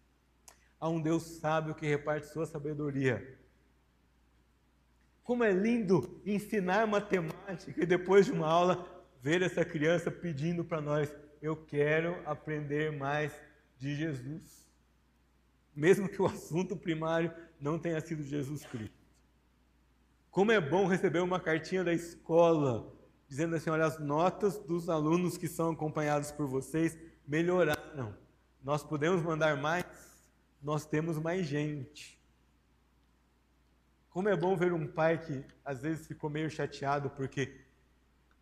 há 0.80 0.90
um 0.90 1.02
Deus 1.02 1.24
sábio 1.24 1.76
que 1.76 1.86
reparte 1.86 2.28
sua 2.28 2.46
sabedoria. 2.46 3.38
Como 5.24 5.44
é 5.44 5.52
lindo 5.52 6.20
ensinar 6.26 6.88
matemática 6.88 7.84
e 7.84 7.86
depois 7.86 8.26
de 8.26 8.32
uma 8.32 8.48
aula 8.48 8.84
ver 9.22 9.42
essa 9.42 9.64
criança 9.64 10.10
pedindo 10.10 10.66
para 10.66 10.82
nós: 10.82 11.14
eu 11.42 11.56
quero 11.56 12.18
aprender 12.26 12.92
mais 12.92 13.32
de 13.78 13.96
Jesus. 13.96 14.68
Mesmo 15.76 16.10
que 16.10 16.22
o 16.22 16.26
assunto 16.26 16.76
primário 16.76 17.32
não 17.60 17.78
tenha 17.78 18.02
sido 18.02 18.24
Jesus 18.24 18.66
Cristo. 18.66 18.98
Como 20.32 20.52
é 20.52 20.60
bom 20.60 20.88
receber 20.88 21.20
uma 21.20 21.40
cartinha 21.40 21.84
da 21.84 21.94
escola 21.94 22.92
dizendo 23.30 23.56
assim: 23.56 23.70
olha, 23.70 23.86
as 23.86 24.00
notas 24.00 24.58
dos 24.58 24.90
alunos 24.90 25.38
que 25.38 25.48
são 25.48 25.72
acompanhados 25.72 26.32
por 26.32 26.48
vocês 26.48 26.98
melhoraram. 27.26 28.14
Nós 28.62 28.84
podemos 28.84 29.22
mandar 29.22 29.56
mais, 29.56 29.86
nós 30.62 30.86
temos 30.86 31.18
mais 31.18 31.46
gente. 31.46 32.20
Como 34.10 34.28
é 34.28 34.36
bom 34.36 34.58
ver 34.58 34.74
um 34.74 34.88
pai 34.88 35.20
que 35.20 35.46
às 35.64 35.82
vezes 35.82 36.08
ficou 36.08 36.30
meio 36.30 36.50
chateado 36.50 37.10
porque 37.12 37.56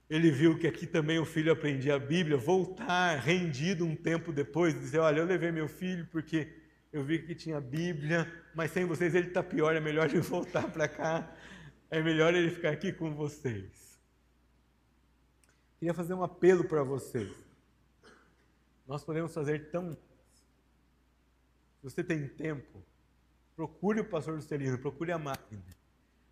ele 0.09 0.31
viu 0.31 0.57
que 0.57 0.65
aqui 0.65 0.87
também 0.87 1.19
o 1.19 1.25
filho 1.25 1.51
aprendia 1.51 1.95
a 1.95 1.99
Bíblia, 1.99 2.37
voltar 2.37 3.17
rendido 3.17 3.85
um 3.85 3.95
tempo 3.95 4.31
depois, 4.31 4.73
dizer: 4.73 4.99
Olha, 4.99 5.19
eu 5.19 5.25
levei 5.25 5.51
meu 5.51 5.67
filho 5.67 6.07
porque 6.09 6.47
eu 6.93 7.03
vi 7.03 7.19
que 7.19 7.35
tinha 7.35 7.59
Bíblia, 7.59 8.31
mas 8.55 8.71
sem 8.71 8.85
vocês 8.85 9.13
ele 9.13 9.27
está 9.27 9.43
pior, 9.43 9.75
é 9.75 9.81
melhor 9.81 10.09
ele 10.09 10.21
voltar 10.21 10.71
para 10.71 10.87
cá, 10.87 11.35
é 11.91 12.01
melhor 12.01 12.33
ele 12.33 12.49
ficar 12.49 12.69
aqui 12.69 12.93
com 12.93 13.13
vocês. 13.13 13.86
Queria 15.79 15.93
fazer 15.93 16.13
um 16.13 16.23
apelo 16.23 16.63
para 16.63 16.83
vocês. 16.83 17.31
Nós 18.87 19.03
podemos 19.03 19.33
fazer 19.33 19.69
tão. 19.69 19.93
Se 19.93 21.83
você 21.83 22.03
tem 22.03 22.27
tempo, 22.27 22.83
procure 23.55 24.01
o 24.01 24.05
pastor 24.05 24.35
Juscelino, 24.35 24.79
procure 24.79 25.11
a 25.11 25.17
máquina. 25.17 25.63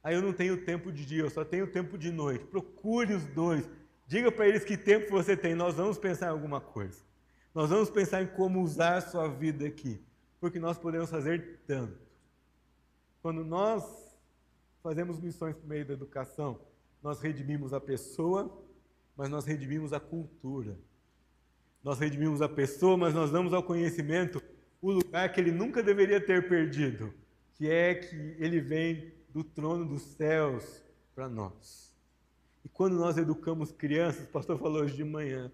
Aí 0.04 0.16
eu 0.16 0.22
não 0.22 0.34
tenho 0.34 0.64
tempo 0.64 0.92
de 0.92 1.06
dia, 1.06 1.24
eu 1.24 1.30
só 1.30 1.44
tenho 1.44 1.72
tempo 1.72 1.98
de 1.98 2.12
noite. 2.12 2.46
Procure 2.46 3.14
os 3.14 3.26
dois. 3.26 3.68
Diga 4.08 4.32
para 4.32 4.48
eles 4.48 4.64
que 4.64 4.78
tempo 4.78 5.10
você 5.10 5.36
tem. 5.36 5.56
Nós 5.56 5.76
vamos 5.76 5.98
pensar 5.98 6.28
em 6.28 6.30
alguma 6.30 6.62
coisa. 6.62 7.02
Nós 7.54 7.70
vamos 7.70 7.90
pensar 7.90 8.22
em 8.22 8.28
como 8.28 8.62
usar 8.62 8.98
a 8.98 9.02
sua 9.02 9.28
vida 9.28 9.66
aqui. 9.66 10.00
Porque 10.40 10.60
nós 10.60 10.78
podemos 10.78 11.10
fazer 11.10 11.60
tanto. 11.66 11.98
Quando 13.22 13.44
nós 13.44 13.84
fazemos 14.84 15.20
missões 15.20 15.56
por 15.56 15.68
meio 15.68 15.86
da 15.86 15.94
educação, 15.94 16.60
nós 17.02 17.20
redimimos 17.20 17.74
a 17.74 17.82
pessoa, 17.82 18.56
mas 19.16 19.30
nós 19.30 19.46
redimimos 19.46 19.94
a 19.94 20.00
cultura. 20.00 20.78
Nós 21.84 22.00
redimimos 22.00 22.42
a 22.42 22.50
pessoa, 22.50 22.98
mas 22.98 23.14
nós 23.14 23.32
damos 23.32 23.54
ao 23.54 23.64
conhecimento 23.64 24.42
o 24.82 24.92
lugar 24.92 25.32
que 25.32 25.40
ele 25.40 25.52
nunca 25.52 25.82
deveria 25.82 26.20
ter 26.20 26.48
perdido, 26.48 27.14
que 27.54 27.70
é 27.70 27.96
que 27.96 28.16
ele 28.40 28.60
vem 28.60 29.14
do 29.30 29.44
trono 29.44 29.86
dos 29.86 30.02
céus 30.02 30.84
para 31.14 31.30
nós. 31.30 31.96
E 32.64 32.70
quando 32.70 32.96
nós 32.96 33.18
educamos 33.18 33.72
crianças, 33.72 34.26
o 34.26 34.32
pastor 34.32 34.58
falou 34.58 34.82
hoje 34.82 34.96
de 34.96 35.04
manhã, 35.04 35.52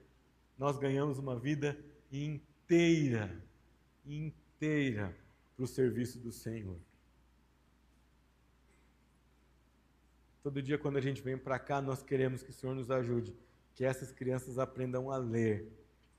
nós 0.58 0.78
ganhamos 0.78 1.20
uma 1.20 1.38
vida 1.38 1.78
inteira, 2.12 3.44
inteira 4.06 5.16
para 5.56 5.64
o 5.64 5.68
serviço 5.68 6.20
do 6.20 6.32
Senhor. 6.32 6.78
Todo 10.44 10.62
dia, 10.62 10.78
quando 10.78 10.98
a 10.98 11.02
gente 11.02 11.22
vem 11.22 11.38
para 11.38 11.60
cá, 11.60 11.82
nós 11.82 12.02
queremos 12.02 12.42
que 12.42 12.50
o 12.50 12.54
Senhor 12.54 12.76
nos 12.76 12.90
ajude, 12.90 13.36
que 13.74 13.86
essas 13.86 14.12
crianças 14.12 14.58
aprendam 14.58 15.12
a 15.12 15.18
ler, 15.18 15.68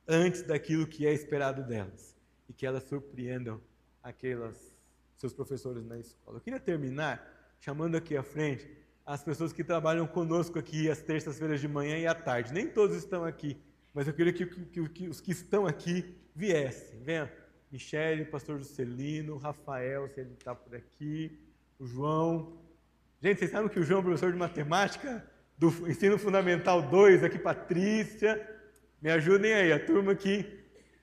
antes 0.07 0.43
daquilo 0.43 0.87
que 0.87 1.07
é 1.07 1.13
esperado 1.13 1.63
delas 1.63 2.17
e 2.49 2.53
que 2.53 2.67
elas 2.67 2.85
surpreendam 2.85 3.61
aquelas 4.03 4.75
seus 5.17 5.33
professores 5.33 5.85
na 5.85 5.99
escola. 5.99 6.39
Eu 6.39 6.41
queria 6.41 6.61
terminar 6.61 7.57
chamando 7.61 7.97
aqui 7.97 8.17
à 8.17 8.23
frente 8.23 8.69
as 9.07 9.23
pessoas 9.23 9.53
que 9.53 9.65
trabalham 9.65 10.07
conosco 10.07 10.59
aqui 10.59 10.91
às 10.91 11.01
terças-feiras 11.01 11.61
de 11.61 11.69
manhã 11.69 11.99
e 11.99 12.07
à 12.07 12.15
tarde. 12.15 12.53
Nem 12.53 12.69
todos 12.69 12.97
estão 12.97 13.25
aqui, 13.25 13.57
mas 13.95 14.07
eu 14.07 14.15
queria 14.15 14.33
que, 14.33 14.47
que, 14.47 14.89
que 14.89 15.09
os 15.09 15.21
que 15.21 15.33
estão 15.33 15.67
aqui 15.67 16.17
viessem. 16.35 17.01
Venha, 17.01 17.33
Michele, 17.71 18.25
pastor 18.25 18.59
Juscelino, 18.59 19.37
Rafael, 19.37 20.09
se 20.09 20.21
ele 20.21 20.33
está 20.33 20.55
por 20.55 20.75
aqui, 20.75 21.39
o 21.79 21.87
João. 21.87 22.59
Gente, 23.21 23.39
vocês 23.39 23.51
sabem 23.51 23.69
que 23.69 23.79
o 23.79 23.85
João 23.85 24.01
é 24.01 24.03
professor 24.03 24.33
de 24.33 24.39
matemática 24.39 25.25
do 25.63 25.89
ensino 25.89 26.19
fundamental 26.19 26.83
2, 26.83 27.23
aqui 27.23 27.39
Patrícia, 27.39 28.35
me 29.01 29.13
ajudem 29.13 29.53
aí, 29.53 29.73
a 29.73 29.79
turma 29.79 30.13
que, 30.13 30.43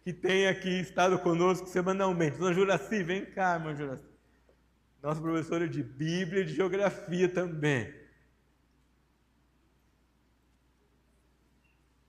que 0.04 0.12
tem 0.12 0.48
aqui 0.48 0.82
estado 0.82 1.18
conosco 1.18 1.66
semanalmente. 1.66 2.38
Dona 2.38 2.54
Juraci, 2.54 3.02
vem 3.02 3.24
cá, 3.24 3.56
irmã 3.56 3.74
Juraci. 3.74 4.04
Nossa 5.02 5.22
professora 5.22 5.66
de 5.66 5.82
Bíblia 5.82 6.42
e 6.42 6.46
de 6.46 6.54
Geografia 6.54 7.30
também. 7.30 7.94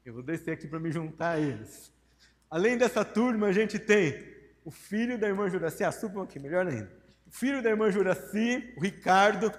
Eu 0.04 0.14
vou 0.14 0.22
descer 0.24 0.50
aqui 0.50 0.66
para 0.66 0.80
me 0.80 0.90
juntar 0.90 1.36
a 1.36 1.40
eles. 1.40 1.92
Além 2.50 2.76
dessa 2.76 3.04
turma, 3.04 3.46
a 3.46 3.52
gente 3.52 3.78
tem 3.78 4.26
o 4.64 4.72
filho 4.72 5.16
da 5.16 5.28
irmã 5.28 5.48
Juraci, 5.48 5.84
ah, 5.84 5.92
subam 5.92 6.24
aqui, 6.24 6.40
melhor 6.40 6.66
ainda. 6.66 6.90
O 7.28 7.30
filho 7.30 7.62
da 7.62 7.70
irmã 7.70 7.92
Juraci, 7.92 8.74
o 8.76 8.80
Ricardo, 8.80 9.52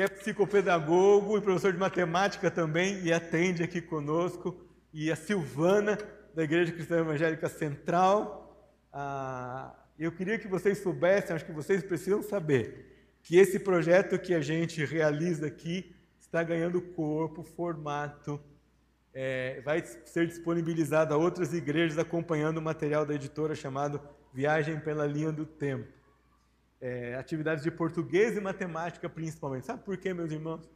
que 0.00 0.04
é 0.04 0.08
psicopedagogo 0.08 1.36
e 1.36 1.42
professor 1.42 1.74
de 1.74 1.78
matemática 1.78 2.50
também, 2.50 3.02
e 3.02 3.12
atende 3.12 3.62
aqui 3.62 3.82
conosco 3.82 4.58
e 4.94 5.12
a 5.12 5.16
Silvana, 5.16 5.98
da 6.34 6.42
Igreja 6.42 6.72
Cristã 6.72 7.00
Evangélica 7.00 7.50
Central. 7.50 8.74
Ah, 8.90 9.74
eu 9.98 10.10
queria 10.10 10.38
que 10.38 10.48
vocês 10.48 10.78
soubessem, 10.78 11.36
acho 11.36 11.44
que 11.44 11.52
vocês 11.52 11.82
precisam 11.82 12.22
saber, 12.22 13.18
que 13.22 13.36
esse 13.36 13.58
projeto 13.58 14.18
que 14.18 14.32
a 14.32 14.40
gente 14.40 14.82
realiza 14.86 15.48
aqui 15.48 15.94
está 16.18 16.42
ganhando 16.42 16.80
corpo, 16.80 17.42
formato, 17.42 18.40
é, 19.12 19.60
vai 19.66 19.84
ser 19.84 20.26
disponibilizado 20.26 21.12
a 21.12 21.18
outras 21.18 21.52
igrejas 21.52 21.98
acompanhando 21.98 22.56
o 22.56 22.62
material 22.62 23.04
da 23.04 23.14
editora 23.14 23.54
chamado 23.54 24.00
Viagem 24.32 24.80
pela 24.80 25.04
Linha 25.04 25.30
do 25.30 25.44
Tempo. 25.44 25.99
É, 26.80 27.14
atividades 27.16 27.62
de 27.62 27.70
português 27.70 28.36
e 28.36 28.40
matemática 28.40 29.08
principalmente. 29.08 29.66
Sabe 29.66 29.84
por 29.84 29.96
quê, 29.98 30.14
meus 30.14 30.32
irmãos? 30.32 30.68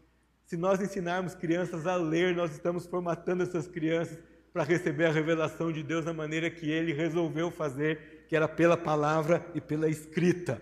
Se 0.45 0.57
nós 0.57 0.81
ensinarmos 0.81 1.35
crianças 1.35 1.87
a 1.87 1.97
ler, 1.97 2.37
nós 2.37 2.53
estamos 2.53 2.85
formatando 2.85 3.43
essas 3.43 3.67
crianças 3.67 4.19
para 4.53 4.63
receber 4.63 5.07
a 5.07 5.11
revelação 5.11 5.73
de 5.73 5.83
Deus 5.83 6.05
da 6.05 6.13
maneira 6.13 6.51
que 6.51 6.71
Ele 6.71 6.93
resolveu 6.93 7.51
fazer, 7.51 8.25
que 8.29 8.37
era 8.37 8.47
pela 8.47 8.77
palavra 8.77 9.45
e 9.55 9.61
pela 9.61 9.89
escrita. 9.89 10.61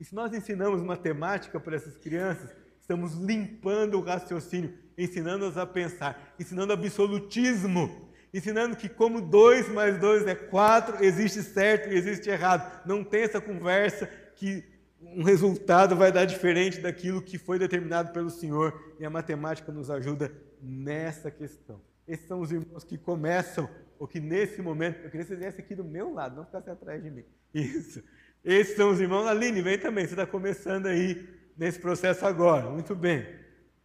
E 0.00 0.04
se 0.04 0.14
nós 0.14 0.32
ensinamos 0.32 0.82
matemática 0.82 1.60
para 1.60 1.76
essas 1.76 1.96
crianças, 1.96 2.50
estamos 2.80 3.14
limpando 3.14 3.98
o 3.98 4.02
raciocínio, 4.02 4.74
ensinando-as 4.98 5.56
a 5.56 5.64
pensar, 5.64 6.34
ensinando 6.40 6.72
absolutismo, 6.72 8.10
ensinando 8.34 8.74
que 8.74 8.88
como 8.88 9.20
dois 9.20 9.68
mais 9.68 9.98
dois 9.98 10.26
é 10.26 10.34
quatro, 10.34 11.04
existe 11.04 11.42
certo 11.42 11.90
e 11.90 11.96
existe 11.96 12.28
errado. 12.28 12.82
Não 12.84 13.04
tem 13.04 13.22
essa 13.22 13.40
conversa 13.40 14.10
que 14.42 14.64
um 15.00 15.22
resultado 15.22 15.94
vai 15.94 16.10
dar 16.10 16.24
diferente 16.24 16.80
daquilo 16.80 17.22
que 17.22 17.38
foi 17.38 17.60
determinado 17.60 18.12
pelo 18.12 18.28
Senhor, 18.28 18.92
e 18.98 19.04
a 19.04 19.10
matemática 19.10 19.70
nos 19.70 19.88
ajuda 19.88 20.32
nessa 20.60 21.30
questão. 21.30 21.80
Esses 22.08 22.26
são 22.26 22.40
os 22.40 22.50
irmãos 22.50 22.82
que 22.82 22.98
começam, 22.98 23.70
ou 24.00 24.08
que 24.08 24.18
nesse 24.18 24.60
momento, 24.60 24.96
eu 24.96 25.10
queria 25.10 25.20
que 25.20 25.28
vocês 25.28 25.38
viessem 25.38 25.64
aqui 25.64 25.76
do 25.76 25.84
meu 25.84 26.12
lado, 26.12 26.34
não 26.34 26.44
ficassem 26.44 26.72
atrás 26.72 27.00
de 27.00 27.08
mim. 27.08 27.24
Isso. 27.54 28.02
Esses 28.44 28.74
são 28.74 28.90
os 28.90 29.00
irmãos. 29.00 29.28
Aline, 29.28 29.62
vem 29.62 29.78
também, 29.78 30.04
você 30.04 30.14
está 30.14 30.26
começando 30.26 30.86
aí 30.86 31.24
nesse 31.56 31.78
processo 31.78 32.26
agora. 32.26 32.68
Muito 32.68 32.96
bem. 32.96 33.24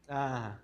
Ah, 0.08 0.56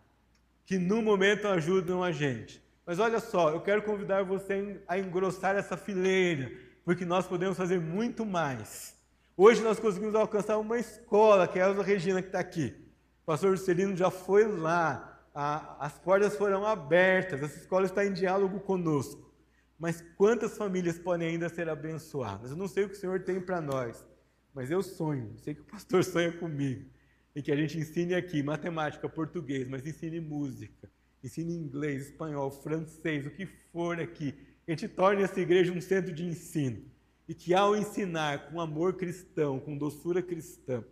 que 0.65 0.79
no 0.79 1.03
momento 1.03 1.47
ajudam 1.47 2.03
a 2.03 2.11
gente. 2.11 2.63
Mas 2.83 2.97
olha 2.97 3.19
só, 3.19 3.51
eu 3.51 3.61
quero 3.61 3.83
convidar 3.83 4.23
você 4.23 4.81
a 4.87 4.97
engrossar 4.97 5.55
essa 5.55 5.77
fileira, 5.77 6.51
porque 6.83 7.05
nós 7.05 7.27
podemos 7.27 7.55
fazer 7.55 7.79
muito 7.79 8.25
mais. 8.25 8.92
Hoje 9.35 9.63
nós 9.63 9.79
conseguimos 9.79 10.13
alcançar 10.13 10.59
uma 10.59 10.77
escola, 10.77 11.47
que 11.47 11.57
é 11.57 11.63
a 11.63 11.69
Elza 11.69 11.81
Regina, 11.81 12.21
que 12.21 12.27
está 12.27 12.39
aqui. 12.39 12.75
O 13.23 13.25
pastor 13.25 13.57
Juscelino 13.57 13.95
já 13.95 14.11
foi 14.11 14.45
lá, 14.45 15.27
a, 15.33 15.83
as 15.83 15.97
portas 15.97 16.37
foram 16.37 16.63
abertas, 16.63 17.41
essa 17.41 17.57
escola 17.57 17.87
está 17.87 18.05
em 18.05 18.13
diálogo 18.13 18.59
conosco. 18.59 19.33
Mas 19.79 20.03
quantas 20.15 20.55
famílias 20.55 20.99
podem 20.99 21.29
ainda 21.29 21.49
ser 21.49 21.67
abençoadas? 21.67 22.51
Eu 22.51 22.57
não 22.57 22.67
sei 22.67 22.83
o 22.83 22.89
que 22.89 22.95
o 22.95 22.99
Senhor 22.99 23.23
tem 23.23 23.41
para 23.41 23.59
nós, 23.59 24.05
mas 24.53 24.69
eu 24.69 24.83
sonho, 24.83 25.35
sei 25.39 25.55
que 25.55 25.61
o 25.61 25.65
pastor 25.65 26.03
sonha 26.05 26.31
comigo, 26.31 26.87
e 27.35 27.41
que 27.41 27.51
a 27.51 27.55
gente 27.55 27.75
ensine 27.79 28.13
aqui 28.13 28.43
matemática, 28.43 29.09
português, 29.09 29.67
mas 29.67 29.87
ensine 29.87 30.19
música, 30.19 30.91
ensine 31.23 31.55
inglês, 31.55 32.09
espanhol, 32.09 32.51
francês, 32.51 33.25
o 33.25 33.31
que 33.31 33.47
for 33.47 33.99
aqui, 33.99 34.35
a 34.67 34.71
gente 34.71 34.87
torne 34.87 35.23
essa 35.23 35.41
igreja 35.41 35.73
um 35.73 35.81
centro 35.81 36.13
de 36.13 36.23
ensino. 36.23 36.92
E 37.27 37.33
que 37.33 37.53
ao 37.53 37.75
ensinar 37.75 38.49
com 38.49 38.59
amor 38.59 38.93
cristão, 38.93 39.59
com 39.59 39.77
doçura 39.77 40.21
cristã, 40.21 40.83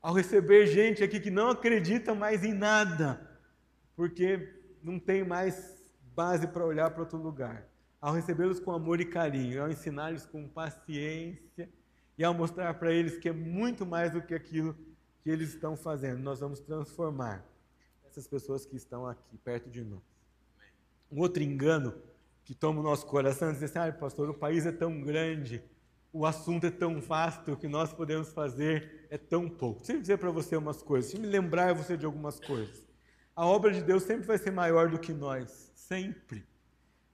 ao 0.00 0.14
receber 0.14 0.66
gente 0.66 1.02
aqui 1.02 1.20
que 1.20 1.30
não 1.30 1.50
acredita 1.50 2.14
mais 2.14 2.44
em 2.44 2.52
nada, 2.52 3.28
porque 3.94 4.54
não 4.82 4.98
tem 4.98 5.24
mais 5.24 5.76
base 6.14 6.46
para 6.46 6.64
olhar 6.64 6.90
para 6.90 7.02
outro 7.02 7.18
lugar, 7.18 7.68
ao 8.00 8.14
recebê-los 8.14 8.60
com 8.60 8.72
amor 8.72 9.00
e 9.00 9.04
carinho, 9.04 9.62
ao 9.62 9.70
ensinar-lhes 9.70 10.24
com 10.24 10.48
paciência 10.48 11.68
e 12.16 12.24
ao 12.24 12.32
mostrar 12.32 12.74
para 12.74 12.92
eles 12.92 13.18
que 13.18 13.28
é 13.28 13.32
muito 13.32 13.84
mais 13.84 14.12
do 14.12 14.22
que 14.22 14.34
aquilo 14.34 14.76
que 15.22 15.30
eles 15.30 15.50
estão 15.50 15.76
fazendo, 15.76 16.20
nós 16.20 16.40
vamos 16.40 16.60
transformar 16.60 17.44
essas 18.06 18.26
pessoas 18.26 18.64
que 18.64 18.76
estão 18.76 19.06
aqui 19.06 19.36
perto 19.38 19.68
de 19.68 19.84
nós. 19.84 20.00
Um 21.10 21.20
outro 21.20 21.42
engano 21.42 21.94
que 22.48 22.54
toma 22.54 22.80
o 22.80 22.82
nosso 22.82 23.04
coração 23.04 23.50
é 23.50 23.52
dizer 23.52 23.66
assim: 23.66 23.78
ah, 23.78 23.92
pastor, 23.92 24.30
o 24.30 24.32
país 24.32 24.64
é 24.64 24.72
tão 24.72 25.02
grande, 25.02 25.62
o 26.10 26.24
assunto 26.24 26.66
é 26.66 26.70
tão 26.70 26.98
vasto, 26.98 27.52
o 27.52 27.56
que 27.58 27.68
nós 27.68 27.92
podemos 27.92 28.32
fazer 28.32 29.06
é 29.10 29.18
tão 29.18 29.50
pouco. 29.50 29.80
Deixa 29.80 29.92
eu 29.92 30.00
dizer 30.00 30.16
para 30.16 30.30
você 30.30 30.56
umas 30.56 30.80
coisas, 30.80 31.10
deixa 31.10 31.22
eu 31.22 31.28
me 31.28 31.30
lembrar 31.30 31.74
você 31.74 31.94
de 31.94 32.06
algumas 32.06 32.40
coisas. 32.40 32.88
A 33.36 33.44
obra 33.44 33.70
de 33.70 33.82
Deus 33.82 34.02
sempre 34.02 34.26
vai 34.26 34.38
ser 34.38 34.50
maior 34.50 34.88
do 34.88 34.98
que 34.98 35.12
nós, 35.12 35.70
sempre. 35.74 36.42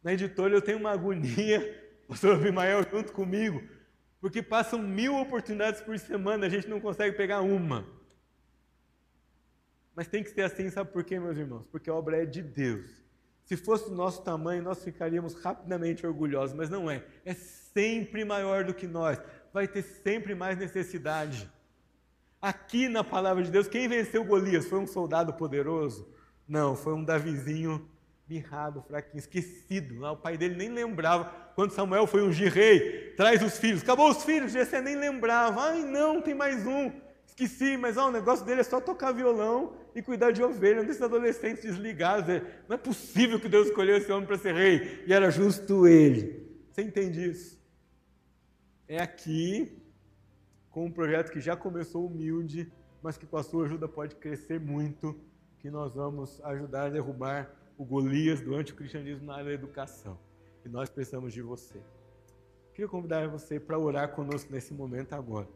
Na 0.04 0.12
editora 0.12 0.54
eu 0.54 0.62
tenho 0.62 0.78
uma 0.78 0.92
agonia, 0.92 1.84
o 2.04 2.06
pastor 2.14 2.36
Abimael 2.36 2.88
junto 2.88 3.12
comigo, 3.12 3.60
porque 4.20 4.40
passam 4.40 4.80
mil 4.80 5.16
oportunidades 5.16 5.80
por 5.80 5.98
semana, 5.98 6.46
a 6.46 6.48
gente 6.48 6.68
não 6.68 6.80
consegue 6.80 7.16
pegar 7.16 7.40
uma. 7.40 7.84
Mas 9.96 10.06
tem 10.06 10.22
que 10.22 10.30
ser 10.30 10.42
assim, 10.42 10.70
sabe 10.70 10.92
por 10.92 11.02
quê, 11.02 11.18
meus 11.18 11.36
irmãos? 11.36 11.66
Porque 11.66 11.90
a 11.90 11.94
obra 11.94 12.22
é 12.22 12.24
de 12.24 12.40
Deus. 12.40 13.04
Se 13.44 13.56
fosse 13.56 13.90
do 13.90 13.94
nosso 13.94 14.22
tamanho, 14.22 14.62
nós 14.62 14.82
ficaríamos 14.82 15.34
rapidamente 15.34 16.06
orgulhosos, 16.06 16.56
mas 16.56 16.70
não 16.70 16.90
é. 16.90 17.04
É 17.24 17.34
sempre 17.34 18.24
maior 18.24 18.64
do 18.64 18.72
que 18.72 18.86
nós. 18.86 19.20
Vai 19.52 19.68
ter 19.68 19.82
sempre 19.82 20.34
mais 20.34 20.58
necessidade. 20.58 21.50
Aqui 22.40 22.88
na 22.88 23.04
palavra 23.04 23.42
de 23.42 23.50
Deus, 23.50 23.68
quem 23.68 23.88
venceu 23.88 24.24
Golias? 24.24 24.66
Foi 24.66 24.78
um 24.78 24.86
soldado 24.86 25.34
poderoso? 25.34 26.08
Não, 26.48 26.74
foi 26.74 26.94
um 26.94 27.04
Davizinho 27.04 27.88
mirrado, 28.28 28.82
fraquinho, 28.82 29.18
esquecido. 29.18 30.04
O 30.04 30.16
pai 30.16 30.36
dele 30.36 30.56
nem 30.56 30.70
lembrava. 30.70 31.24
Quando 31.54 31.72
Samuel 31.72 32.06
foi 32.06 32.22
ungir 32.22 32.52
rei, 32.52 33.12
traz 33.16 33.42
os 33.42 33.58
filhos. 33.58 33.82
Acabou 33.82 34.10
os 34.10 34.24
filhos, 34.24 34.52
Jessé 34.52 34.80
nem 34.80 34.96
lembrava. 34.96 35.60
Ai, 35.60 35.82
não, 35.84 36.20
tem 36.20 36.34
mais 36.34 36.66
um. 36.66 36.90
Esqueci, 37.36 37.76
mas 37.76 37.96
ó, 37.96 38.08
o 38.08 38.12
negócio 38.12 38.46
dele 38.46 38.60
é 38.60 38.64
só 38.64 38.80
tocar 38.80 39.10
violão 39.10 39.74
e 39.92 40.00
cuidar 40.00 40.30
de 40.30 40.40
ovelha, 40.40 40.82
um 40.82 40.86
desses 40.86 41.02
adolescentes 41.02 41.64
desligados. 41.64 42.28
Não 42.68 42.76
é 42.76 42.78
possível 42.78 43.40
que 43.40 43.48
Deus 43.48 43.66
escolheu 43.66 43.96
esse 43.96 44.10
homem 44.12 44.24
para 44.24 44.38
ser 44.38 44.54
rei, 44.54 45.02
e 45.04 45.12
era 45.12 45.28
justo 45.30 45.88
ele. 45.88 46.46
Você 46.70 46.82
entende 46.82 47.28
isso? 47.28 47.60
É 48.86 49.02
aqui, 49.02 49.82
com 50.70 50.86
um 50.86 50.92
projeto 50.92 51.32
que 51.32 51.40
já 51.40 51.56
começou 51.56 52.06
humilde, 52.06 52.72
mas 53.02 53.16
que 53.16 53.26
com 53.26 53.36
a 53.36 53.42
sua 53.42 53.64
ajuda 53.64 53.88
pode 53.88 54.14
crescer 54.14 54.60
muito, 54.60 55.18
que 55.58 55.68
nós 55.70 55.92
vamos 55.92 56.40
ajudar 56.44 56.84
a 56.84 56.90
derrubar 56.90 57.50
o 57.76 57.84
Golias 57.84 58.40
do 58.40 58.54
anticristianismo 58.54 59.26
na 59.26 59.34
área 59.34 59.46
da 59.46 59.52
educação. 59.54 60.16
E 60.64 60.68
nós 60.68 60.88
precisamos 60.88 61.32
de 61.32 61.42
você. 61.42 61.80
Queria 62.72 62.88
convidar 62.88 63.26
você 63.28 63.58
para 63.58 63.76
orar 63.76 64.12
conosco 64.12 64.52
nesse 64.52 64.72
momento 64.72 65.14
agora. 65.14 65.48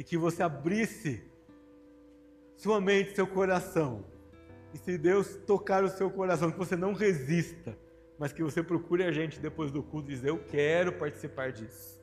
E 0.00 0.02
que 0.02 0.16
você 0.16 0.42
abrisse 0.42 1.22
sua 2.56 2.80
mente, 2.80 3.14
seu 3.14 3.26
coração. 3.26 4.02
E 4.72 4.78
se 4.78 4.96
Deus 4.96 5.36
tocar 5.46 5.84
o 5.84 5.90
seu 5.90 6.10
coração, 6.10 6.50
que 6.50 6.56
você 6.56 6.74
não 6.74 6.94
resista, 6.94 7.76
mas 8.18 8.32
que 8.32 8.42
você 8.42 8.62
procure 8.62 9.04
a 9.04 9.12
gente 9.12 9.38
depois 9.38 9.70
do 9.70 9.82
culto 9.82 10.10
e 10.10 10.14
dizer: 10.14 10.30
Eu 10.30 10.38
quero 10.38 10.94
participar 10.94 11.52
disso. 11.52 11.99